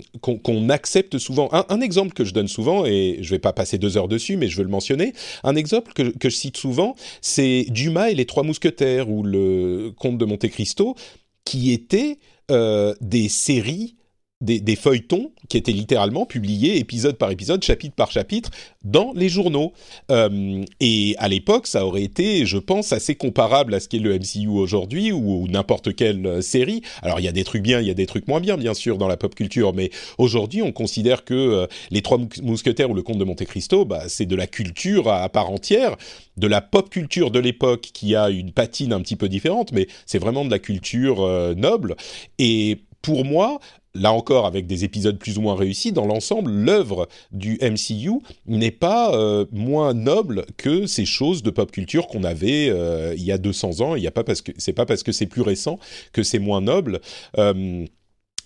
accepte 0.69 1.19
souvent. 1.19 1.49
Un, 1.53 1.81
exemple 1.81 2.13
que 2.13 2.25
je 2.25 2.35
donne 2.35 2.49
souvent, 2.49 2.85
et 2.85 3.19
je 3.21 3.31
vais 3.31 3.39
pas 3.39 3.53
passer 3.53 3.79
deux 3.79 3.97
heures 3.97 4.09
dessus, 4.09 4.37
mais 4.37 4.49
je 4.49 4.57
veux 4.57 4.65
le 4.65 4.71
mentionner, 4.71 5.13
un 5.43 5.57
exemple 5.57 5.93
que, 5.93 6.03
que 6.03 6.29
je 6.29 6.37
cite 6.37 6.57
souvent, 6.57 6.95
c'est 7.21 7.67
Dumas 7.69 8.11
et 8.11 8.15
les 8.15 8.27
Trois 8.27 8.43
Mousquetaires, 8.43 9.09
ou 9.09 9.23
le 9.23 9.93
Comte 9.97 10.19
de 10.19 10.25
Monte 10.25 10.49
Cristo, 10.49 10.97
qui 11.45 11.73
étaient 11.73 12.19
euh, 12.51 12.95
des 13.01 13.29
séries 13.29 13.97
des, 14.45 14.77
feuilletons 14.77 15.31
qui 15.49 15.57
étaient 15.57 15.73
littéralement 15.73 16.27
publiés 16.27 16.79
épisode 16.79 17.17
par 17.17 17.31
épisode, 17.31 17.63
chapitre 17.63 17.95
par 17.95 18.11
chapitre, 18.11 18.51
dans 18.85 19.13
les 19.15 19.29
journaux. 19.29 19.73
Euh, 20.11 20.65
et 20.81 21.15
à 21.19 21.29
l'époque, 21.29 21.67
ça 21.67 21.87
aurait 21.87 22.03
été, 22.03 22.47
je 22.47 22.59
pense, 22.59 22.93
assez 22.93 23.15
comparable 23.15 23.75
à 23.75 23.81
ce 23.81 23.89
qu'est 23.89 23.99
le 23.99 24.19
MCU 24.19 24.49
aujourd'hui 24.49 25.13
ou, 25.13 25.47
n'importe 25.49 25.95
quelle 25.95 26.27
euh, 26.27 26.41
série. 26.41 26.83
Alors 27.03 27.21
il 27.21 27.25
y 27.25 27.29
a 27.29 27.33
des 27.33 27.45
trucs 27.45 27.63
bien, 27.63 27.81
il 27.81 27.87
y 27.87 27.91
a 27.91 27.95
des 27.95 28.07
trucs 28.07 28.29
moins 28.29 28.41
bien, 28.41 28.57
bien 28.57 28.75
sûr, 28.75 28.99
dans 28.99 29.09
la 29.09 29.17
pop 29.17 29.35
culture, 29.35 29.73
mais 29.73 29.91
aujourd'hui, 30.19 30.63
on 30.63 30.73
considère 30.73 31.25
que 31.25 31.35
euh, 31.35 31.67
les 31.91 32.03
Trois 32.03 32.19
Mousquetaires 32.43 32.91
ou 32.91 32.95
le 32.95 33.03
Comte 33.03 33.19
de 33.19 33.25
Monte 33.25 33.45
Cristo, 33.45 33.85
bah, 33.85 34.05
c'est 34.09 34.27
de 34.27 34.37
la 34.37 34.47
culture 34.47 35.11
à, 35.11 35.29
part 35.29 35.51
entière, 35.51 35.97
de 36.37 36.47
la 36.47 36.61
pop 36.61 36.91
culture 36.91 37.31
de 37.31 37.39
l'époque 37.39 37.91
qui 37.93 38.15
a 38.15 38.29
une 38.31 38.53
patine 38.53 38.93
un 38.93 39.01
petit 39.01 39.17
peu 39.17 39.29
différente, 39.29 39.73
mais 39.73 39.87
c'est 40.07 40.19
vraiment 40.19 40.45
de 40.45 40.51
la 40.51 40.59
culture 40.59 41.27
noble. 41.57 41.97
Et 42.39 42.79
pour 43.03 43.25
moi, 43.25 43.61
là 43.95 44.13
encore 44.13 44.47
avec 44.47 44.67
des 44.67 44.85
épisodes 44.85 45.19
plus 45.19 45.39
ou 45.39 45.43
moins 45.43 45.55
réussis, 45.55 45.93
dans 45.93 46.07
l'ensemble, 46.07 46.51
l'œuvre 46.51 47.09
du 47.33 47.59
MCU 47.63 48.21
n'est 48.47 48.71
pas 48.71 49.15
euh, 49.15 49.47
moins 49.53 49.95
noble 49.95 50.45
que 50.57 50.87
ces 50.87 51.05
choses 51.05 51.43
de 51.43 51.51
pop 51.51 51.71
culture 51.71 52.09
qu'on 52.09 52.25
avait 52.25 52.69
euh, 52.71 53.15
il 53.17 53.25
y 53.25 53.33
a 53.33 53.39
200 53.39 53.81
ans. 53.81 53.97
Il 53.97 54.03
y 54.03 54.07
a 54.07 54.11
pas 54.11 54.25
parce 54.25 54.43
que 54.43 54.53
c'est 54.59 54.73
pas 54.73 54.87
parce 54.87 55.03
que 55.03 55.13
c'est 55.13 55.27
plus 55.27 55.43
récent 55.43 55.79
que 56.13 56.23
c'est 56.23 56.39
moins 56.39 56.61
noble. 56.61 57.01
Euh, 57.39 57.87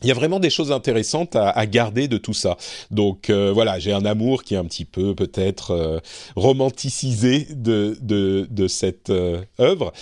il 0.02 0.06
y 0.06 0.12
a 0.12 0.14
vraiment 0.14 0.38
des 0.38 0.50
choses 0.50 0.70
intéressantes 0.70 1.34
à, 1.34 1.66
garder 1.66 2.06
de 2.06 2.18
tout 2.18 2.32
ça. 2.32 2.56
Donc 2.92 3.30
voilà, 3.30 3.80
j'ai 3.80 3.92
un 3.92 4.04
amour 4.04 4.44
qui 4.44 4.54
est 4.54 4.56
un 4.56 4.64
petit 4.64 4.84
peu 4.84 5.16
peut-être 5.16 6.00
romanticisé 6.36 7.48
de, 7.50 7.98
de 8.00 8.68
cette 8.68 9.10
œuvre. 9.58 9.92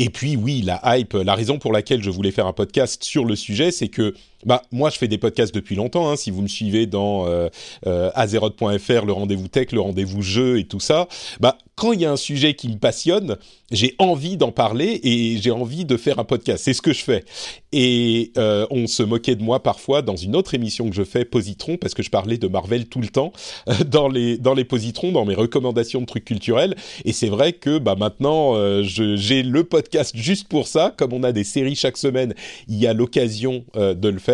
Et 0.00 0.08
puis 0.08 0.34
oui, 0.34 0.62
la 0.62 0.80
hype, 0.82 1.12
la 1.12 1.34
raison 1.34 1.58
pour 1.58 1.74
laquelle 1.74 2.02
je 2.02 2.08
voulais 2.08 2.30
faire 2.30 2.46
un 2.46 2.54
podcast 2.54 3.04
sur 3.04 3.26
le 3.26 3.36
sujet, 3.36 3.70
c'est 3.70 3.88
que 3.88 4.14
bah 4.46 4.62
moi 4.72 4.90
je 4.90 4.98
fais 4.98 5.08
des 5.08 5.18
podcasts 5.18 5.54
depuis 5.54 5.76
longtemps. 5.76 6.10
Hein, 6.10 6.16
si 6.16 6.30
vous 6.30 6.42
me 6.42 6.48
suivez 6.48 6.86
dans 6.86 7.26
euh, 7.26 7.48
euh, 7.86 8.10
azeroth.fr, 8.14 9.04
le 9.04 9.12
rendez-vous 9.12 9.48
tech, 9.48 9.72
le 9.72 9.80
rendez-vous 9.80 10.22
jeu 10.22 10.58
et 10.58 10.64
tout 10.64 10.80
ça, 10.80 11.08
bah 11.40 11.58
quand 11.80 11.94
il 11.94 12.00
y 12.02 12.04
a 12.04 12.12
un 12.12 12.16
sujet 12.16 12.52
qui 12.52 12.68
me 12.68 12.76
passionne, 12.76 13.38
j'ai 13.70 13.94
envie 13.98 14.36
d'en 14.36 14.52
parler 14.52 15.00
et 15.02 15.38
j'ai 15.40 15.50
envie 15.50 15.86
de 15.86 15.96
faire 15.96 16.18
un 16.18 16.24
podcast. 16.24 16.62
C'est 16.62 16.74
ce 16.74 16.82
que 16.82 16.92
je 16.92 17.02
fais. 17.02 17.24
Et 17.72 18.32
euh, 18.36 18.66
on 18.70 18.86
se 18.86 19.02
moquait 19.02 19.34
de 19.34 19.42
moi 19.42 19.62
parfois 19.62 20.02
dans 20.02 20.16
une 20.16 20.36
autre 20.36 20.52
émission 20.52 20.90
que 20.90 20.94
je 20.94 21.04
fais, 21.04 21.24
Positron, 21.24 21.78
parce 21.78 21.94
que 21.94 22.02
je 22.02 22.10
parlais 22.10 22.36
de 22.36 22.48
Marvel 22.48 22.86
tout 22.86 23.00
le 23.00 23.08
temps 23.08 23.32
dans 23.86 24.08
les 24.08 24.36
dans 24.36 24.52
les 24.52 24.64
Positrons, 24.64 25.10
dans 25.10 25.24
mes 25.24 25.34
recommandations 25.34 26.02
de 26.02 26.06
trucs 26.06 26.26
culturels. 26.26 26.76
Et 27.06 27.12
c'est 27.12 27.28
vrai 27.28 27.54
que 27.54 27.78
bah 27.78 27.96
maintenant 27.98 28.56
euh, 28.56 28.82
j'ai 28.82 29.42
le 29.42 29.64
podcast 29.64 30.14
juste 30.14 30.48
pour 30.48 30.66
ça. 30.66 30.92
Comme 30.94 31.14
on 31.14 31.22
a 31.22 31.32
des 31.32 31.44
séries 31.44 31.76
chaque 31.76 31.96
semaine, 31.96 32.34
il 32.68 32.76
y 32.76 32.86
a 32.86 32.92
l'occasion 32.92 33.64
euh, 33.76 33.94
de 33.94 34.08
le 34.10 34.18
faire. 34.18 34.29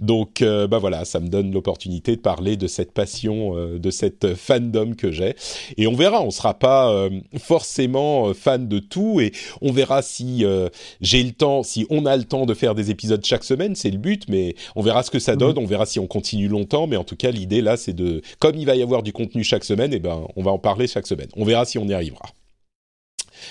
Donc 0.00 0.42
euh, 0.42 0.66
bah 0.66 0.78
voilà, 0.78 1.04
ça 1.04 1.20
me 1.20 1.28
donne 1.28 1.52
l'opportunité 1.52 2.16
de 2.16 2.20
parler 2.20 2.56
de 2.56 2.66
cette 2.66 2.92
passion, 2.92 3.54
de 3.54 3.90
cette 3.90 4.34
fandom 4.34 4.94
que 4.94 5.10
j'ai. 5.10 5.34
Et 5.76 5.86
on 5.86 5.94
verra, 5.94 6.22
on 6.22 6.30
sera 6.30 6.54
pas 6.54 6.92
euh, 6.92 7.10
forcément 7.38 8.28
euh, 8.28 8.34
fan 8.34 8.68
de 8.68 8.78
tout. 8.78 9.20
Et 9.20 9.32
on 9.60 9.72
verra 9.72 10.02
si 10.02 10.44
euh, 10.44 10.68
j'ai 11.00 11.22
le 11.22 11.32
temps, 11.32 11.62
si 11.62 11.86
on 11.90 12.06
a 12.06 12.16
le 12.16 12.24
temps 12.24 12.46
de 12.46 12.54
faire 12.54 12.74
des 12.74 12.90
épisodes 12.90 13.24
chaque 13.24 13.44
semaine, 13.44 13.74
c'est 13.74 13.90
le 13.90 13.98
but, 13.98 14.28
mais 14.28 14.54
on 14.76 14.82
verra 14.82 15.02
ce 15.02 15.10
que 15.10 15.18
ça 15.18 15.36
donne, 15.36 15.58
on 15.58 15.66
verra 15.66 15.86
si 15.86 15.98
on 15.98 16.06
continue 16.06 16.48
longtemps, 16.48 16.86
mais 16.86 16.96
en 16.96 17.04
tout 17.04 17.16
cas 17.16 17.30
l'idée 17.30 17.60
là 17.60 17.76
c'est 17.76 17.92
de, 17.92 18.22
comme 18.38 18.56
il 18.56 18.66
va 18.66 18.76
y 18.76 18.82
avoir 18.82 19.02
du 19.02 19.12
contenu 19.12 19.44
chaque 19.44 19.64
semaine, 19.64 19.92
et 19.92 19.96
eh 19.96 20.00
ben 20.00 20.26
on 20.36 20.42
va 20.42 20.50
en 20.50 20.58
parler 20.58 20.86
chaque 20.86 21.06
semaine. 21.06 21.28
On 21.36 21.44
verra 21.44 21.64
si 21.64 21.78
on 21.78 21.86
y 21.86 21.94
arrivera. 21.94 22.26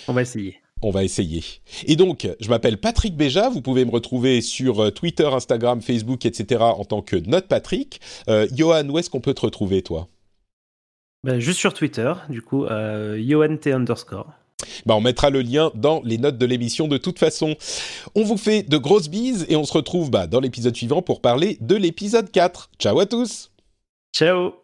On 0.07 0.13
va 0.13 0.21
essayer 0.21 0.62
on 0.85 0.91
va 0.91 1.03
essayer. 1.03 1.43
Et 1.85 1.95
donc, 1.95 2.27
je 2.39 2.49
m'appelle 2.49 2.77
Patrick 2.77 3.15
Béja. 3.15 3.49
Vous 3.49 3.61
pouvez 3.61 3.85
me 3.85 3.91
retrouver 3.91 4.41
sur 4.41 4.93
Twitter, 4.93 5.25
Instagram, 5.25 5.81
Facebook, 5.81 6.25
etc. 6.25 6.61
en 6.61 6.85
tant 6.85 7.01
que 7.01 7.15
Note 7.15 7.47
Patrick. 7.47 7.99
Johan, 8.51 8.87
où 8.89 8.97
est-ce 8.99 9.09
qu'on 9.09 9.21
peut 9.21 9.33
te 9.33 9.41
retrouver, 9.41 9.81
toi? 9.81 10.07
Bah, 11.23 11.39
juste 11.39 11.59
sur 11.59 11.73
Twitter, 11.73 12.13
du 12.29 12.41
coup, 12.41 12.65
euh, 12.65 13.17
underscore. 13.65 14.33
bah, 14.85 14.95
on 14.95 15.01
mettra 15.01 15.29
le 15.29 15.41
lien 15.41 15.71
dans 15.73 16.01
les 16.03 16.17
notes 16.17 16.37
de 16.37 16.45
l'émission 16.45 16.87
de 16.87 16.97
toute 16.97 17.17
façon. 17.17 17.55
On 18.13 18.23
vous 18.23 18.37
fait 18.37 18.63
de 18.63 18.77
grosses 18.77 19.09
bises 19.09 19.45
et 19.47 19.55
on 19.55 19.63
se 19.63 19.73
retrouve 19.73 20.11
bah, 20.11 20.27
dans 20.27 20.41
l'épisode 20.41 20.75
suivant 20.75 21.01
pour 21.01 21.21
parler 21.21 21.57
de 21.61 21.75
l'épisode 21.75 22.29
4. 22.29 22.71
Ciao 22.77 22.99
à 22.99 23.05
tous 23.05 23.51
Ciao 24.13 24.62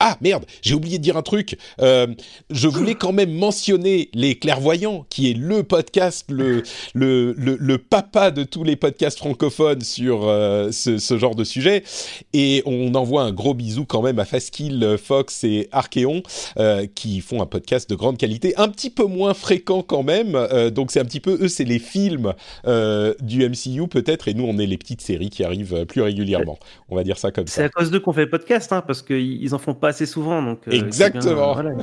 ah 0.00 0.18
merde, 0.20 0.44
j'ai 0.60 0.74
oublié 0.74 0.98
de 0.98 1.02
dire 1.02 1.16
un 1.16 1.22
truc. 1.22 1.56
Euh, 1.80 2.08
je 2.50 2.66
voulais 2.66 2.96
quand 2.96 3.12
même 3.12 3.32
mentionner 3.32 4.10
les 4.12 4.36
clairvoyants, 4.36 5.06
qui 5.08 5.30
est 5.30 5.34
le 5.34 5.62
podcast, 5.62 6.26
le 6.30 6.62
le, 6.94 7.32
le, 7.36 7.78
papa 7.78 8.30
de 8.30 8.42
tous 8.42 8.64
les 8.64 8.76
podcasts 8.76 9.18
francophones 9.18 9.82
sur 9.82 10.28
euh, 10.28 10.72
ce, 10.72 10.98
ce, 10.98 11.16
genre 11.16 11.34
de 11.36 11.44
sujet. 11.44 11.84
Et 12.32 12.62
on 12.66 12.94
envoie 12.94 13.22
un 13.22 13.32
gros 13.32 13.54
bisou 13.54 13.84
quand 13.84 14.02
même 14.02 14.18
à 14.18 14.24
Faskill, 14.24 14.96
Fox 15.02 15.44
et 15.44 15.68
Archeon, 15.72 16.22
euh, 16.58 16.86
qui 16.92 17.20
font 17.20 17.40
un 17.40 17.46
podcast 17.46 17.88
de 17.88 17.94
grande 17.94 18.18
qualité, 18.18 18.52
un 18.56 18.68
petit 18.68 18.90
peu 18.90 19.04
moins 19.04 19.32
fréquent 19.32 19.82
quand 19.82 20.02
même. 20.02 20.34
Euh, 20.34 20.70
donc 20.70 20.90
c'est 20.90 21.00
un 21.00 21.04
petit 21.04 21.20
peu 21.20 21.38
eux, 21.40 21.48
c'est 21.48 21.64
les 21.64 21.78
films 21.78 22.34
euh, 22.66 23.14
du 23.20 23.48
MCU 23.48 23.88
peut-être, 23.88 24.28
et 24.28 24.34
nous 24.34 24.44
on 24.44 24.58
est 24.58 24.66
les 24.66 24.78
petites 24.78 25.00
séries 25.00 25.30
qui 25.30 25.44
arrivent 25.44 25.86
plus 25.86 26.02
régulièrement. 26.02 26.58
On 26.88 26.96
va 26.96 27.04
dire 27.04 27.16
ça 27.16 27.30
comme 27.30 27.46
ça. 27.46 27.54
C'est 27.54 27.64
à 27.64 27.68
cause 27.68 27.90
d'eux 27.90 28.00
qu'on 28.00 28.12
fait 28.12 28.24
le 28.24 28.30
podcast, 28.30 28.72
hein, 28.72 28.82
parce 28.86 29.00
qu'ils 29.00 29.54
en 29.54 29.58
font 29.58 29.74
pas 29.74 29.93
assez 29.94 30.06
souvent. 30.06 30.42
Donc, 30.42 30.58
euh, 30.66 30.72
Exactement. 30.72 31.54
Bien, 31.54 31.74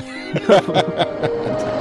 voilà. 0.67 1.07